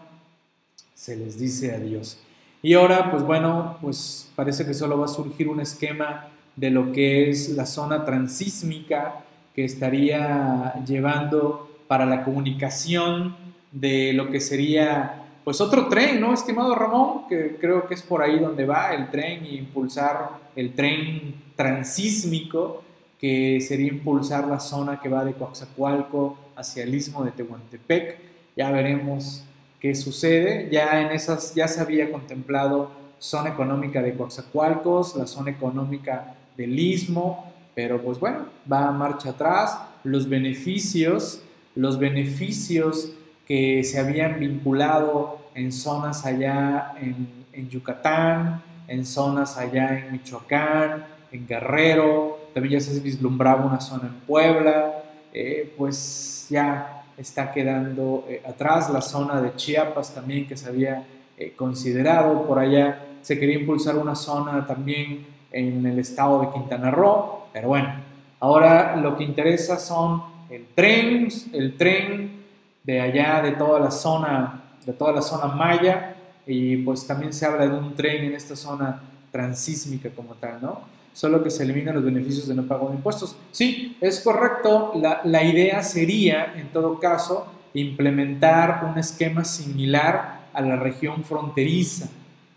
se 0.95 1.17
les 1.17 1.39
dice 1.39 1.75
adiós. 1.75 2.19
Y 2.63 2.75
ahora, 2.75 3.11
pues 3.11 3.23
bueno, 3.23 3.79
pues 3.81 4.31
parece 4.35 4.67
que 4.67 4.75
solo 4.75 4.99
va 4.99 5.05
a 5.05 5.09
surgir 5.09 5.49
un 5.49 5.61
esquema 5.61 6.29
de 6.57 6.71
lo 6.71 6.93
que 6.93 7.31
es 7.31 7.51
la 7.51 7.67
zona 7.67 8.05
transísmica 8.05 9.21
que 9.55 9.65
estaría 9.65 10.75
llevando 10.85 11.69
para 11.87 12.05
la 12.05 12.25
comunicación 12.25 13.37
de 13.73 14.13
lo 14.13 14.31
que 14.31 14.41
sería 14.41 15.25
pues 15.49 15.63
otro 15.63 15.89
tren, 15.89 16.21
¿no, 16.21 16.35
estimado 16.35 16.75
Ramón? 16.75 17.27
Que 17.27 17.57
creo 17.59 17.87
que 17.87 17.95
es 17.95 18.03
por 18.03 18.21
ahí 18.21 18.39
donde 18.39 18.67
va 18.67 18.93
el 18.93 19.09
tren 19.09 19.47
y 19.47 19.57
impulsar 19.57 20.29
el 20.55 20.75
tren 20.75 21.37
transísmico, 21.57 22.83
que 23.19 23.59
sería 23.61 23.89
impulsar 23.89 24.47
la 24.47 24.61
zona 24.61 25.01
que 25.01 25.09
va 25.09 25.25
de 25.25 25.33
Coaxacualco 25.33 26.37
hacia 26.55 26.83
el 26.83 26.95
istmo 26.95 27.25
de 27.25 27.31
Tehuantepec. 27.31 28.19
Ya 28.57 28.71
veremos 28.71 29.43
qué 29.81 29.95
sucede. 29.95 30.69
Ya 30.71 31.01
en 31.01 31.13
esas 31.13 31.55
ya 31.55 31.69
se 31.69 31.81
había 31.81 32.11
contemplado 32.11 32.91
zona 33.19 33.51
económica 33.51 34.03
de 34.03 34.15
Coaxacualcos, 34.15 35.17
la 35.17 35.27
zona 35.27 35.51
económica 35.51 36.35
del 36.57 36.79
istmo, 36.79 37.53
pero 37.75 38.03
pues 38.03 38.19
bueno, 38.19 38.47
va 38.71 38.89
a 38.89 38.93
marcha 38.93 39.31
atrás. 39.31 39.79
Los 40.05 40.29
beneficios, 40.29 41.43
los 41.75 41.99
beneficios 41.99 43.13
que 43.47 43.83
se 43.85 43.99
habían 43.99 44.39
vinculado 44.41 45.39
en 45.55 45.73
zonas 45.73 46.27
allá 46.27 46.95
en, 47.01 47.69
Yucatán, 47.69 48.63
en 48.87 49.05
zonas 49.05 49.59
allá 49.59 49.99
en 49.99 50.13
Michoacán, 50.13 51.07
en 51.33 51.47
Guerrero, 51.47 52.39
también 52.55 52.79
ya 52.79 52.81
se 52.81 53.01
vislumbraba 53.01 53.67
una 53.67 53.81
zona 53.81 54.07
en 54.09 54.15
Puebla, 54.27 55.03
eh, 55.33 55.75
pues 55.77 56.47
ya 56.51 56.98
está 57.19 57.53
quedando 57.53 58.25
eh, 58.29 58.43
atrás 58.49 58.91
la 58.91 59.01
zona 59.01 59.41
de 59.41 59.55
Chiapas 59.57 60.15
también 60.15 60.47
que 60.47 60.57
se 60.57 60.69
había 60.69 61.05
eh, 61.37 61.53
considerado, 61.57 62.47
por 62.47 62.59
allá 62.59 63.05
se 63.23 63.39
quería 63.39 63.59
impulsar 63.59 63.97
una 63.97 64.15
zona 64.15 64.67
también 64.67 65.27
en 65.51 65.85
el 65.85 65.99
estado 65.99 66.41
de 66.41 66.51
Quintana 66.51 66.91
Roo, 66.91 67.49
pero 67.53 67.69
bueno, 67.69 67.93
ahora 68.41 68.97
lo 68.97 69.17
que 69.17 69.25
interesa 69.25 69.79
son 69.79 70.23
el 70.51 70.67
tren, 70.75 71.29
el 71.53 71.77
tren 71.77 72.45
de 72.85 73.01
allá, 73.01 73.43
de 73.43 73.53
toda 73.53 73.81
la 73.81 73.91
zona, 73.91 74.63
de 74.85 74.93
toda 74.93 75.13
la 75.13 75.23
zona 75.23 75.47
maya, 75.47 76.17
y 76.47 76.79
pues 76.79 77.07
también 77.07 77.33
se 77.33 77.45
habla 77.45 77.67
de 77.67 77.77
un 77.77 77.95
tren 77.95 78.25
en 78.25 78.35
esta 78.35 78.57
zona 78.57 79.03
transísmica 79.31 80.09
como 80.11 80.35
tal, 80.35 80.63
¿no? 80.63 80.98
Solo 81.19 81.43
que 81.43 81.51
se 81.51 81.65
eliminan 81.65 81.97
los 81.97 82.05
beneficios 82.05 82.47
de 82.47 82.55
no 82.55 82.63
pago 82.63 82.91
de 82.91 82.95
impuestos. 82.95 83.35
Sí, 83.51 83.97
es 84.01 84.21
correcto, 84.21 84.93
la, 84.95 85.21
la 85.25 85.43
idea 85.43 85.83
sería, 85.83 86.55
en 86.57 86.69
todo 86.69 87.01
caso, 87.01 87.45
implementar 87.75 88.89
un 88.89 88.97
esquema 88.97 89.45
similar 89.45 90.43
a 90.53 90.61
la 90.61 90.77
región 90.77 91.25
fronteriza, 91.25 92.09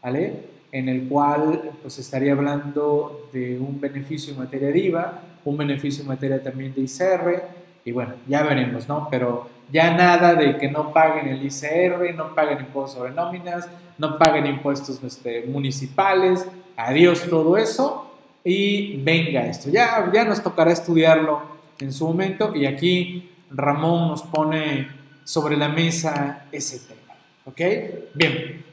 ¿vale? 0.04 0.44
En 0.72 0.90
el 0.90 1.08
cual 1.10 1.72
pues 1.82 1.98
estaría 1.98 2.34
hablando 2.34 3.30
de 3.34 3.58
un 3.58 3.82
beneficio 3.82 4.34
en 4.34 4.38
materia 4.42 4.68
de 4.68 4.78
IVA, 4.78 5.24
un 5.44 5.58
beneficio 5.58 6.04
en 6.04 6.10
materia 6.10 6.44
también 6.44 6.72
de 6.76 6.82
ICR, 6.82 7.44
y 7.84 7.92
bueno, 7.92 8.14
ya 8.28 8.44
veremos, 8.44 8.88
¿no? 8.88 9.08
Pero 9.10 9.50
ya 9.72 9.98
nada 9.98 10.36
de 10.36 10.60
que 10.60 10.70
no 10.70 10.94
paguen 10.94 11.30
el 11.30 11.44
ICR, 11.44 12.14
no 12.16 12.36
paguen 12.36 12.60
impuestos 12.60 13.00
sobre 13.00 13.12
nóminas, 13.12 13.68
no 13.98 14.20
paguen 14.20 14.46
impuestos 14.46 15.04
este, 15.04 15.48
municipales, 15.48 16.46
adiós 16.78 17.24
todo 17.28 17.58
eso 17.58 18.10
y 18.44 18.98
venga 18.98 19.46
esto. 19.46 19.70
Ya, 19.70 20.10
ya 20.14 20.24
nos 20.24 20.42
tocará 20.42 20.72
estudiarlo 20.72 21.42
en 21.80 21.92
su 21.92 22.08
momento 22.08 22.56
y 22.56 22.66
aquí 22.66 23.30
Ramón 23.50 24.10
nos 24.10 24.24
pone 24.24 24.90
sobre 25.24 25.58
la 25.58 25.70
mesa 25.70 26.46
ese 26.52 26.80
tema. 26.80 27.16
¿Ok? 27.46 27.62
Bien. 28.14 28.66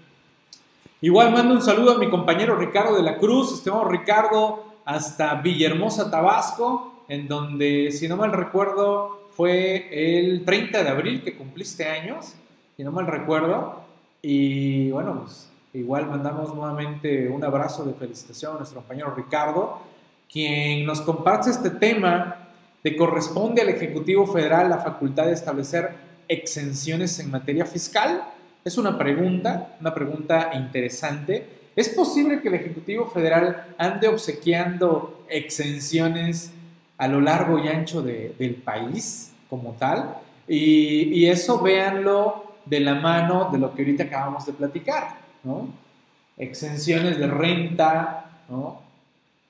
Igual 1.00 1.32
mando 1.32 1.54
un 1.54 1.62
saludo 1.62 1.94
a 1.94 1.98
mi 1.98 2.08
compañero 2.08 2.56
Ricardo 2.56 2.96
de 2.96 3.02
la 3.02 3.18
Cruz, 3.18 3.52
estimado 3.52 3.84
Ricardo, 3.84 4.64
hasta 4.84 5.34
Villahermosa, 5.36 6.10
Tabasco, 6.10 7.04
en 7.08 7.28
donde, 7.28 7.92
si 7.92 8.08
no 8.08 8.16
mal 8.16 8.32
recuerdo, 8.32 9.28
fue 9.36 9.88
el 9.92 10.44
30 10.44 10.82
de 10.82 10.88
abril 10.88 11.22
que 11.22 11.36
cumpliste 11.36 11.86
años, 11.86 12.34
si 12.76 12.82
no 12.82 12.90
mal 12.90 13.06
recuerdo. 13.06 13.82
Y 14.22 14.90
bueno, 14.90 15.22
pues 15.22 15.47
igual 15.74 16.06
mandamos 16.06 16.54
nuevamente 16.54 17.28
un 17.28 17.44
abrazo 17.44 17.84
de 17.84 17.94
felicitación 17.94 18.54
a 18.54 18.58
nuestro 18.58 18.80
compañero 18.80 19.14
Ricardo, 19.14 19.80
quien 20.30 20.86
nos 20.86 21.00
comparte 21.00 21.50
este 21.50 21.70
tema 21.70 22.48
de 22.82 22.96
corresponde 22.96 23.62
al 23.62 23.68
Ejecutivo 23.68 24.26
Federal 24.26 24.70
la 24.70 24.78
facultad 24.78 25.26
de 25.26 25.32
establecer 25.32 25.90
exenciones 26.28 27.18
en 27.18 27.30
materia 27.30 27.64
fiscal. 27.64 28.22
Es 28.64 28.78
una 28.78 28.96
pregunta, 28.98 29.76
una 29.80 29.94
pregunta 29.94 30.50
interesante. 30.54 31.46
¿Es 31.74 31.88
posible 31.88 32.40
que 32.40 32.48
el 32.48 32.54
Ejecutivo 32.54 33.06
Federal 33.06 33.74
ande 33.78 34.08
obsequiando 34.08 35.24
exenciones 35.28 36.52
a 36.98 37.08
lo 37.08 37.20
largo 37.20 37.58
y 37.58 37.68
ancho 37.68 38.02
del 38.02 38.62
país 38.64 39.32
como 39.48 39.72
tal? 39.72 40.16
Y, 40.46 41.14
y 41.14 41.26
eso 41.26 41.60
véanlo 41.60 42.56
de 42.64 42.80
la 42.80 42.94
mano 42.94 43.48
de 43.50 43.58
lo 43.58 43.74
que 43.74 43.82
ahorita 43.82 44.04
acabamos 44.04 44.44
de 44.46 44.52
platicar, 44.52 45.27
¿no? 45.44 45.68
Exenciones 46.36 47.18
de 47.18 47.26
renta, 47.26 48.42
¿no? 48.48 48.82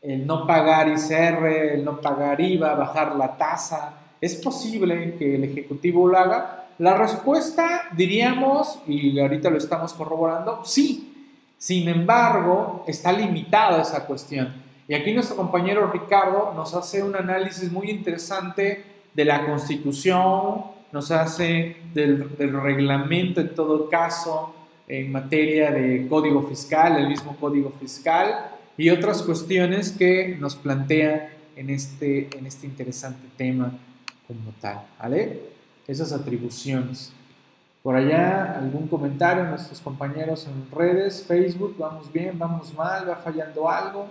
El 0.01 0.27
no 0.27 0.47
pagar 0.47 0.89
ICR, 0.89 1.47
el 1.75 1.85
no 1.85 2.01
pagar 2.01 2.41
IVA, 2.41 2.75
bajar 2.75 3.17
la 3.17 3.37
tasa. 3.37 3.95
¿Es 4.21 4.37
posible 4.37 5.17
que 5.19 5.35
el 5.35 5.45
Ejecutivo 5.45 6.09
lo 6.09 6.19
haga? 6.19 6.67
La 6.79 6.97
respuesta, 6.97 7.89
diríamos, 7.97 8.79
y 8.87 9.19
ahorita 9.19 9.51
lo 9.51 9.59
estamos 9.59 9.93
corroborando, 9.93 10.65
sí. 10.65 11.05
Sin 11.59 11.89
embargo, 11.89 12.85
está 12.87 13.11
limitada 13.11 13.83
esa 13.83 14.07
cuestión. 14.07 14.55
Y 14.87 14.95
aquí 14.95 15.13
nuestro 15.13 15.37
compañero 15.37 15.91
Ricardo 15.91 16.53
nos 16.55 16.75
hace 16.75 17.03
un 17.03 17.17
análisis 17.17 17.71
muy 17.71 17.91
interesante 17.91 18.85
de 19.13 19.25
la 19.25 19.45
Constitución, 19.45 20.63
nos 20.93 21.11
hace 21.11 21.77
del, 21.93 22.31
reglamento 22.39 23.41
en 23.41 23.55
todo 23.55 23.89
caso 23.91 24.55
en 24.89 25.13
materia 25.13 25.71
de 25.71 26.07
código 26.09 26.43
fiscal, 26.43 26.97
el 26.97 27.09
mismo 27.09 27.37
código 27.37 27.71
fiscal 27.79 28.51
y 28.77 28.89
otras 28.91 29.23
cuestiones 29.23 29.93
que 29.93 30.37
nos 30.41 30.57
plantea 30.57 31.33
en 31.57 31.71
este, 31.71 32.31
en 32.37 32.47
este 32.47 32.67
interesante 32.67 33.27
tema 33.37 33.73
como 34.27 34.53
tal, 34.61 34.83
¿vale? 34.99 35.41
Esas 35.87 36.13
atribuciones. 36.13 37.13
Por 37.83 37.97
allá, 37.97 38.59
algún 38.59 38.89
comentario, 38.89 39.45
nuestros 39.45 39.81
compañeros 39.81 40.47
en 40.47 40.71
redes, 40.77 41.25
Facebook, 41.27 41.77
vamos 41.79 42.13
bien, 42.13 42.39
vamos 42.39 42.75
mal, 42.75 43.09
va 43.09 43.17
fallando 43.17 43.69
algo. 43.69 44.07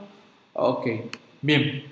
Ok, 0.54 0.88
bien. 1.42 1.84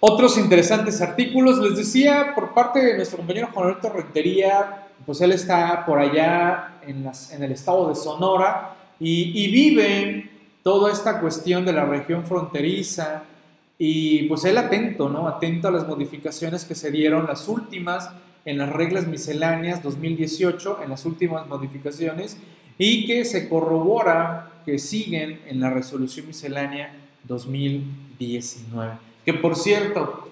Otros 0.00 0.38
interesantes 0.38 1.00
artículos, 1.02 1.58
les 1.58 1.76
decía, 1.76 2.32
por 2.34 2.54
parte 2.54 2.78
de 2.80 2.96
nuestro 2.96 3.18
compañero 3.18 3.50
Juan 3.52 3.68
Alberto 3.68 3.90
Rentería, 3.90 4.88
pues 5.10 5.22
él 5.22 5.32
está 5.32 5.84
por 5.84 5.98
allá 5.98 6.74
en, 6.86 7.10
el 7.42 7.50
estado 7.50 7.88
de 7.88 7.96
Sonora 7.96 8.76
y, 9.00 9.44
y, 9.44 9.50
vive 9.50 10.30
toda 10.62 10.92
esta 10.92 11.18
cuestión 11.18 11.64
de 11.64 11.72
la 11.72 11.84
región 11.84 12.24
fronteriza 12.24 13.24
y 13.76 14.28
pues 14.28 14.44
él 14.44 14.56
atento, 14.56 15.08
¿no? 15.08 15.26
Atento 15.26 15.66
a 15.66 15.72
las 15.72 15.88
modificaciones 15.88 16.64
que 16.64 16.76
se 16.76 16.92
dieron, 16.92 17.26
las 17.26 17.48
últimas 17.48 18.08
en 18.44 18.58
las 18.58 18.68
reglas 18.70 19.08
misceláneas 19.08 19.82
2018, 19.82 20.78
en 20.84 20.90
las 20.90 21.04
últimas 21.04 21.44
modificaciones 21.48 22.36
y 22.78 23.04
que 23.04 23.24
se 23.24 23.48
corrobora 23.48 24.62
que 24.64 24.78
siguen 24.78 25.40
en 25.48 25.58
la 25.58 25.70
resolución 25.70 26.28
miscelánea 26.28 26.94
2019. 27.24 28.92
Que 29.24 29.34
por 29.34 29.56
cierto, 29.56 30.30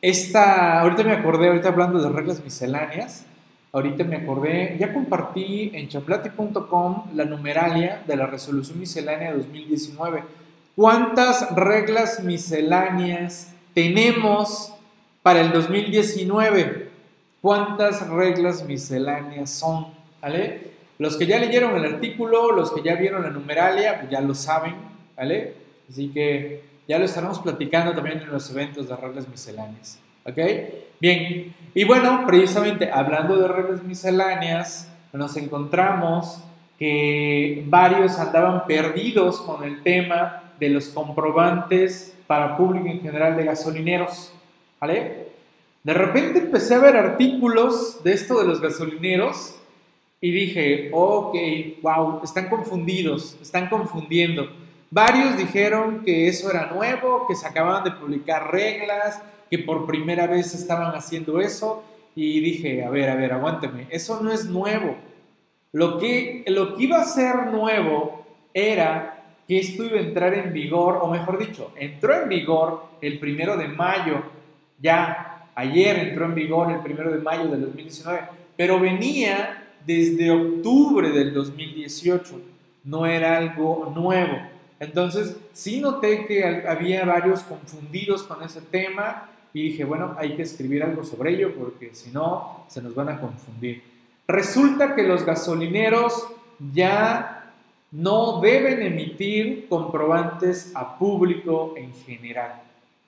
esta, 0.00 0.80
ahorita 0.80 1.02
me 1.02 1.12
acordé, 1.12 1.48
ahorita 1.48 1.68
hablando 1.68 2.00
de 2.00 2.08
reglas 2.08 2.42
misceláneas, 2.42 3.26
ahorita 3.74 4.04
me 4.04 4.16
acordé, 4.16 4.76
ya 4.78 4.94
compartí 4.94 5.72
en 5.74 5.88
chaplati.com 5.88 7.10
la 7.14 7.24
numeralia 7.24 8.04
de 8.06 8.16
la 8.16 8.26
resolución 8.26 8.78
miscelánea 8.78 9.34
2019. 9.34 10.22
¿Cuántas 10.76 11.52
reglas 11.56 12.22
misceláneas 12.22 13.52
tenemos 13.74 14.72
para 15.22 15.40
el 15.40 15.50
2019? 15.50 16.88
¿Cuántas 17.42 18.08
reglas 18.08 18.64
misceláneas 18.64 19.50
son? 19.50 19.88
¿Vale? 20.22 20.70
Los 20.98 21.16
que 21.16 21.26
ya 21.26 21.40
leyeron 21.40 21.74
el 21.74 21.94
artículo, 21.94 22.52
los 22.52 22.70
que 22.70 22.80
ya 22.80 22.94
vieron 22.94 23.24
la 23.24 23.30
numeralia, 23.30 23.98
pues 23.98 24.10
ya 24.10 24.20
lo 24.20 24.36
saben, 24.36 24.76
¿vale? 25.16 25.54
Así 25.90 26.10
que 26.10 26.62
ya 26.86 27.00
lo 27.00 27.06
estaremos 27.06 27.40
platicando 27.40 27.92
también 27.92 28.20
en 28.20 28.30
los 28.30 28.48
eventos 28.52 28.88
de 28.88 28.94
reglas 28.94 29.28
misceláneas. 29.28 29.98
¿Ok? 30.24 30.38
Bien, 31.00 31.54
y 31.74 31.84
bueno, 31.84 32.24
precisamente 32.26 32.90
hablando 32.90 33.36
de 33.36 33.48
reglas 33.48 33.82
misceláneas, 33.82 34.90
nos 35.12 35.36
encontramos 35.36 36.42
que 36.78 37.62
varios 37.66 38.18
andaban 38.18 38.66
perdidos 38.66 39.40
con 39.40 39.64
el 39.64 39.82
tema 39.82 40.42
de 40.58 40.70
los 40.70 40.88
comprobantes 40.88 42.16
para 42.26 42.56
público 42.56 42.86
en 42.88 43.00
general 43.00 43.36
de 43.36 43.44
gasolineros. 43.44 44.32
¿Vale? 44.80 45.28
De 45.82 45.94
repente 45.94 46.38
empecé 46.38 46.74
a 46.74 46.78
ver 46.78 46.96
artículos 46.96 48.02
de 48.02 48.12
esto 48.12 48.38
de 48.38 48.46
los 48.46 48.60
gasolineros 48.60 49.56
y 50.20 50.30
dije, 50.30 50.88
ok, 50.92 51.36
wow, 51.82 52.20
están 52.24 52.48
confundidos, 52.48 53.36
están 53.42 53.68
confundiendo. 53.68 54.48
Varios 54.90 55.36
dijeron 55.36 56.02
que 56.04 56.28
eso 56.28 56.50
era 56.50 56.70
nuevo, 56.72 57.26
que 57.28 57.34
se 57.34 57.46
acababan 57.46 57.84
de 57.84 57.90
publicar 57.90 58.50
reglas, 58.50 59.20
que 59.54 59.62
por 59.62 59.86
primera 59.86 60.26
vez 60.26 60.52
estaban 60.52 60.96
haciendo 60.96 61.40
eso. 61.40 61.84
Y 62.16 62.40
dije, 62.40 62.84
a 62.84 62.90
ver, 62.90 63.08
a 63.08 63.14
ver, 63.14 63.32
aguánteme, 63.32 63.86
eso 63.90 64.20
no 64.20 64.32
es 64.32 64.46
nuevo. 64.46 64.96
Lo 65.70 65.98
que, 65.98 66.44
lo 66.48 66.74
que 66.74 66.84
iba 66.84 67.00
a 67.00 67.04
ser 67.04 67.46
nuevo 67.52 68.26
era 68.52 69.24
que 69.46 69.58
esto 69.58 69.84
iba 69.84 69.98
a 69.98 70.02
entrar 70.02 70.34
en 70.34 70.52
vigor, 70.52 70.98
o 71.02 71.08
mejor 71.08 71.38
dicho, 71.38 71.72
entró 71.76 72.20
en 72.20 72.28
vigor 72.28 72.84
el 73.00 73.20
primero 73.20 73.56
de 73.56 73.68
mayo, 73.68 74.22
ya 74.80 75.48
ayer 75.54 75.98
entró 75.98 76.24
en 76.24 76.34
vigor 76.34 76.72
el 76.72 76.80
primero 76.80 77.12
de 77.12 77.18
mayo 77.18 77.48
del 77.48 77.60
2019, 77.62 78.22
pero 78.56 78.80
venía 78.80 79.68
desde 79.86 80.30
octubre 80.30 81.10
del 81.10 81.32
2018, 81.32 82.40
no 82.84 83.06
era 83.06 83.36
algo 83.38 83.92
nuevo. 83.94 84.36
Entonces, 84.80 85.36
sí 85.52 85.80
noté 85.80 86.26
que 86.26 86.44
había 86.66 87.04
varios 87.04 87.42
confundidos 87.42 88.24
con 88.24 88.42
ese 88.42 88.60
tema 88.60 89.30
y 89.54 89.70
dije, 89.70 89.84
bueno, 89.84 90.16
hay 90.18 90.34
que 90.34 90.42
escribir 90.42 90.82
algo 90.82 91.04
sobre 91.04 91.30
ello 91.30 91.54
porque 91.54 91.94
si 91.94 92.10
no, 92.10 92.64
se 92.68 92.82
nos 92.82 92.94
van 92.94 93.08
a 93.08 93.20
confundir. 93.20 93.82
Resulta 94.26 94.96
que 94.96 95.04
los 95.04 95.24
gasolineros 95.24 96.26
ya 96.72 97.52
no 97.92 98.40
deben 98.40 98.82
emitir 98.82 99.68
comprobantes 99.68 100.72
a 100.74 100.98
público 100.98 101.74
en 101.76 101.94
general. 101.94 102.62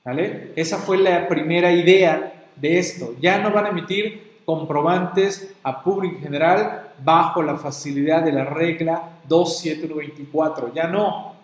¿Vale? 0.04 0.52
Esa 0.54 0.78
fue 0.78 0.98
la 0.98 1.26
primera 1.26 1.72
idea 1.72 2.44
de 2.54 2.78
esto. 2.78 3.16
Ya 3.20 3.38
no 3.38 3.50
van 3.50 3.66
a 3.66 3.70
emitir 3.70 4.36
comprobantes 4.44 5.52
a 5.64 5.82
público 5.82 6.18
en 6.18 6.22
general 6.22 6.92
bajo 7.02 7.42
la 7.42 7.56
facilidad 7.56 8.22
de 8.22 8.30
la 8.30 8.44
regla 8.44 9.18
27124. 9.26 10.72
Ya 10.72 10.86
no. 10.86 11.34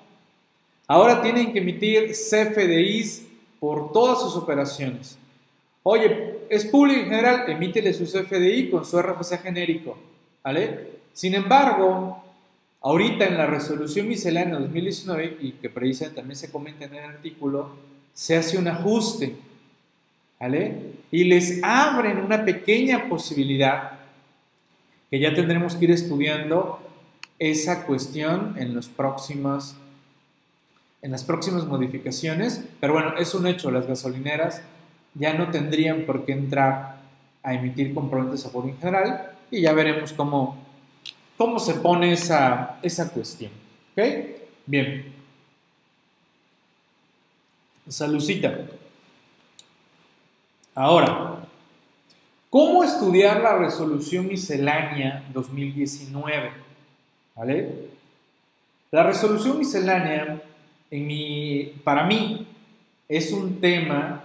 Ahora 0.87 1.21
tienen 1.21 1.53
que 1.53 1.59
emitir 1.59 2.13
CFDIs 2.13 3.32
por 3.63 3.93
todas 3.93 4.21
sus 4.21 4.35
operaciones. 4.35 5.17
Oye, 5.85 6.41
es 6.51 6.65
público 6.65 6.99
en 6.99 7.11
general, 7.11 7.45
emítele 7.47 7.95
su 7.95 8.07
CFDI 8.07 8.71
con 8.71 8.85
su 8.85 9.01
RFC 9.01 9.41
genérico. 9.41 9.97
¿Vale? 10.43 10.89
Sin 11.13 11.33
embargo, 11.37 12.25
ahorita 12.81 13.25
en 13.25 13.39
la 13.39 13.47
resolución 13.47 14.09
miscelánea 14.09 14.59
2019, 14.59 15.37
y 15.41 15.53
que 15.53 15.71
precisamente 15.71 16.21
también 16.21 16.35
se 16.35 16.51
comenta 16.51 16.87
en 16.87 16.95
el 16.97 17.05
artículo, 17.05 17.77
se 18.13 18.37
hace 18.37 18.59
un 18.59 18.67
ajuste. 18.67 19.37
¿Vale? 20.41 20.95
Y 21.13 21.23
les 21.23 21.63
abren 21.63 22.19
una 22.19 22.45
pequeña 22.45 23.09
posibilidad 23.09 23.93
que 25.09 25.21
ya 25.21 25.37
tendremos 25.37 25.77
que 25.77 25.85
ir 25.85 25.93
estudiando 25.93 26.81
esa 27.39 27.87
cuestión 27.87 28.57
en 28.59 28.75
los 28.75 28.89
próximos 28.89 29.77
en 31.03 31.11
las 31.11 31.25
próximas 31.25 31.67
modificaciones, 31.67 32.65
pero 32.81 32.95
bueno, 32.95 33.17
es 33.19 33.35
un 33.35 33.47
hecho, 33.47 33.71
las 33.71 33.87
gasolineras 33.87 34.63
ya 35.15 35.35
no 35.35 35.51
tendrían 35.51 36.07
por 36.07 36.25
qué 36.25 36.33
entrar 36.33 36.97
a 37.43 37.55
emitir 37.55 37.93
comprobantes 37.93 38.47
a 38.47 38.51
favor 38.51 38.71
en 38.71 38.79
general 38.79 39.33
y 39.51 39.61
ya 39.61 39.73
veremos 39.73 40.13
cómo, 40.13 40.57
cómo 41.37 41.59
se 41.59 41.75
pone 41.75 42.13
esa, 42.13 42.79
esa 42.83 43.11
cuestión. 43.13 43.51
¿Ok? 43.93 44.05
Bien. 44.67 45.13
Salucita. 47.89 48.61
Ahora, 50.75 51.43
¿Cómo 52.53 52.85
estudiar 52.85 53.41
la 53.41 53.57
resolución 53.57 54.29
miscelánea 54.29 55.25
2019? 55.33 56.51
¿Vale? 57.35 57.89
La 58.91 59.05
resolución 59.05 59.59
miscelánea, 59.59 60.43
para 61.85 62.07
mí, 62.07 62.47
es 63.09 63.33
un 63.33 63.61
tema 63.61 64.25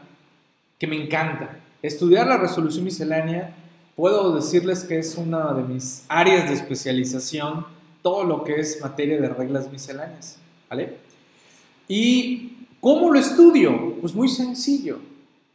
que 0.77 0.87
me 0.87 1.01
encanta. 1.01 1.59
Estudiar 1.81 2.27
la 2.27 2.37
resolución 2.37 2.83
miscelánea, 2.83 3.55
puedo 3.95 4.35
decirles 4.35 4.83
que 4.83 4.99
es 4.99 5.15
una 5.15 5.53
de 5.53 5.63
mis 5.63 6.05
áreas 6.09 6.49
de 6.49 6.55
especialización, 6.55 7.65
todo 8.01 8.23
lo 8.23 8.43
que 8.43 8.59
es 8.59 8.81
materia 8.81 9.19
de 9.19 9.29
reglas 9.29 9.71
misceláneas. 9.71 10.39
¿Vale? 10.69 10.97
¿Y 11.87 12.67
cómo 12.81 13.11
lo 13.11 13.19
estudio? 13.19 13.95
Pues 14.01 14.13
muy 14.13 14.27
sencillo. 14.27 14.99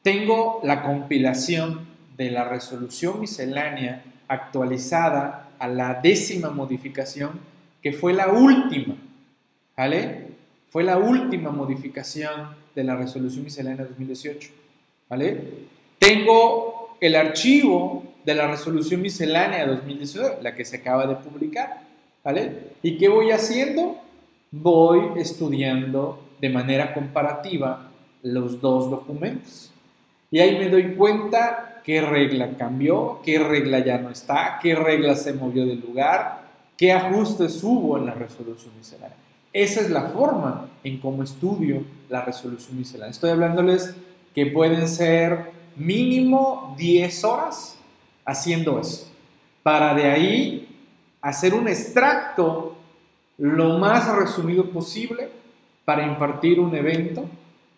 Tengo 0.02 0.60
la 0.64 0.82
compilación 0.82 1.86
de 2.16 2.30
la 2.30 2.48
resolución 2.48 3.20
miscelánea 3.20 4.02
actualizada 4.28 5.50
a 5.58 5.68
la 5.68 6.00
décima 6.02 6.50
modificación, 6.50 7.32
que 7.82 7.92
fue 7.92 8.12
la 8.12 8.28
última, 8.28 8.96
¿vale? 9.76 10.21
Fue 10.72 10.82
la 10.82 10.96
última 10.96 11.50
modificación 11.50 12.56
de 12.74 12.82
la 12.82 12.96
resolución 12.96 13.44
miscelánea 13.44 13.84
2018, 13.84 14.48
¿vale? 15.06 15.38
Tengo 15.98 16.96
el 16.98 17.14
archivo 17.14 18.04
de 18.24 18.34
la 18.34 18.48
resolución 18.48 19.02
miscelánea 19.02 19.66
2018, 19.66 20.38
la 20.40 20.54
que 20.54 20.64
se 20.64 20.78
acaba 20.78 21.06
de 21.06 21.16
publicar, 21.16 21.82
¿vale? 22.24 22.72
¿Y 22.82 22.96
qué 22.96 23.10
voy 23.10 23.32
haciendo? 23.32 23.98
Voy 24.50 25.20
estudiando 25.20 26.26
de 26.40 26.48
manera 26.48 26.94
comparativa 26.94 27.90
los 28.22 28.58
dos 28.58 28.88
documentos. 28.88 29.70
Y 30.30 30.38
ahí 30.38 30.58
me 30.58 30.70
doy 30.70 30.94
cuenta 30.94 31.82
qué 31.84 32.00
regla 32.00 32.56
cambió, 32.56 33.20
qué 33.22 33.38
regla 33.38 33.80
ya 33.80 33.98
no 33.98 34.08
está, 34.08 34.58
qué 34.62 34.74
regla 34.74 35.16
se 35.16 35.34
movió 35.34 35.66
del 35.66 35.82
lugar, 35.82 36.48
qué 36.78 36.92
ajustes 36.92 37.62
hubo 37.62 37.98
en 37.98 38.06
la 38.06 38.14
resolución 38.14 38.72
miscelánea. 38.78 39.18
Esa 39.52 39.80
es 39.82 39.90
la 39.90 40.04
forma 40.08 40.68
en 40.82 40.98
cómo 40.98 41.22
estudio 41.22 41.84
la 42.08 42.24
resolución 42.24 42.78
miscelánea. 42.78 43.10
Estoy 43.10 43.30
hablándoles 43.30 43.94
que 44.34 44.46
pueden 44.46 44.88
ser 44.88 45.50
mínimo 45.76 46.74
10 46.78 47.24
horas 47.24 47.78
haciendo 48.24 48.78
eso, 48.78 49.10
para 49.62 49.94
de 49.94 50.10
ahí 50.10 50.78
hacer 51.20 51.54
un 51.54 51.68
extracto 51.68 52.76
lo 53.38 53.78
más 53.78 54.14
resumido 54.14 54.70
posible 54.70 55.28
para 55.84 56.06
impartir 56.06 56.60
un 56.60 56.74
evento 56.74 57.24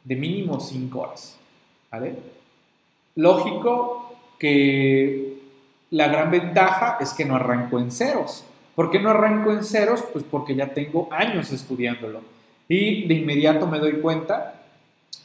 de 0.04 0.16
mínimo 0.16 0.60
5 0.60 1.00
horas. 1.00 1.36
Lógico 3.16 4.16
que 4.38 5.40
la 5.90 6.08
gran 6.08 6.30
ventaja 6.30 6.98
es 7.00 7.12
que 7.12 7.24
no 7.24 7.36
arranco 7.36 7.78
en 7.78 7.90
ceros. 7.90 8.44
¿Por 8.74 8.90
qué 8.90 8.98
no 9.00 9.10
arranco 9.10 9.52
en 9.52 9.64
ceros? 9.64 10.02
Pues 10.12 10.24
porque 10.28 10.54
ya 10.54 10.74
tengo 10.74 11.08
años 11.12 11.52
estudiándolo. 11.52 12.20
Y 12.68 13.06
de 13.06 13.14
inmediato 13.14 13.66
me 13.66 13.78
doy 13.78 14.00
cuenta 14.00 14.62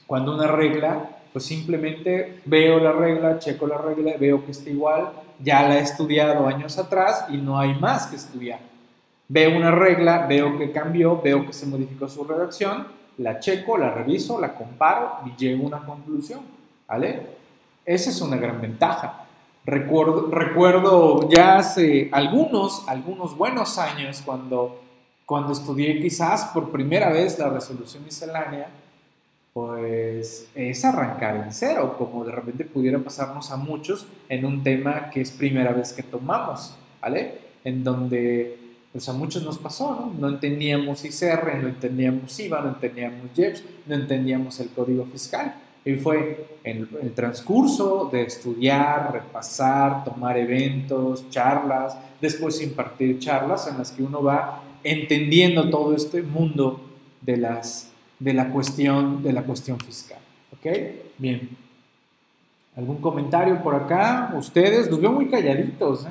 cuando 0.06 0.36
una 0.36 0.47
regla, 0.47 1.18
pues 1.32 1.45
simplemente 1.45 2.41
veo 2.45 2.80
la 2.80 2.91
regla, 2.91 3.39
checo 3.39 3.68
la 3.68 3.78
regla, 3.78 4.14
veo 4.20 4.45
que 4.45 4.52
está 4.52 4.70
igual, 4.70 5.12
ya 5.39 5.68
la 5.68 5.78
he 5.78 5.82
estudiado 5.82 6.47
años 6.47 6.78
atrás 6.78 7.26
y 7.30 7.38
no 7.38 7.60
hay 7.60 7.76
más 7.76 8.08
que 8.08 8.18
estudiar. 8.18 8.60
Veo 9.28 9.56
una 9.56 9.72
regla, 9.72 10.26
veo 10.28 10.58
que 10.58 10.72
cambió, 10.72 11.22
veo 11.22 11.45
que 11.45 11.54
se 11.54 11.68
modificó 11.68 12.08
su 12.08 12.24
redacción, 12.24 12.88
la 13.20 13.39
checo, 13.39 13.78
la 13.78 13.91
reviso, 13.91 14.39
la 14.41 14.56
comparo 14.56 15.20
y 15.26 15.39
llego 15.39 15.66
a 15.66 15.68
una 15.68 15.86
conclusión. 15.86 16.41
¿Vale? 16.88 17.28
Esa 17.86 18.10
es 18.10 18.22
una 18.22 18.38
gran 18.38 18.60
ventaja. 18.60 19.26
Recuerdo, 19.66 20.30
recuerdo 20.32 21.30
ya 21.30 21.57
hace 21.57 22.10
algunos, 22.12 22.88
algunos 22.88 23.38
buenos 23.38 23.78
años 23.78 24.22
cuando, 24.26 24.82
cuando 25.26 25.53
estudié 25.53 26.01
quizás 26.01 26.45
por 26.45 26.72
primera 26.72 27.12
vez 27.12 27.38
la 27.38 27.49
resolución 27.49 28.03
miscelánea, 28.03 28.70
pues 29.53 30.49
es 30.55 30.86
arrancar 30.86 31.36
en 31.36 31.51
cero, 31.51 31.95
como 31.97 32.24
de 32.24 32.32
repente 32.32 32.66
pudiera 32.66 32.99
pasarnos 32.99 33.51
a 33.51 33.57
muchos 33.57 34.07
en 34.30 34.45
un 34.45 34.64
tema 34.64 35.10
que 35.10 35.22
es 35.22 35.32
primera 35.32 35.72
vez 35.72 35.93
que 35.93 36.03
tomamos, 36.03 36.76
¿vale? 37.01 37.39
En 37.64 37.84
donde 37.84 38.57
pues 38.91 39.07
a 39.07 39.14
muchos 39.14 39.43
nos 39.43 39.57
pasó, 39.57 39.95
¿no? 39.95 40.14
No 40.18 40.30
entendíamos 40.30 41.05
ICR, 41.05 41.57
no 41.62 41.68
entendíamos 41.68 42.39
IVA, 42.39 42.62
no 42.62 42.70
entendíamos 42.70 43.30
JEPS, 43.36 43.64
no 43.86 43.95
entendíamos 43.95 44.60
el 44.60 44.70
código 44.70 45.05
fiscal. 45.05 45.55
Y 45.89 45.95
fue 45.95 46.45
el, 46.63 46.87
transcurso 47.15 48.09
de 48.11 48.21
estudiar, 48.21 49.11
repasar, 49.11 50.03
tomar 50.03 50.37
eventos, 50.37 51.27
charlas, 51.31 51.97
después 52.21 52.61
impartir 52.61 53.17
charlas 53.17 53.67
en 53.67 53.79
las 53.79 53.91
que 53.91 54.03
uno 54.03 54.21
va 54.21 54.61
entendiendo 54.83 55.69
todo 55.71 55.95
este 55.95 56.21
mundo 56.21 56.79
de, 57.21 57.37
las, 57.37 57.91
de, 58.19 58.35
la, 58.35 58.49
cuestión, 58.51 59.23
de 59.23 59.33
la 59.33 59.41
cuestión 59.43 59.79
fiscal. 59.79 60.19
¿Ok? 60.53 60.67
Bien. 61.17 61.49
¿Algún 62.75 62.97
comentario 62.97 63.63
por 63.63 63.73
acá? 63.73 64.31
Ustedes 64.37 64.91
los 64.91 65.01
veo 65.01 65.11
muy 65.11 65.27
calladitos. 65.27 66.05
¿eh? 66.05 66.09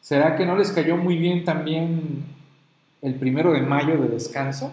¿Será 0.00 0.36
que 0.36 0.46
no 0.46 0.56
les 0.56 0.70
cayó 0.70 0.96
muy 0.96 1.16
bien 1.16 1.44
también 1.44 2.24
el 3.02 3.16
primero 3.16 3.52
de 3.52 3.62
mayo 3.62 3.98
de 4.00 4.08
descanso? 4.08 4.70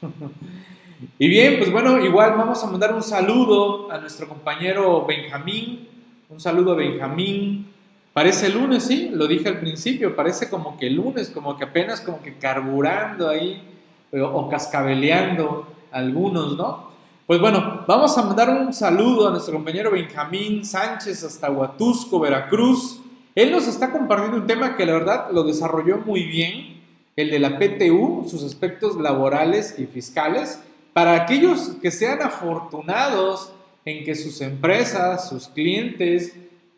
Y 1.18 1.28
bien, 1.28 1.58
pues 1.58 1.70
bueno, 1.70 2.02
igual 2.04 2.34
vamos 2.36 2.62
a 2.64 2.70
mandar 2.70 2.94
un 2.94 3.02
saludo 3.02 3.90
a 3.90 3.98
nuestro 3.98 4.28
compañero 4.28 5.04
Benjamín. 5.06 5.88
Un 6.28 6.40
saludo 6.40 6.72
a 6.72 6.76
Benjamín. 6.76 7.66
Parece 8.12 8.48
lunes, 8.48 8.84
sí, 8.84 9.10
lo 9.12 9.26
dije 9.26 9.48
al 9.48 9.60
principio, 9.60 10.16
parece 10.16 10.48
como 10.48 10.78
que 10.78 10.88
lunes, 10.88 11.28
como 11.28 11.56
que 11.56 11.64
apenas 11.64 12.00
como 12.00 12.22
que 12.22 12.38
carburando 12.38 13.28
ahí 13.28 13.62
o, 14.12 14.48
cascabeleando 14.48 15.66
algunos, 15.92 16.56
¿no? 16.56 16.86
Pues 17.26 17.40
bueno, 17.40 17.84
vamos 17.86 18.16
a 18.16 18.22
mandar 18.22 18.48
un 18.48 18.72
saludo 18.72 19.28
a 19.28 19.32
nuestro 19.32 19.54
compañero 19.54 19.90
Benjamín 19.90 20.64
Sánchez 20.64 21.24
hasta 21.24 21.50
Huatusco, 21.50 22.18
Veracruz. 22.20 23.02
Él 23.34 23.52
nos 23.52 23.66
está 23.66 23.92
compartiendo 23.92 24.38
un 24.38 24.46
tema 24.46 24.76
que 24.76 24.86
la 24.86 24.94
verdad 24.94 25.26
lo 25.30 25.42
desarrolló 25.42 25.98
muy 25.98 26.22
bien, 26.22 26.80
el 27.16 27.30
de 27.30 27.38
la 27.38 27.58
PTU, 27.58 28.26
sus 28.26 28.42
aspectos 28.44 28.96
laborales 28.96 29.78
y 29.78 29.84
fiscales 29.84 30.62
para 30.96 31.14
aquellos 31.14 31.76
que 31.82 31.90
sean 31.90 32.22
afortunados 32.22 33.52
en 33.84 34.02
que 34.02 34.14
sus 34.14 34.40
empresas, 34.40 35.28
sus 35.28 35.46
clientes 35.46 36.34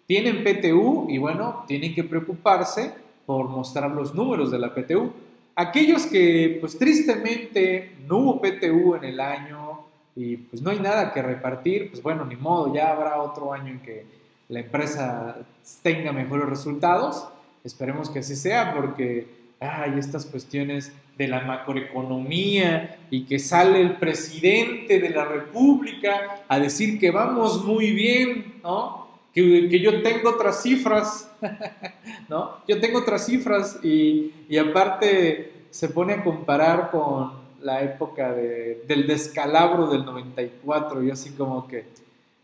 tienen 0.09 0.43
PTU 0.43 1.07
y 1.09 1.19
bueno, 1.19 1.62
tienen 1.69 1.95
que 1.95 2.03
preocuparse 2.03 2.95
por 3.27 3.49
mostrar 3.49 3.93
los 3.93 4.16
números 4.16 4.51
de 4.51 4.59
la 4.59 4.75
PTU. 4.75 5.12
Aquellos 5.55 6.05
que 6.07 6.59
pues 6.61 6.77
tristemente 6.77 7.93
no 8.09 8.19
hubo 8.19 8.41
PTU 8.41 8.97
en 8.97 9.05
el 9.05 9.21
año 9.21 9.83
y 10.16 10.37
pues 10.37 10.62
no 10.62 10.71
hay 10.73 10.81
nada 10.81 11.12
que 11.12 11.23
repartir, 11.23 11.89
pues 11.89 12.03
bueno, 12.03 12.25
ni 12.25 12.35
modo, 12.35 12.75
ya 12.75 12.91
habrá 12.91 13.23
otro 13.23 13.53
año 13.53 13.69
en 13.69 13.79
que 13.83 14.05
la 14.49 14.59
empresa 14.59 15.47
tenga 15.85 16.11
mejores 16.11 16.49
resultados. 16.49 17.29
Esperemos 17.62 18.11
que 18.11 18.19
así 18.19 18.35
sea 18.35 18.75
porque 18.75 19.29
hay 19.61 19.97
estas 19.97 20.27
cuestiones 20.27 20.93
de 21.19 21.29
la 21.29 21.41
macroeconomía 21.41 22.99
y 23.11 23.25
que 23.25 23.39
sale 23.39 23.81
el 23.81 23.97
presidente 23.97 25.01
de 25.01 25.11
la 25.11 25.25
República 25.25 26.45
a 26.49 26.59
decir 26.59 26.99
que 26.99 27.11
vamos 27.11 27.64
muy 27.64 27.91
bien, 27.91 28.61
¿no? 28.62 29.09
Que, 29.35 29.79
yo 29.81 30.01
tengo 30.03 30.31
otras 30.31 30.62
cifras, 30.62 31.31
¿no? 32.29 32.59
Yo 32.66 32.81
tengo 32.81 33.01
otras 33.01 33.27
cifras 33.27 33.79
y, 33.83 34.33
y, 34.49 34.57
aparte 34.57 35.53
se 35.71 35.89
pone 35.89 36.14
a 36.14 36.25
comparar 36.25 36.91
con 36.91 37.33
la 37.61 37.83
época 37.83 38.33
de, 38.33 38.85
del 38.87 39.07
descalabro 39.07 39.89
del 39.89 40.05
94 40.05 41.03
y 41.03 41.11
así 41.11 41.31
como 41.33 41.69
que 41.69 41.85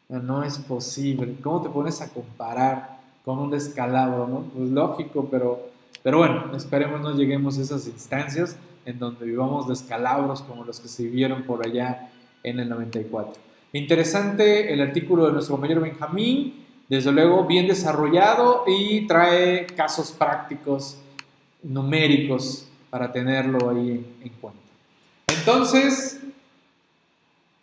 no 0.08 0.42
es 0.42 0.58
posible, 0.58 1.36
¿cómo 1.42 1.62
te 1.62 1.70
pones 1.70 2.00
a 2.02 2.12
comparar 2.12 2.94
con 3.24 3.38
un 3.38 3.50
descalabro. 3.50 4.44
Pues 4.54 4.70
lógico, 4.70 5.26
pero 5.30 5.68
pero 6.04 6.18
bueno, 6.18 6.54
esperemos 6.54 7.00
no 7.00 7.16
lleguemos 7.16 7.56
a 7.58 7.62
esas 7.62 7.86
instancias 7.86 8.58
en 8.84 8.98
donde 8.98 9.24
vivamos 9.24 9.66
descalabros 9.66 10.42
como 10.42 10.62
los 10.62 10.78
que 10.78 10.86
se 10.86 11.04
vivieron 11.04 11.44
por 11.44 11.66
allá 11.66 12.10
en 12.42 12.60
el 12.60 12.68
94. 12.68 13.32
Interesante 13.72 14.70
el 14.70 14.82
artículo 14.82 15.26
de 15.26 15.32
nuestro 15.32 15.54
compañero 15.54 15.80
Benjamín, 15.80 16.62
desde 16.90 17.10
luego 17.10 17.46
bien 17.46 17.66
desarrollado 17.66 18.64
y 18.66 19.06
trae 19.06 19.64
casos 19.64 20.12
prácticos, 20.12 20.98
numéricos, 21.62 22.68
para 22.90 23.10
tenerlo 23.10 23.70
ahí 23.70 24.04
en, 24.22 24.28
cuenta. 24.42 24.60
Entonces, 25.38 26.20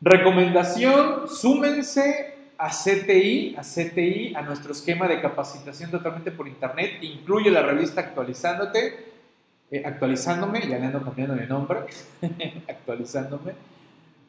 recomendación, 0.02 1.30
súmense 1.30 2.41
a 2.62 2.70
CTI, 2.70 3.56
a 3.58 3.62
CTI, 3.62 4.36
a 4.36 4.44
nuestro 4.44 4.72
esquema 4.72 5.08
de 5.08 5.20
capacitación 5.20 5.90
totalmente 5.90 6.30
por 6.30 6.48
internet, 6.48 7.00
incluye 7.02 7.50
la 7.50 7.64
revista 7.64 8.02
Actualizándote, 8.02 9.08
eh, 9.72 9.82
actualizándome, 9.84 10.62
ya 10.68 10.78
le 10.78 10.86
ando 10.86 11.02
cambiando 11.02 11.34
de 11.34 11.48
nombre, 11.48 11.80
actualizándome, 12.70 13.54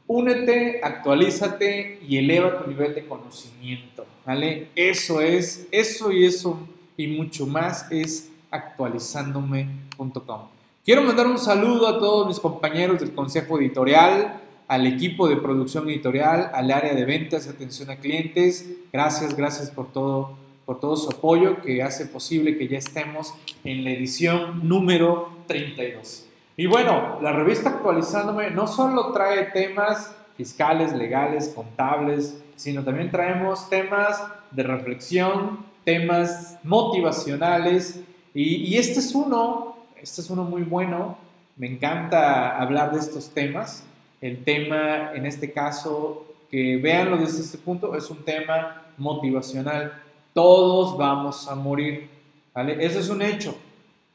únete, 0.06 0.80
actualízate 0.82 1.98
y 2.08 2.16
eleva 2.16 2.62
tu 2.62 2.70
nivel 2.70 2.94
de 2.94 3.06
conocimiento, 3.06 4.06
¿vale? 4.24 4.68
Eso 4.76 5.20
es, 5.20 5.68
eso 5.70 6.10
y 6.10 6.24
eso 6.24 6.66
y 6.96 7.08
mucho 7.08 7.46
más 7.46 7.92
es 7.92 8.30
actualizándome.com. 8.50 10.48
Quiero 10.82 11.02
mandar 11.02 11.26
un 11.26 11.38
saludo 11.38 11.86
a 11.86 11.98
todos 11.98 12.28
mis 12.28 12.40
compañeros 12.40 12.98
del 12.98 13.14
Consejo 13.14 13.60
Editorial, 13.60 14.40
al 14.72 14.86
equipo 14.86 15.28
de 15.28 15.36
producción 15.36 15.86
editorial, 15.90 16.50
al 16.54 16.70
área 16.70 16.94
de 16.94 17.04
ventas 17.04 17.46
atención 17.46 17.90
a 17.90 17.96
clientes. 17.96 18.70
Gracias, 18.90 19.36
gracias 19.36 19.70
por 19.70 19.92
todo, 19.92 20.38
por 20.64 20.80
todo 20.80 20.96
su 20.96 21.10
apoyo 21.10 21.60
que 21.60 21.82
hace 21.82 22.06
posible 22.06 22.56
que 22.56 22.68
ya 22.68 22.78
estemos 22.78 23.34
en 23.64 23.84
la 23.84 23.90
edición 23.90 24.66
número 24.66 25.28
32. 25.46 26.26
Y 26.56 26.64
bueno, 26.68 27.18
la 27.20 27.32
revista 27.32 27.68
Actualizándome 27.68 28.50
no 28.50 28.66
solo 28.66 29.12
trae 29.12 29.44
temas 29.52 30.16
fiscales, 30.38 30.94
legales, 30.94 31.48
contables, 31.54 32.42
sino 32.56 32.82
también 32.82 33.10
traemos 33.10 33.68
temas 33.68 34.24
de 34.52 34.62
reflexión, 34.62 35.66
temas 35.84 36.58
motivacionales. 36.62 38.00
Y, 38.32 38.54
y 38.54 38.78
este 38.78 39.00
es 39.00 39.14
uno, 39.14 39.76
este 40.00 40.22
es 40.22 40.30
uno 40.30 40.44
muy 40.44 40.62
bueno. 40.62 41.18
Me 41.58 41.66
encanta 41.66 42.56
hablar 42.56 42.92
de 42.92 43.00
estos 43.00 43.34
temas 43.34 43.84
el 44.22 44.44
tema, 44.44 45.12
en 45.14 45.26
este 45.26 45.52
caso, 45.52 46.24
que 46.48 46.76
veanlo 46.76 47.16
desde 47.16 47.40
este 47.40 47.58
punto, 47.58 47.96
es 47.96 48.08
un 48.08 48.24
tema 48.24 48.86
motivacional. 48.96 50.00
Todos 50.32 50.96
vamos 50.96 51.48
a 51.48 51.56
morir, 51.56 52.08
¿vale? 52.54 52.76
Eso 52.86 53.00
es 53.00 53.08
un 53.08 53.20
hecho. 53.20 53.54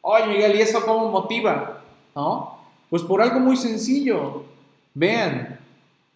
Oye, 0.01 0.27
Miguel, 0.27 0.55
¿y 0.55 0.61
eso 0.61 0.81
cómo 0.85 1.11
motiva? 1.11 1.83
¿No? 2.15 2.57
Pues 2.89 3.03
por 3.03 3.21
algo 3.21 3.41
muy 3.41 3.57
sencillo. 3.57 4.45
Vean, 4.93 5.59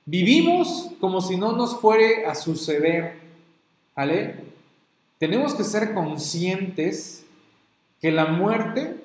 vivimos 0.05 0.91
como 1.01 1.19
si 1.19 1.35
no 1.35 1.51
nos 1.51 1.77
fuere 1.79 2.25
a 2.25 2.33
suceder, 2.33 3.19
¿vale? 3.93 4.45
Tenemos 5.19 5.53
que 5.53 5.65
ser 5.65 5.93
conscientes 5.93 7.25
que 7.99 8.09
la 8.09 8.25
muerte 8.25 9.03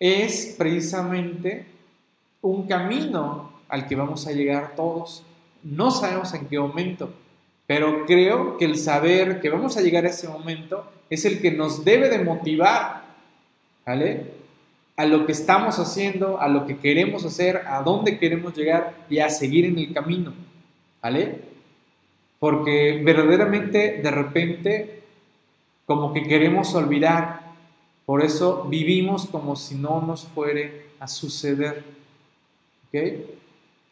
es 0.00 0.56
precisamente 0.58 1.64
un 2.42 2.66
camino 2.66 3.57
al 3.68 3.86
que 3.86 3.96
vamos 3.96 4.26
a 4.26 4.32
llegar 4.32 4.74
todos. 4.74 5.24
No 5.62 5.90
sabemos 5.90 6.32
en 6.34 6.46
qué 6.46 6.58
momento, 6.58 7.12
pero 7.66 8.06
creo 8.06 8.56
que 8.56 8.64
el 8.64 8.76
saber 8.76 9.40
que 9.40 9.50
vamos 9.50 9.76
a 9.76 9.82
llegar 9.82 10.04
a 10.04 10.08
ese 10.08 10.28
momento 10.28 10.90
es 11.10 11.24
el 11.24 11.40
que 11.40 11.50
nos 11.50 11.84
debe 11.84 12.08
de 12.08 12.24
motivar, 12.24 13.04
¿vale? 13.86 14.32
A 14.96 15.04
lo 15.04 15.26
que 15.26 15.32
estamos 15.32 15.78
haciendo, 15.78 16.40
a 16.40 16.48
lo 16.48 16.66
que 16.66 16.78
queremos 16.78 17.24
hacer, 17.24 17.62
a 17.66 17.82
dónde 17.82 18.18
queremos 18.18 18.56
llegar 18.56 18.94
y 19.08 19.18
a 19.18 19.30
seguir 19.30 19.64
en 19.66 19.78
el 19.78 19.92
camino, 19.92 20.32
¿vale? 21.02 21.40
Porque 22.38 23.00
verdaderamente 23.04 24.00
de 24.02 24.10
repente 24.10 25.02
como 25.86 26.12
que 26.12 26.22
queremos 26.22 26.74
olvidar, 26.74 27.54
por 28.04 28.22
eso 28.22 28.64
vivimos 28.68 29.26
como 29.26 29.56
si 29.56 29.74
no 29.74 30.02
nos 30.02 30.24
fuere 30.24 30.88
a 31.00 31.08
suceder. 31.08 31.82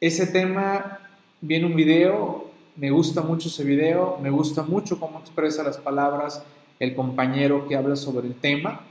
Ese 0.01 0.27
tema, 0.27 0.99
viene 1.41 1.65
un 1.65 1.75
video, 1.75 2.51
me 2.77 2.91
gusta 2.91 3.23
mucho 3.23 3.49
ese 3.49 3.65
video, 3.65 4.19
me 4.21 4.29
gusta 4.29 4.63
mucho 4.63 5.01
cómo 5.01 5.21
expresa 5.21 5.63
las 5.63 5.79
palabras 5.79 6.43
el 6.79 6.95
compañero 6.95 7.67
que 7.67 7.77
habla 7.77 7.97
sobre 7.97 8.27
el 8.27 8.35
tema, 8.35 8.83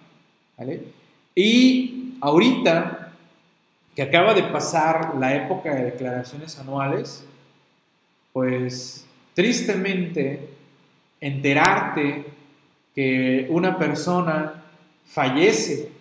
Y 1.36 2.16
ahorita 2.22 3.12
que 3.96 4.02
acaba 4.02 4.34
de 4.34 4.44
pasar 4.44 5.16
la 5.20 5.36
época 5.36 5.76
de 5.76 5.86
declaraciones 5.86 6.58
anuales, 6.58 7.24
pues 8.34 9.06
tristemente 9.36 10.50
enterarte 11.22 12.26
que 12.96 13.46
una 13.52 13.78
persona 13.78 14.64
fallece 15.06 15.92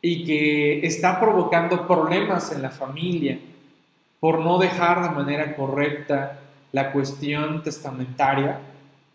y 0.00 0.24
que 0.24 0.86
está 0.86 1.20
provocando 1.20 1.86
problemas 1.86 2.52
en 2.52 2.62
la 2.62 2.70
familia, 2.70 3.38
por 4.20 4.40
no 4.40 4.58
dejar 4.58 5.02
de 5.02 5.10
manera 5.10 5.54
correcta 5.56 6.40
la 6.72 6.92
cuestión 6.92 7.62
testamentaria, 7.62 8.60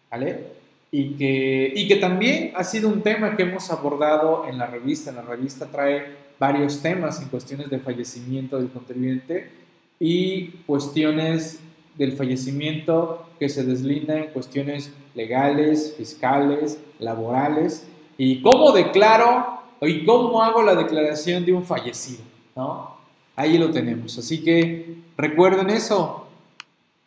¿vale? 0.10 0.54
Y 0.91 1.16
que, 1.16 1.74
y 1.76 1.88
que 1.88 1.95
también 1.97 2.51
ha 2.56 2.64
sido 2.64 2.89
un 2.89 3.01
tema 3.01 3.36
que 3.36 3.43
hemos 3.43 3.72
abordado 3.72 4.45
en 4.47 4.58
la 4.58 4.68
revista. 4.68 5.12
La 5.12 5.22
revista 5.22 5.66
trae 5.68 6.24
varios 6.39 6.82
temas 6.82 7.22
en 7.22 7.30
cuestiones 7.30 7.70
de 7.70 7.80
fallecimiento 7.80 8.58
del 8.58 8.70
contribuyente 8.70 9.51
y 9.99 10.47
cuestiones 10.66 11.60
del 11.95 12.14
fallecimiento 12.14 13.28
que 13.39 13.49
se 13.49 13.64
deslindan 13.64 14.18
en 14.18 14.28
cuestiones 14.32 14.93
legales, 15.16 15.93
fiscales, 15.97 16.80
laborales 16.99 17.88
y 18.18 18.41
cómo 18.41 18.72
declaro 18.72 19.60
y 19.82 20.06
cómo 20.06 20.41
hago 20.41 20.64
la 20.64 20.76
declaración 20.76 21.45
de 21.45 21.54
un 21.54 21.64
fallecido, 21.64 22.24
¿no? 22.56 23.03
Ahí 23.36 23.57
lo 23.57 23.71
tenemos. 23.71 24.17
Así 24.17 24.43
que 24.43 24.97
recuerden 25.17 25.69
eso. 25.69 26.27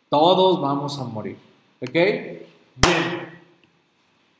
Todos 0.09 0.61
vamos 0.61 0.99
a 0.99 1.05
morir. 1.05 1.37
¿Ok? 1.81 1.93
Bien. 1.93 3.27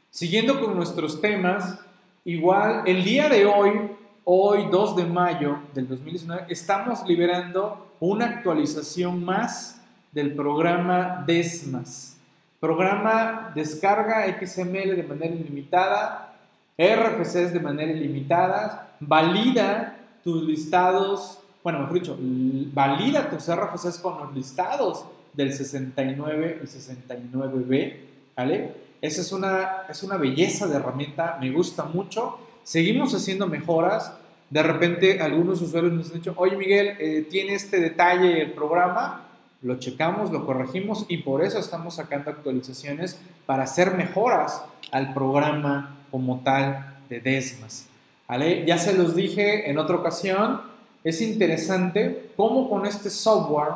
Siguiendo 0.10 0.60
con 0.60 0.76
nuestros 0.76 1.22
temas, 1.22 1.80
igual 2.26 2.84
el 2.86 3.04
día 3.04 3.30
de 3.30 3.46
hoy, 3.46 3.92
hoy 4.24 4.68
2 4.72 4.96
de 4.96 5.06
mayo 5.06 5.60
del 5.74 5.88
2019, 5.88 6.46
estamos 6.50 7.06
liberando 7.08 7.88
una 8.00 8.26
actualización 8.26 9.24
más 9.24 9.82
del 10.12 10.34
programa 10.34 11.24
DESMAS. 11.26 12.18
Programa 12.60 13.52
descarga 13.54 14.26
XML 14.26 14.96
de 14.96 15.06
manera 15.08 15.36
ilimitada, 15.36 16.34
RFCs 16.78 17.54
de 17.54 17.60
manera 17.60 17.92
ilimitada, 17.92 18.96
valida 19.00 20.00
tus 20.24 20.44
listados 20.44 21.40
bueno, 21.68 21.80
mejor 21.80 21.96
dicho, 21.96 22.18
valida 22.18 23.30
tus 23.30 23.54
RFCs 23.54 24.00
con 24.00 24.18
los 24.20 24.34
listados 24.34 25.04
del 25.34 25.52
69 25.52 26.62
y 26.64 26.66
69B, 26.66 27.96
¿vale? 28.38 28.72
Esa 29.02 29.20
es 29.20 29.34
una, 29.34 29.82
es 29.90 30.02
una 30.02 30.16
belleza 30.16 30.68
de 30.68 30.78
herramienta, 30.78 31.38
me 31.42 31.52
gusta 31.52 31.84
mucho. 31.84 32.40
Seguimos 32.64 33.14
haciendo 33.14 33.48
mejoras. 33.48 34.14
De 34.50 34.64
repente 34.64 35.20
algunos 35.20 35.62
usuarios 35.62 35.92
nos 35.92 36.08
han 36.08 36.14
dicho, 36.14 36.34
oye 36.38 36.56
Miguel, 36.56 36.96
eh, 37.00 37.28
tiene 37.30 37.56
este 37.56 37.82
detalle 37.82 38.44
el 38.44 38.54
programa, 38.54 39.28
lo 39.62 39.78
checamos, 39.78 40.32
lo 40.32 40.46
corregimos 40.46 41.06
y 41.10 41.18
por 41.18 41.44
eso 41.44 41.60
estamos 41.60 41.96
sacando 41.96 42.32
actualizaciones 42.32 43.20
para 43.46 43.64
hacer 43.64 43.94
mejoras 43.96 44.64
al 44.94 45.14
programa 45.14 45.98
como 46.12 46.40
tal 46.46 46.96
de 47.10 47.20
Desmas. 47.20 47.90
¿Vale? 48.26 48.64
Ya 48.66 48.78
se 48.78 48.94
los 48.94 49.18
dije 49.18 49.70
en 49.70 49.78
otra 49.78 49.98
ocasión, 49.98 50.62
es 51.04 51.22
interesante 51.22 52.32
cómo 52.36 52.70
con 52.70 52.86
este 52.86 53.10
software 53.10 53.74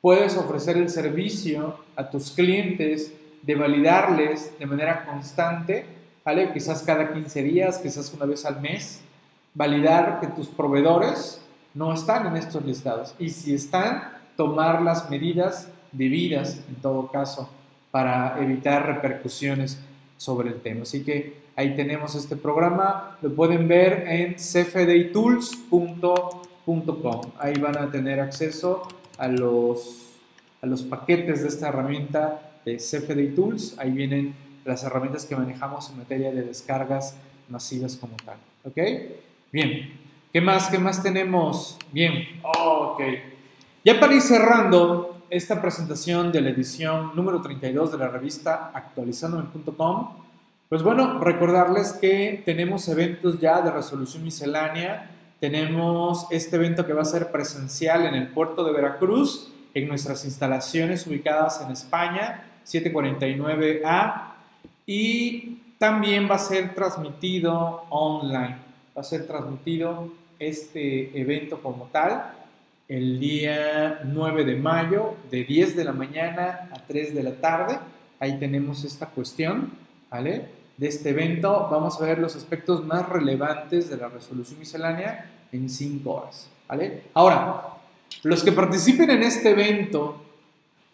puedes 0.00 0.36
ofrecer 0.36 0.76
el 0.76 0.88
servicio 0.88 1.76
a 1.96 2.08
tus 2.08 2.30
clientes 2.30 3.12
de 3.42 3.54
validarles 3.54 4.58
de 4.58 4.66
manera 4.66 5.04
constante, 5.04 5.86
¿vale? 6.24 6.52
Quizás 6.52 6.82
cada 6.82 7.12
15 7.12 7.42
días, 7.42 7.78
quizás 7.78 8.12
una 8.14 8.26
vez 8.26 8.44
al 8.44 8.60
mes, 8.60 9.00
validar 9.54 10.20
que 10.20 10.28
tus 10.28 10.48
proveedores 10.48 11.40
no 11.74 11.92
están 11.92 12.26
en 12.26 12.36
estos 12.36 12.64
listados 12.64 13.14
y 13.18 13.30
si 13.30 13.54
están, 13.54 14.02
tomar 14.36 14.82
las 14.82 15.10
medidas 15.10 15.68
debidas 15.92 16.60
en 16.68 16.76
todo 16.76 17.08
caso 17.08 17.50
para 17.90 18.40
evitar 18.40 18.86
repercusiones 18.86 19.78
sobre 20.16 20.50
el 20.50 20.60
tema. 20.60 20.82
Así 20.82 21.02
que 21.02 21.40
Ahí 21.60 21.76
tenemos 21.76 22.14
este 22.14 22.36
programa, 22.36 23.18
lo 23.20 23.34
pueden 23.34 23.68
ver 23.68 24.06
en 24.08 24.36
cfdtools.com. 24.36 27.20
Ahí 27.38 27.60
van 27.60 27.76
a 27.76 27.90
tener 27.90 28.18
acceso 28.18 28.88
a 29.18 29.28
los, 29.28 30.06
a 30.62 30.66
los 30.66 30.82
paquetes 30.82 31.42
de 31.42 31.48
esta 31.48 31.68
herramienta 31.68 32.40
de 32.64 32.78
CFD 32.78 33.34
Tools. 33.34 33.78
Ahí 33.78 33.90
vienen 33.90 34.34
las 34.64 34.84
herramientas 34.84 35.26
que 35.26 35.36
manejamos 35.36 35.90
en 35.90 35.98
materia 35.98 36.32
de 36.32 36.44
descargas 36.44 37.14
masivas 37.50 37.94
como 37.96 38.16
tal. 38.24 38.38
¿Ok? 38.64 38.78
Bien. 39.52 39.92
¿Qué 40.32 40.40
más? 40.40 40.70
¿Qué 40.70 40.78
más 40.78 41.02
tenemos? 41.02 41.76
Bien. 41.92 42.40
ok. 42.42 43.02
Ya 43.84 44.00
para 44.00 44.14
ir 44.14 44.22
cerrando 44.22 45.24
esta 45.28 45.60
presentación 45.60 46.32
de 46.32 46.40
la 46.40 46.48
edición 46.48 47.14
número 47.14 47.42
32 47.42 47.92
de 47.92 47.98
la 47.98 48.08
revista 48.08 48.70
actualizandome.com, 48.72 50.29
pues 50.70 50.84
bueno, 50.84 51.18
recordarles 51.18 51.94
que 51.94 52.42
tenemos 52.44 52.86
eventos 52.86 53.40
ya 53.40 53.60
de 53.60 53.72
resolución 53.72 54.22
miscelánea. 54.22 55.10
Tenemos 55.40 56.28
este 56.30 56.54
evento 56.54 56.86
que 56.86 56.92
va 56.92 57.02
a 57.02 57.06
ser 57.06 57.32
presencial 57.32 58.06
en 58.06 58.14
el 58.14 58.28
puerto 58.28 58.62
de 58.62 58.72
Veracruz, 58.72 59.52
en 59.74 59.88
nuestras 59.88 60.24
instalaciones 60.24 61.08
ubicadas 61.08 61.60
en 61.60 61.72
España, 61.72 62.44
749A. 62.64 64.28
Y 64.86 65.58
también 65.78 66.30
va 66.30 66.36
a 66.36 66.38
ser 66.38 66.72
transmitido 66.72 67.86
online. 67.88 68.58
Va 68.96 69.00
a 69.00 69.02
ser 69.02 69.26
transmitido 69.26 70.12
este 70.38 71.20
evento 71.20 71.60
como 71.60 71.86
tal 71.86 72.30
el 72.86 73.18
día 73.18 74.02
9 74.04 74.44
de 74.44 74.54
mayo, 74.54 75.16
de 75.32 75.42
10 75.42 75.74
de 75.74 75.84
la 75.84 75.92
mañana 75.92 76.70
a 76.72 76.78
3 76.86 77.12
de 77.12 77.22
la 77.24 77.32
tarde. 77.32 77.76
Ahí 78.20 78.38
tenemos 78.38 78.84
esta 78.84 79.06
cuestión, 79.06 79.72
¿vale? 80.08 80.59
De 80.80 80.88
este 80.88 81.10
evento 81.10 81.68
vamos 81.70 82.00
a 82.00 82.06
ver 82.06 82.18
los 82.18 82.34
aspectos 82.36 82.82
más 82.86 83.06
relevantes 83.06 83.90
de 83.90 83.98
la 83.98 84.08
resolución 84.08 84.58
miscelánea 84.58 85.30
en 85.52 85.68
5 85.68 86.10
horas, 86.10 86.48
¿vale? 86.66 87.02
Ahora, 87.12 87.64
los 88.22 88.42
que 88.42 88.50
participen 88.50 89.10
en 89.10 89.22
este 89.22 89.50
evento 89.50 90.22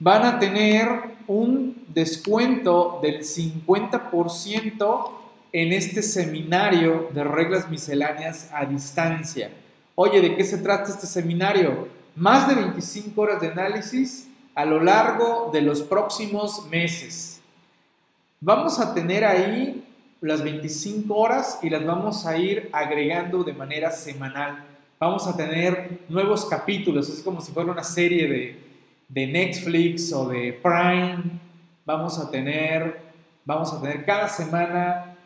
van 0.00 0.24
a 0.24 0.40
tener 0.40 0.88
un 1.28 1.84
descuento 1.86 2.98
del 3.00 3.20
50% 3.20 5.10
en 5.52 5.72
este 5.72 6.02
seminario 6.02 7.08
de 7.14 7.22
reglas 7.22 7.70
misceláneas 7.70 8.50
a 8.52 8.64
distancia. 8.64 9.52
Oye, 9.94 10.20
¿de 10.20 10.34
qué 10.34 10.42
se 10.42 10.58
trata 10.58 10.90
este 10.90 11.06
seminario? 11.06 11.86
Más 12.16 12.48
de 12.48 12.56
25 12.56 13.20
horas 13.20 13.40
de 13.40 13.52
análisis 13.52 14.26
a 14.56 14.64
lo 14.64 14.82
largo 14.82 15.50
de 15.52 15.62
los 15.62 15.82
próximos 15.82 16.66
meses. 16.70 17.35
Vamos 18.40 18.78
a 18.78 18.92
tener 18.92 19.24
ahí 19.24 19.82
las 20.20 20.42
25 20.42 21.14
horas 21.14 21.58
y 21.62 21.70
las 21.70 21.84
vamos 21.86 22.26
a 22.26 22.36
ir 22.36 22.68
agregando 22.70 23.42
de 23.42 23.54
manera 23.54 23.90
semanal. 23.90 24.62
Vamos 25.00 25.26
a 25.26 25.34
tener 25.34 26.00
nuevos 26.10 26.44
capítulos, 26.44 27.08
es 27.08 27.22
como 27.22 27.40
si 27.40 27.52
fuera 27.52 27.72
una 27.72 27.82
serie 27.82 28.28
de, 28.28 28.62
de 29.08 29.26
Netflix 29.26 30.12
o 30.12 30.28
de 30.28 30.52
Prime. 30.52 31.22
Vamos 31.86 32.18
a 32.18 32.30
tener, 32.30 33.00
vamos 33.46 33.72
a 33.72 33.80
tener 33.80 34.04
cada 34.04 34.28
semana 34.28 35.16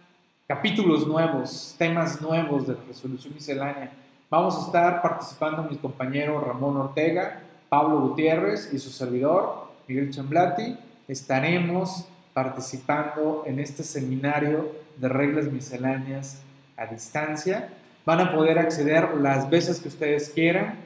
capítulos 0.47 1.05
nuevos, 1.05 1.75
temas 1.77 2.21
nuevos 2.21 2.69
de 2.69 2.77
resolución 2.87 3.35
miscelánea. 3.35 3.91
Vamos 4.31 4.57
a 4.57 4.67
estar 4.67 5.03
participando 5.03 5.65
mis 5.65 5.79
compañeros 5.79 6.45
Ramón 6.45 6.77
Ortega, 6.77 7.43
Pablo 7.69 8.01
Gutiérrez 8.03 8.73
y 8.73 8.79
su 8.79 8.91
servidor, 8.91 9.69
Miguel 9.89 10.11
Chamblati. 10.11 10.77
Estaremos 11.09 12.07
participando 12.43 13.43
en 13.45 13.61
este 13.61 13.85
seminario 13.85 14.73
de 14.97 15.11
reglas 15.11 15.53
misceláneas 15.53 16.41
a 16.75 16.87
distancia. 16.87 17.69
Van 18.07 18.19
a 18.19 18.33
poder 18.33 18.59
acceder 18.59 19.15
las 19.21 19.51
veces 19.51 19.79
que 19.79 19.89
ustedes 19.89 20.31
quieran, 20.31 20.77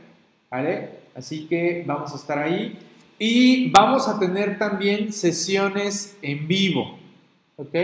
¿vale? 0.50 0.90
Así 1.14 1.46
que 1.46 1.84
vamos 1.86 2.12
a 2.12 2.16
estar 2.16 2.38
ahí. 2.40 2.76
Y 3.20 3.70
vamos 3.70 4.08
a 4.08 4.18
tener 4.18 4.58
también 4.58 5.12
sesiones 5.12 6.16
en 6.22 6.48
vivo, 6.48 6.98
¿ok? 7.56 7.76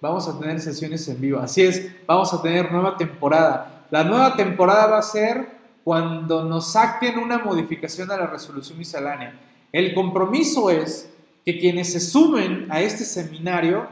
Vamos 0.00 0.28
a 0.28 0.36
tener 0.40 0.60
sesiones 0.60 1.06
en 1.06 1.20
vivo. 1.20 1.38
Así 1.38 1.62
es, 1.62 1.92
vamos 2.06 2.34
a 2.34 2.42
tener 2.42 2.72
nueva 2.72 2.96
temporada. 2.96 3.86
La 3.92 4.02
nueva 4.02 4.34
temporada 4.34 4.88
va 4.88 4.98
a 4.98 5.02
ser 5.02 5.46
cuando 5.84 6.44
nos 6.44 6.72
saquen 6.72 7.20
una 7.20 7.38
modificación 7.38 8.10
a 8.10 8.16
la 8.16 8.26
resolución 8.26 8.76
miscelánea. 8.76 9.38
El 9.70 9.94
compromiso 9.94 10.68
es 10.68 11.13
que 11.44 11.58
quienes 11.58 11.92
se 11.92 12.00
sumen 12.00 12.66
a 12.70 12.80
este 12.80 13.04
seminario 13.04 13.86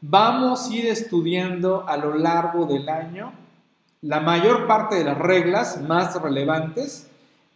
vamos 0.00 0.68
a 0.68 0.74
ir 0.74 0.86
estudiando 0.86 1.88
a 1.88 1.96
lo 1.96 2.16
largo 2.16 2.66
del 2.66 2.88
año 2.88 3.32
la 4.02 4.20
mayor 4.20 4.66
parte 4.66 4.96
de 4.96 5.04
las 5.04 5.18
reglas 5.18 5.80
más 5.82 6.20
relevantes 6.20 7.10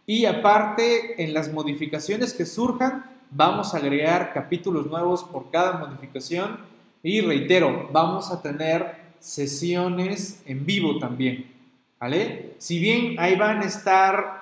y 0.05 0.25
aparte 0.25 1.23
en 1.23 1.33
las 1.33 1.51
modificaciones 1.51 2.33
que 2.33 2.45
surjan 2.45 3.05
vamos 3.29 3.73
a 3.73 3.77
agregar 3.77 4.33
capítulos 4.33 4.87
nuevos 4.87 5.23
por 5.23 5.49
cada 5.51 5.77
modificación 5.77 6.59
y 7.03 7.21
reitero, 7.21 7.89
vamos 7.91 8.31
a 8.31 8.41
tener 8.41 8.95
sesiones 9.19 10.41
en 10.45 10.65
vivo 10.65 10.99
también. 10.99 11.51
¿Vale? 11.99 12.55
Si 12.57 12.79
bien 12.79 13.19
ahí 13.19 13.35
van 13.35 13.61
a 13.61 13.65
estar 13.65 14.41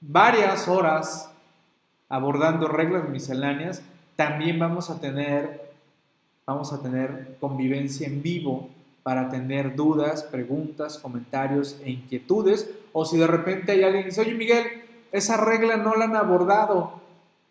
varias 0.00 0.68
horas 0.68 1.30
abordando 2.08 2.68
reglas 2.68 3.08
misceláneas, 3.08 3.82
también 4.18 4.58
vamos 4.58 4.90
a 4.90 5.00
tener, 5.00 5.70
vamos 6.44 6.72
a 6.72 6.82
tener 6.82 7.36
convivencia 7.38 8.04
en 8.04 8.20
vivo 8.20 8.68
para 9.04 9.28
tener 9.30 9.76
dudas, 9.76 10.24
preguntas, 10.24 10.98
comentarios 10.98 11.78
e 11.84 11.92
inquietudes. 11.92 12.68
O 12.92 13.04
si 13.04 13.16
de 13.16 13.28
repente 13.28 13.70
hay 13.70 13.84
alguien 13.84 14.02
que 14.02 14.08
dice, 14.08 14.22
oye 14.22 14.34
Miguel, 14.34 14.64
esa 15.12 15.36
regla 15.36 15.76
no 15.76 15.94
la 15.94 16.06
han 16.06 16.16
abordado, 16.16 17.00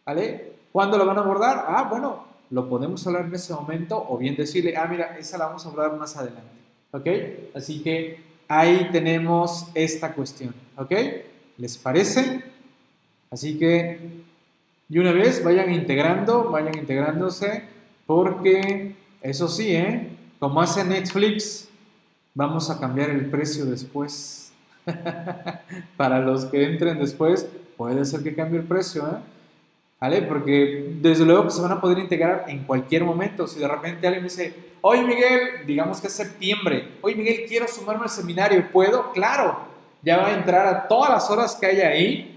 ¿vale? 0.05 0.55
¿Cuándo 0.74 0.97
la 0.97 1.05
van 1.05 1.18
a 1.18 1.22
abordar? 1.22 1.63
Ah, 1.70 1.88
bueno, 1.89 2.26
lo 2.49 2.68
podemos 2.68 3.07
hablar 3.07 3.28
en 3.28 3.36
ese 3.36 3.53
momento 3.53 4.05
o 4.09 4.18
bien 4.18 4.36
decirle, 4.36 4.76
ah, 4.76 4.88
mira, 4.88 5.18
esa 5.18 5.38
la 5.38 5.45
vamos 5.45 5.65
a 5.65 5.70
abordar 5.70 5.97
más 5.97 6.18
adelante, 6.18 6.51
¿ok? 6.91 7.55
Así 7.55 7.82
que 7.82 8.20
ahí 8.49 8.89
tenemos 8.91 9.68
esta 9.74 10.13
cuestión, 10.13 10.53
¿ok? 10.76 10.91
¿Les 11.59 11.78
parece? 11.78 12.43
Así 13.32 13.57
que, 13.57 14.26
y 14.90 15.00
una 15.00 15.12
vez, 15.12 15.44
vayan 15.44 15.72
integrando, 15.72 16.50
vayan 16.50 16.78
integrándose, 16.78 17.64
porque 18.06 18.96
eso 19.22 19.48
sí, 19.48 19.76
¿eh? 19.76 20.10
Como 20.40 20.62
hace 20.62 20.84
Netflix, 20.84 21.68
vamos 22.34 22.70
a 22.70 22.80
cambiar 22.80 23.10
el 23.10 23.30
precio 23.30 23.66
después. 23.66 24.54
Para 25.98 26.20
los 26.20 26.46
que 26.46 26.64
entren 26.64 27.00
después, 27.00 27.50
puede 27.76 28.06
ser 28.06 28.24
que 28.24 28.34
cambie 28.34 28.60
el 28.60 28.66
precio, 28.66 29.06
¿eh? 29.08 29.18
¿Vale? 30.00 30.22
Porque 30.22 30.94
desde 31.02 31.26
luego 31.26 31.46
que 31.46 31.52
se 31.52 31.62
van 31.62 31.72
a 31.72 31.82
poder 31.82 31.98
integrar 31.98 32.46
en 32.48 32.64
cualquier 32.64 33.04
momento. 33.04 33.48
Si 33.48 33.60
de 33.60 33.68
repente 33.68 34.06
alguien 34.06 34.24
me 34.24 34.30
dice, 34.30 34.54
oye 34.82 35.04
Miguel, 35.04 35.66
digamos 35.66 36.00
que 36.00 36.08
es 36.08 36.14
septiembre, 36.14 36.98
oye 37.02 37.16
Miguel, 37.16 37.46
quiero 37.48 37.68
sumarme 37.68 38.04
al 38.04 38.10
seminario, 38.10 38.72
¿puedo? 38.72 39.12
Claro, 39.12 39.58
ya 40.04 40.18
va 40.18 40.28
a 40.28 40.36
entrar 40.36 40.68
a 40.68 40.88
todas 40.88 41.10
las 41.10 41.30
horas 41.32 41.56
que 41.60 41.66
hay 41.66 41.82
ahí, 41.82 42.37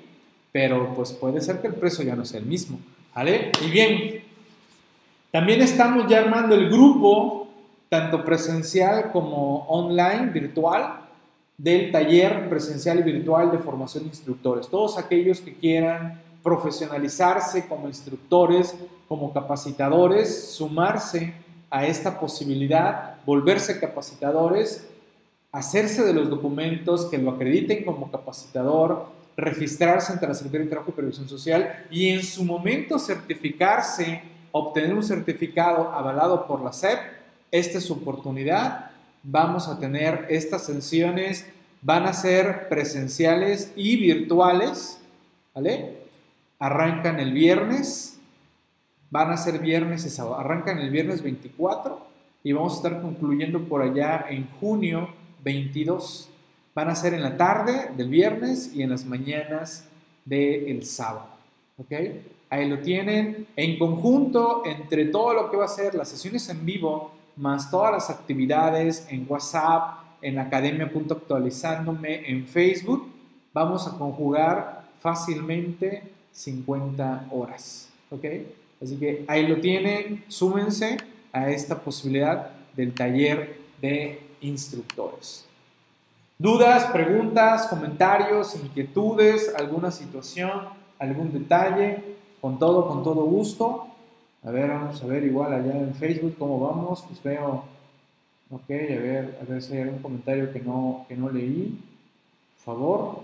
pero 0.53 0.95
pues 0.95 1.13
puede 1.13 1.41
ser 1.41 1.61
que 1.61 1.69
el 1.69 1.75
precio 1.75 2.05
ya 2.05 2.17
no 2.17 2.25
sea 2.25 2.41
el 2.41 2.47
mismo. 2.47 2.79
¿Vale? 3.15 3.53
Y 3.65 3.71
bien, 3.71 4.23
también 5.31 5.61
estamos 5.63 6.09
ya 6.09 6.21
armando 6.21 6.55
el 6.55 6.69
grupo, 6.69 7.49
tanto 7.89 8.25
presencial 8.25 9.11
como 9.13 9.67
online, 9.67 10.27
virtual, 10.27 11.01
del 11.59 11.93
taller 11.93 12.49
presencial 12.49 13.01
y 13.01 13.03
virtual 13.03 13.51
de 13.51 13.59
formación 13.59 14.05
de 14.05 14.11
instructores. 14.11 14.69
Todos 14.69 14.97
aquellos 14.97 15.41
que 15.41 15.55
quieran 15.55 16.21
profesionalizarse 16.43 17.67
como 17.67 17.87
instructores, 17.87 18.75
como 19.09 19.33
capacitadores, 19.33 20.53
sumarse 20.53 21.35
a 21.69 21.85
esta 21.85 22.19
posibilidad, 22.19 23.17
volverse 23.27 23.79
capacitadores, 23.79 24.89
hacerse 25.53 26.05
de 26.05 26.15
los 26.15 26.31
documentos 26.31 27.07
que 27.07 27.19
lo 27.19 27.33
acrediten 27.33 27.85
como 27.85 28.11
capacitador, 28.11 29.07
registrarse 29.41 30.13
ante 30.13 30.27
la 30.27 30.35
Secretaría 30.35 30.65
de 30.65 30.71
Trabajo 30.71 30.91
y 30.93 30.95
Previsión 30.95 31.29
Social 31.29 31.87
y 31.91 32.09
en 32.09 32.23
su 32.23 32.45
momento 32.45 32.99
certificarse, 32.99 34.23
obtener 34.53 34.95
un 34.95 35.03
certificado 35.03 35.91
avalado 35.93 36.47
por 36.47 36.63
la 36.63 36.73
SEP. 36.73 36.99
Esta 37.51 37.79
es 37.79 37.85
su 37.85 37.95
oportunidad. 37.95 38.91
Vamos 39.23 39.69
a 39.69 39.79
tener 39.79 40.27
estas 40.31 40.65
sesiones, 40.65 41.47
van 41.83 42.07
a 42.07 42.13
ser 42.13 42.69
presenciales 42.69 43.73
y 43.77 43.97
virtuales, 43.97 45.01
¿vale? 45.55 46.01
arrancan 46.61 47.19
el 47.19 47.33
viernes, 47.33 48.19
van 49.11 49.31
a 49.33 49.37
ser 49.37 49.59
viernes 49.59 50.03
sábado, 50.15 50.39
arrancan 50.39 50.79
el 50.79 50.91
viernes 50.91 51.23
24 51.23 52.07
y 52.45 52.53
vamos 52.53 52.75
a 52.75 52.77
estar 52.77 53.03
concluyendo 53.03 53.65
por 53.65 53.83
allá 53.83 54.27
en 54.29 54.49
junio 54.61 55.09
22. 55.43 56.30
Van 56.81 56.89
a 56.89 56.95
ser 56.95 57.13
en 57.13 57.23
la 57.23 57.37
tarde 57.37 57.91
del 57.95 58.09
viernes 58.09 58.73
y 58.75 58.83
en 58.83 58.89
las 58.89 59.05
mañanas 59.05 59.85
del 60.25 60.83
sábado. 60.87 61.27
¿Ok? 61.77 61.93
Ahí 62.49 62.71
lo 62.71 62.79
tienen. 62.79 63.49
En 63.55 63.79
conjunto, 63.79 64.63
entre 64.65 65.05
todo 65.05 65.35
lo 65.35 65.51
que 65.51 65.59
va 65.59 65.67
a 65.67 65.69
ser 65.69 65.95
las 65.95 66.09
sesiones 66.09 66.49
en 66.49 66.65
vivo, 66.65 67.13
más 67.37 67.71
todas 67.71 67.93
las 67.93 68.09
actividades 68.09 69.07
en 69.11 69.27
WhatsApp, 69.29 69.99
en 70.23 70.39
academia.actualizándome, 70.39 72.31
en 72.31 72.47
Facebook, 72.47 73.11
vamos 73.53 73.87
a 73.87 73.99
conjugar 73.99 74.85
fácilmente 75.03 76.05
50 76.33 77.27
horas. 77.31 77.91
¿Ok? 78.11 78.25
Así 78.83 78.97
que 78.97 79.27
ahí 79.29 79.47
lo 79.47 79.61
tienen, 79.61 80.25
súmense 80.29 80.97
a 81.31 81.51
esta 81.51 81.79
posibilidad 81.79 82.53
del 82.75 82.95
taller 82.95 83.59
de 83.83 84.19
instructores. 84.41 85.50
Dudas, 86.41 86.87
preguntas, 86.87 87.67
comentarios, 87.67 88.55
inquietudes, 88.55 89.55
alguna 89.55 89.91
situación, 89.91 90.71
algún 90.99 91.35
detalle, 91.35 92.03
con 92.41 92.59
todo, 92.59 92.89
con 92.89 93.05
todo 93.05 93.25
gusto. 93.25 93.87
A 94.43 94.51
ver, 94.51 94.71
vamos 94.71 95.03
a 95.03 95.07
ver 95.07 95.23
igual 95.25 95.53
allá 95.53 95.77
en 95.79 95.95
Facebook 95.95 96.37
cómo 96.39 96.59
vamos. 96.59 97.05
Pues 97.07 97.23
veo, 97.23 97.65
ok, 98.51 98.71
a 98.71 99.03
ver, 99.03 99.39
a 99.39 99.53
ver 99.53 99.61
si 99.61 99.75
hay 99.75 99.83
algún 99.83 99.99
comentario 100.01 100.51
que 100.51 100.61
no, 100.61 101.05
que 101.07 101.15
no 101.15 101.29
leí. 101.29 101.79
Por 102.65 102.75
favor. 102.75 103.21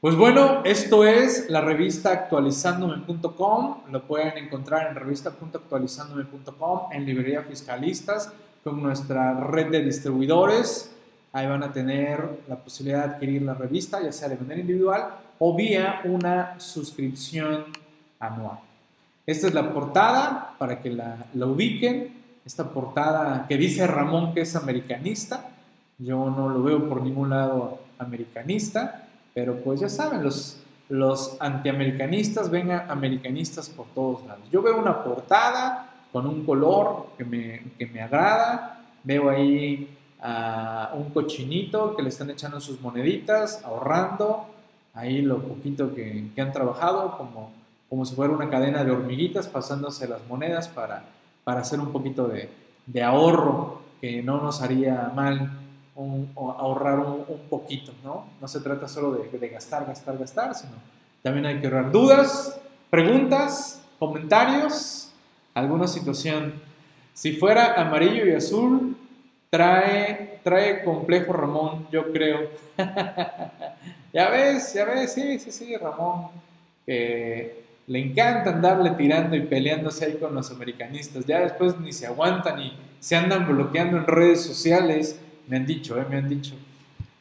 Pues 0.00 0.16
bueno, 0.16 0.62
esto 0.64 1.04
es 1.04 1.50
la 1.50 1.60
revista 1.60 2.10
actualizándome.com. 2.10 3.82
Lo 3.90 4.02
pueden 4.04 4.38
encontrar 4.38 4.86
en 4.86 4.94
revista.actualizándome.com, 4.94 6.92
en 6.92 7.04
librería 7.04 7.42
fiscalistas, 7.42 8.32
con 8.66 8.82
nuestra 8.82 9.32
red 9.32 9.70
de 9.70 9.80
distribuidores. 9.80 10.90
Ahí 11.32 11.46
van 11.46 11.62
a 11.62 11.72
tener 11.72 12.40
la 12.48 12.56
posibilidad 12.56 13.06
de 13.06 13.14
adquirir 13.14 13.42
la 13.42 13.54
revista, 13.54 14.02
ya 14.02 14.10
sea 14.10 14.28
de 14.28 14.36
manera 14.36 14.60
individual 14.60 15.06
o 15.38 15.54
vía 15.54 16.00
una 16.02 16.58
suscripción 16.58 17.66
anual. 18.18 18.58
Esta 19.24 19.46
es 19.46 19.54
la 19.54 19.72
portada 19.72 20.56
para 20.58 20.80
que 20.80 20.90
la, 20.90 21.26
la 21.34 21.46
ubiquen. 21.46 22.12
Esta 22.44 22.68
portada 22.68 23.46
que 23.46 23.56
dice 23.56 23.86
Ramón 23.86 24.34
que 24.34 24.40
es 24.40 24.56
americanista. 24.56 25.48
Yo 25.98 26.28
no 26.28 26.48
lo 26.48 26.60
veo 26.64 26.88
por 26.88 27.02
ningún 27.02 27.30
lado 27.30 27.78
americanista, 28.00 29.06
pero 29.32 29.62
pues 29.62 29.78
ya 29.78 29.88
saben, 29.88 30.24
los, 30.24 30.60
los 30.88 31.36
antiamericanistas 31.38 32.50
ven 32.50 32.72
a 32.72 32.86
americanistas 32.88 33.68
por 33.68 33.86
todos 33.94 34.26
lados. 34.26 34.50
Yo 34.50 34.60
veo 34.60 34.76
una 34.76 35.04
portada 35.04 35.85
con 36.16 36.26
un 36.26 36.46
color 36.46 37.08
que 37.18 37.26
me, 37.26 37.62
que 37.78 37.84
me 37.84 38.00
agrada, 38.00 38.80
veo 39.04 39.28
ahí 39.28 39.98
a 40.22 40.92
un 40.94 41.10
cochinito 41.10 41.94
que 41.94 42.02
le 42.02 42.08
están 42.08 42.30
echando 42.30 42.58
sus 42.58 42.80
moneditas, 42.80 43.62
ahorrando 43.62 44.46
ahí 44.94 45.20
lo 45.20 45.42
poquito 45.42 45.94
que, 45.94 46.30
han 46.38 46.52
trabajado, 46.52 47.18
como, 47.18 47.50
como 47.90 48.06
si 48.06 48.14
fuera 48.14 48.32
una 48.32 48.48
cadena 48.48 48.82
de 48.82 48.92
hormiguitas 48.92 49.46
pasándose 49.46 50.08
las 50.08 50.26
monedas 50.26 50.68
para, 50.68 51.04
para 51.44 51.60
hacer 51.60 51.80
un 51.80 51.92
poquito 51.92 52.28
de, 52.28 52.48
de 52.86 53.02
ahorro 53.02 53.82
que 54.00 54.22
no 54.22 54.40
nos 54.40 54.62
haría 54.62 55.12
mal 55.14 55.50
ahorrar 56.34 56.98
un, 56.98 57.26
poquito, 57.50 57.92
¿no? 58.02 58.24
No 58.40 58.48
se 58.48 58.60
trata 58.60 58.88
solo 58.88 59.12
de, 59.12 59.38
de, 59.38 59.48
gastar, 59.50 59.84
gastar, 59.84 60.16
gastar, 60.16 60.54
sino 60.54 60.76
también 61.22 61.44
hay 61.44 61.60
que 61.60 61.66
ahorrar 61.66 61.92
dudas, 61.92 62.58
preguntas, 62.88 63.82
comentarios, 63.98 65.05
alguna 65.56 65.88
situación. 65.88 66.54
Si 67.12 67.32
fuera 67.32 67.74
amarillo 67.74 68.26
y 68.26 68.32
azul, 68.32 68.96
Trae, 69.48 70.40
trae 70.42 70.82
complejo 70.82 71.32
Ramón, 71.32 71.86
yo 71.92 72.12
creo. 72.12 72.50
ya 74.12 74.28
ves, 74.28 74.74
ya 74.74 74.84
ves, 74.84 75.12
sí, 75.12 75.38
sí, 75.38 75.52
sí, 75.52 75.76
Ramón, 75.76 76.28
que 76.84 77.64
le 77.86 77.98
encanta 78.00 78.50
andarle 78.50 78.90
tirando 78.90 79.36
y 79.36 79.42
peleándose 79.42 80.04
ahí 80.04 80.14
con 80.14 80.34
los 80.34 80.50
americanistas. 80.50 81.24
Ya 81.26 81.40
después 81.40 81.78
ni 81.78 81.92
se 81.92 82.06
aguantan 82.06 82.60
y 82.60 82.76
se 82.98 83.14
andan 83.14 83.46
bloqueando 83.46 83.96
en 83.98 84.06
redes 84.06 84.42
sociales. 84.42 85.20
Me 85.46 85.58
han 85.58 85.66
dicho, 85.66 85.96
eh, 85.96 86.04
me 86.10 86.16
han 86.16 86.28
dicho. 86.28 86.54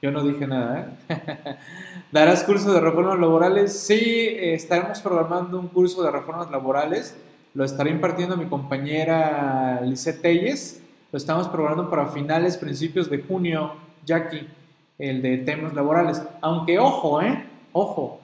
Yo 0.02 0.10
no 0.12 0.24
dije 0.24 0.48
nada. 0.48 0.98
¿eh? 1.10 1.16
¿Darás 2.12 2.44
curso 2.44 2.74
de 2.74 2.82
reformas 2.82 3.20
laborales? 3.20 3.80
Sí, 3.80 3.94
eh, 3.94 4.56
estaremos 4.56 5.00
programando 5.00 5.60
un 5.60 5.68
curso 5.68 6.02
de 6.02 6.10
reformas 6.10 6.50
laborales. 6.50 7.16
Lo 7.56 7.64
estará 7.64 7.90
impartiendo 7.90 8.38
mi 8.38 8.46
compañera 8.46 9.80
Lisette 9.82 10.22
Telles 10.22 10.82
lo 11.16 11.18
estamos 11.18 11.48
programando 11.48 11.90
para 11.90 12.08
finales, 12.08 12.58
principios 12.58 13.10
de 13.10 13.22
junio, 13.22 13.72
Jackie, 14.06 14.50
el 14.98 15.22
de 15.22 15.38
temas 15.38 15.74
laborales. 15.74 16.22
Aunque 16.42 16.78
ojo, 16.78 17.22
¿eh? 17.22 17.46
Ojo, 17.72 18.20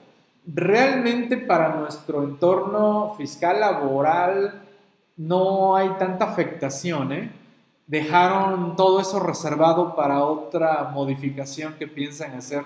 realmente 0.46 1.38
para 1.38 1.74
nuestro 1.76 2.22
entorno 2.22 3.14
fiscal 3.16 3.60
laboral 3.60 4.60
no 5.16 5.74
hay 5.74 5.88
tanta 5.98 6.26
afectación, 6.26 7.12
¿eh? 7.12 7.32
Dejaron 7.86 8.76
todo 8.76 9.00
eso 9.00 9.18
reservado 9.18 9.96
para 9.96 10.26
otra 10.26 10.90
modificación 10.92 11.76
que 11.78 11.88
piensan 11.88 12.34
hacer. 12.34 12.64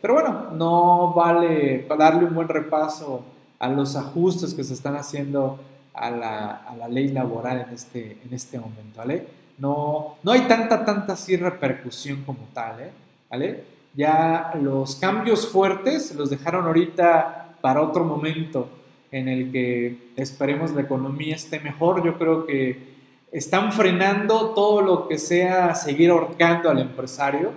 Pero 0.00 0.14
bueno, 0.14 0.46
no 0.52 1.12
vale 1.12 1.88
darle 1.98 2.24
un 2.24 2.36
buen 2.36 2.46
repaso 2.46 3.24
a 3.58 3.68
los 3.68 3.96
ajustes 3.96 4.54
que 4.54 4.64
se 4.64 4.74
están 4.74 4.96
haciendo 4.96 5.58
a 5.94 6.10
la, 6.10 6.88
ley 6.88 7.08
laboral 7.08 7.66
en 7.68 7.74
este, 7.74 8.18
en 8.24 8.32
este 8.32 8.58
momento, 8.58 8.98
¿vale? 8.98 9.26
No, 9.58 10.16
no 10.22 10.32
hay 10.32 10.42
tanta, 10.42 10.84
tanta 10.84 11.14
así 11.14 11.36
repercusión 11.36 12.22
como 12.24 12.48
tal, 12.52 12.80
¿eh? 12.80 12.90
¿vale? 13.28 13.64
Ya 13.94 14.52
los 14.62 14.96
cambios 14.96 15.48
fuertes 15.48 16.14
los 16.14 16.30
dejaron 16.30 16.66
ahorita 16.66 17.56
para 17.60 17.82
otro 17.82 18.04
momento 18.04 18.68
en 19.10 19.28
el 19.28 19.50
que 19.50 20.12
esperemos 20.16 20.72
la 20.72 20.82
economía 20.82 21.34
esté 21.34 21.58
mejor. 21.58 22.04
Yo 22.04 22.18
creo 22.18 22.46
que 22.46 22.96
están 23.32 23.72
frenando 23.72 24.50
todo 24.50 24.82
lo 24.82 25.08
que 25.08 25.18
sea 25.18 25.74
seguir 25.74 26.10
ahorcando 26.10 26.70
al 26.70 26.78
empresario, 26.78 27.52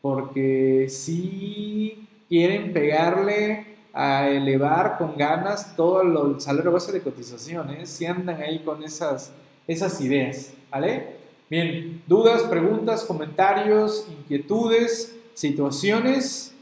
porque 0.00 0.86
si 0.88 2.08
quieren 2.28 2.72
pegarle 2.72 3.71
a 3.92 4.28
elevar 4.28 4.96
con 4.96 5.16
ganas 5.16 5.76
todo 5.76 6.02
el 6.02 6.40
salario 6.40 6.72
base 6.72 6.92
de 6.92 7.02
cotizaciones, 7.02 7.88
si 7.90 8.06
andan 8.06 8.40
ahí 8.40 8.60
con 8.60 8.82
esas, 8.82 9.32
esas 9.66 10.00
ideas, 10.00 10.52
¿vale? 10.70 11.16
Bien, 11.50 12.02
dudas, 12.06 12.42
preguntas, 12.44 13.04
comentarios, 13.04 14.06
inquietudes, 14.10 15.14
situaciones, 15.34 16.54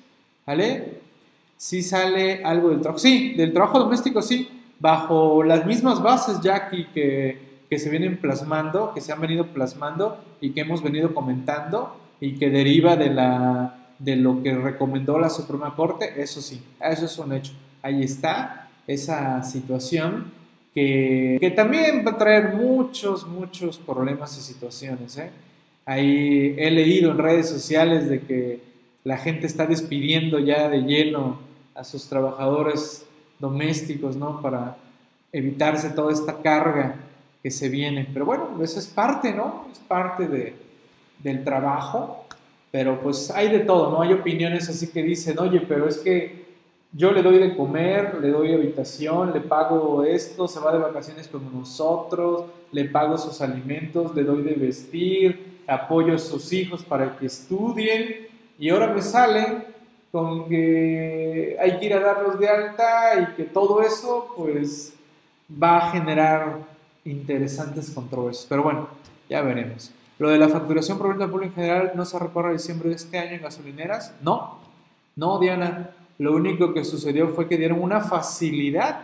¿vale? 0.44 1.00
Si 1.56 1.82
sale 1.82 2.42
algo 2.42 2.70
del 2.70 2.80
trabajo, 2.80 2.98
sí, 2.98 3.34
del 3.34 3.52
trabajo 3.52 3.78
doméstico, 3.78 4.22
sí, 4.22 4.48
bajo 4.80 5.44
las 5.44 5.64
mismas 5.66 6.02
bases, 6.02 6.40
Jackie, 6.40 6.86
que, 6.92 7.62
que 7.68 7.78
se 7.78 7.90
vienen 7.90 8.16
plasmando, 8.20 8.92
que 8.92 9.00
se 9.00 9.12
han 9.12 9.20
venido 9.20 9.46
plasmando 9.46 10.18
y 10.40 10.50
que 10.50 10.62
hemos 10.62 10.82
venido 10.82 11.14
comentando 11.14 11.96
y 12.20 12.36
que 12.38 12.50
deriva 12.50 12.96
de 12.96 13.10
la 13.10 13.79
de 14.00 14.16
lo 14.16 14.42
que 14.42 14.54
recomendó 14.54 15.18
la 15.18 15.30
Suprema 15.30 15.74
Corte, 15.76 16.20
eso 16.20 16.40
sí, 16.40 16.60
eso 16.80 17.04
es 17.04 17.18
un 17.18 17.32
hecho. 17.34 17.52
Ahí 17.82 18.02
está 18.02 18.68
esa 18.86 19.42
situación 19.42 20.32
que, 20.74 21.36
que 21.38 21.50
también 21.50 22.04
va 22.04 22.12
a 22.12 22.18
traer 22.18 22.54
muchos, 22.54 23.26
muchos 23.26 23.78
problemas 23.78 24.36
y 24.38 24.40
situaciones. 24.40 25.18
¿eh? 25.18 25.30
Ahí 25.84 26.54
he 26.58 26.70
leído 26.70 27.12
en 27.12 27.18
redes 27.18 27.48
sociales 27.48 28.08
de 28.08 28.22
que 28.22 28.60
la 29.04 29.18
gente 29.18 29.46
está 29.46 29.66
despidiendo 29.66 30.38
ya 30.38 30.68
de 30.68 30.82
lleno 30.82 31.38
a 31.74 31.84
sus 31.84 32.08
trabajadores 32.08 33.06
domésticos, 33.38 34.16
¿no? 34.16 34.40
Para 34.42 34.76
evitarse 35.32 35.90
toda 35.90 36.12
esta 36.12 36.42
carga 36.42 36.96
que 37.42 37.50
se 37.50 37.68
viene. 37.68 38.06
Pero 38.12 38.26
bueno, 38.26 38.62
eso 38.62 38.78
es 38.78 38.86
parte, 38.86 39.32
¿no? 39.32 39.66
Es 39.72 39.78
parte 39.78 40.26
de, 40.28 40.54
del 41.22 41.44
trabajo 41.44 42.19
pero 42.70 43.00
pues 43.00 43.30
hay 43.30 43.48
de 43.48 43.60
todo, 43.60 43.90
¿no? 43.90 44.02
Hay 44.02 44.12
opiniones 44.12 44.68
así 44.68 44.88
que 44.88 45.02
dicen, 45.02 45.38
oye, 45.38 45.60
pero 45.60 45.88
es 45.88 45.98
que 45.98 46.40
yo 46.92 47.12
le 47.12 47.22
doy 47.22 47.38
de 47.38 47.56
comer, 47.56 48.18
le 48.20 48.30
doy 48.30 48.52
habitación, 48.52 49.32
le 49.32 49.40
pago 49.40 50.04
esto, 50.04 50.48
se 50.48 50.60
va 50.60 50.72
de 50.72 50.78
vacaciones 50.78 51.28
con 51.28 51.52
nosotros, 51.52 52.44
le 52.72 52.84
pago 52.86 53.16
sus 53.16 53.40
alimentos, 53.40 54.14
le 54.14 54.24
doy 54.24 54.42
de 54.42 54.54
vestir, 54.54 55.60
apoyo 55.66 56.14
a 56.14 56.18
sus 56.18 56.52
hijos 56.52 56.82
para 56.82 57.16
que 57.16 57.26
estudien 57.26 58.28
y 58.58 58.68
ahora 58.70 58.88
me 58.88 59.02
sale 59.02 59.66
con 60.10 60.48
que 60.48 61.56
hay 61.60 61.78
que 61.78 61.86
ir 61.86 61.94
a 61.94 62.00
darlos 62.00 62.38
de 62.38 62.48
alta 62.48 63.20
y 63.20 63.36
que 63.36 63.44
todo 63.44 63.80
eso 63.82 64.34
pues 64.36 64.92
va 65.50 65.78
a 65.78 65.90
generar 65.92 66.58
interesantes 67.04 67.90
controversias. 67.90 68.46
Pero 68.48 68.64
bueno, 68.64 68.88
ya 69.28 69.42
veremos. 69.42 69.92
Lo 70.20 70.28
de 70.28 70.36
la 70.36 70.50
facturación 70.50 70.98
por 70.98 71.08
venta 71.08 71.28
pública 71.28 71.48
en 71.48 71.54
general 71.54 71.92
no 71.94 72.04
se 72.04 72.18
recorre 72.18 72.50
a 72.50 72.52
diciembre 72.52 72.90
de 72.90 72.96
este 72.96 73.18
año 73.18 73.36
en 73.36 73.42
gasolineras. 73.42 74.14
No, 74.22 74.58
no, 75.16 75.38
Diana. 75.38 75.92
Lo 76.18 76.36
único 76.36 76.74
que 76.74 76.84
sucedió 76.84 77.28
fue 77.28 77.48
que 77.48 77.56
dieron 77.56 77.80
una 77.80 78.02
facilidad 78.02 79.00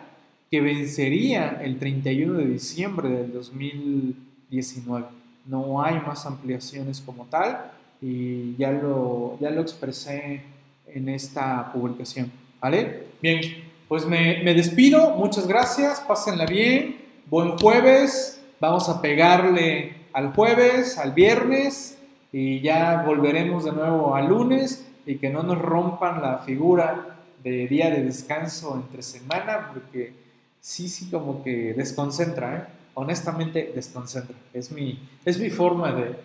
que 0.51 0.61
vencería 0.61 1.59
el 1.63 1.79
31 1.79 2.35
de 2.35 2.45
diciembre 2.45 3.09
del 3.09 3.33
2019. 3.33 5.07
No 5.47 5.83
hay 5.83 5.95
más 6.07 6.27
ampliaciones 6.27 7.01
como 7.01 7.25
tal 7.25 7.73
y 8.03 8.55
ya 8.57 8.71
lo, 8.71 9.39
ya 9.41 9.49
lo 9.49 9.63
expresé 9.63 10.43
en 10.87 11.09
esta 11.09 11.73
publicación. 11.73 12.31
¿Vale? 12.61 13.07
Bien, 13.23 13.41
pues 13.89 14.05
me, 14.05 14.43
me 14.45 14.53
despido. 14.53 15.17
Muchas 15.17 15.47
gracias. 15.47 15.99
Pásenla 16.01 16.45
bien. 16.45 16.99
Buen 17.31 17.57
jueves. 17.57 18.39
Vamos 18.61 18.87
a 18.91 19.01
pegarle 19.01 19.95
al 20.17 20.33
jueves, 20.33 20.97
al 20.97 21.13
viernes 21.13 21.99
y 22.33 22.63
ya 22.63 23.03
volveremos 23.03 23.67
de 23.67 23.73
nuevo 23.73 24.17
al 24.17 24.29
lunes 24.29 24.89
y 25.05 25.17
que 25.17 25.29
no 25.29 25.43
nos 25.43 25.59
rompan 25.61 26.23
la 26.23 26.39
figura 26.39 27.19
de 27.45 27.67
día 27.67 27.91
de 27.91 28.03
descanso 28.03 28.75
entre 28.77 29.03
semana 29.03 29.73
porque 29.75 30.15
sí, 30.59 30.89
sí 30.89 31.11
como 31.11 31.45
que 31.45 31.75
desconcentra, 31.75 32.57
¿eh? 32.57 32.65
honestamente 32.95 33.73
desconcentra. 33.75 34.35
Es 34.55 34.73
mi, 34.73 35.07
es 35.27 35.39
mi 35.39 35.51
forma 35.51 35.93
de, 35.93 36.17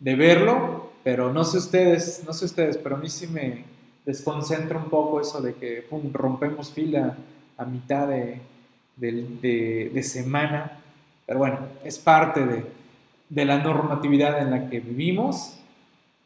de 0.00 0.14
verlo, 0.14 0.92
pero 1.04 1.30
no 1.30 1.44
sé 1.44 1.58
ustedes, 1.58 2.22
no 2.26 2.32
sé 2.32 2.46
ustedes, 2.46 2.78
pero 2.78 2.96
a 2.96 2.98
mí 2.98 3.10
sí 3.10 3.26
me 3.26 3.64
desconcentra 4.06 4.78
un 4.78 4.88
poco 4.88 5.20
eso 5.20 5.42
de 5.42 5.52
que 5.52 5.86
rompemos 6.14 6.72
fila 6.72 7.14
a 7.58 7.64
mitad 7.66 8.08
de, 8.08 8.40
de, 8.96 9.90
de 9.92 10.02
semana. 10.02 10.80
Pero 11.26 11.40
bueno, 11.40 11.58
es 11.84 11.98
parte 11.98 12.46
de, 12.46 12.83
de 13.34 13.44
la 13.44 13.58
normatividad 13.58 14.40
en 14.40 14.52
la 14.52 14.70
que 14.70 14.78
vivimos 14.78 15.58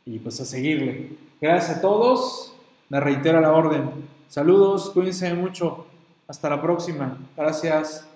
y 0.04 0.18
pues 0.18 0.40
a 0.40 0.44
seguirle. 0.44 1.12
Gracias 1.40 1.78
a 1.78 1.80
todos, 1.80 2.54
me 2.90 3.00
reitero 3.00 3.40
la 3.40 3.52
orden. 3.52 3.90
Saludos, 4.28 4.90
cuídense 4.90 5.32
mucho, 5.32 5.86
hasta 6.26 6.50
la 6.50 6.60
próxima. 6.60 7.16
Gracias. 7.34 8.06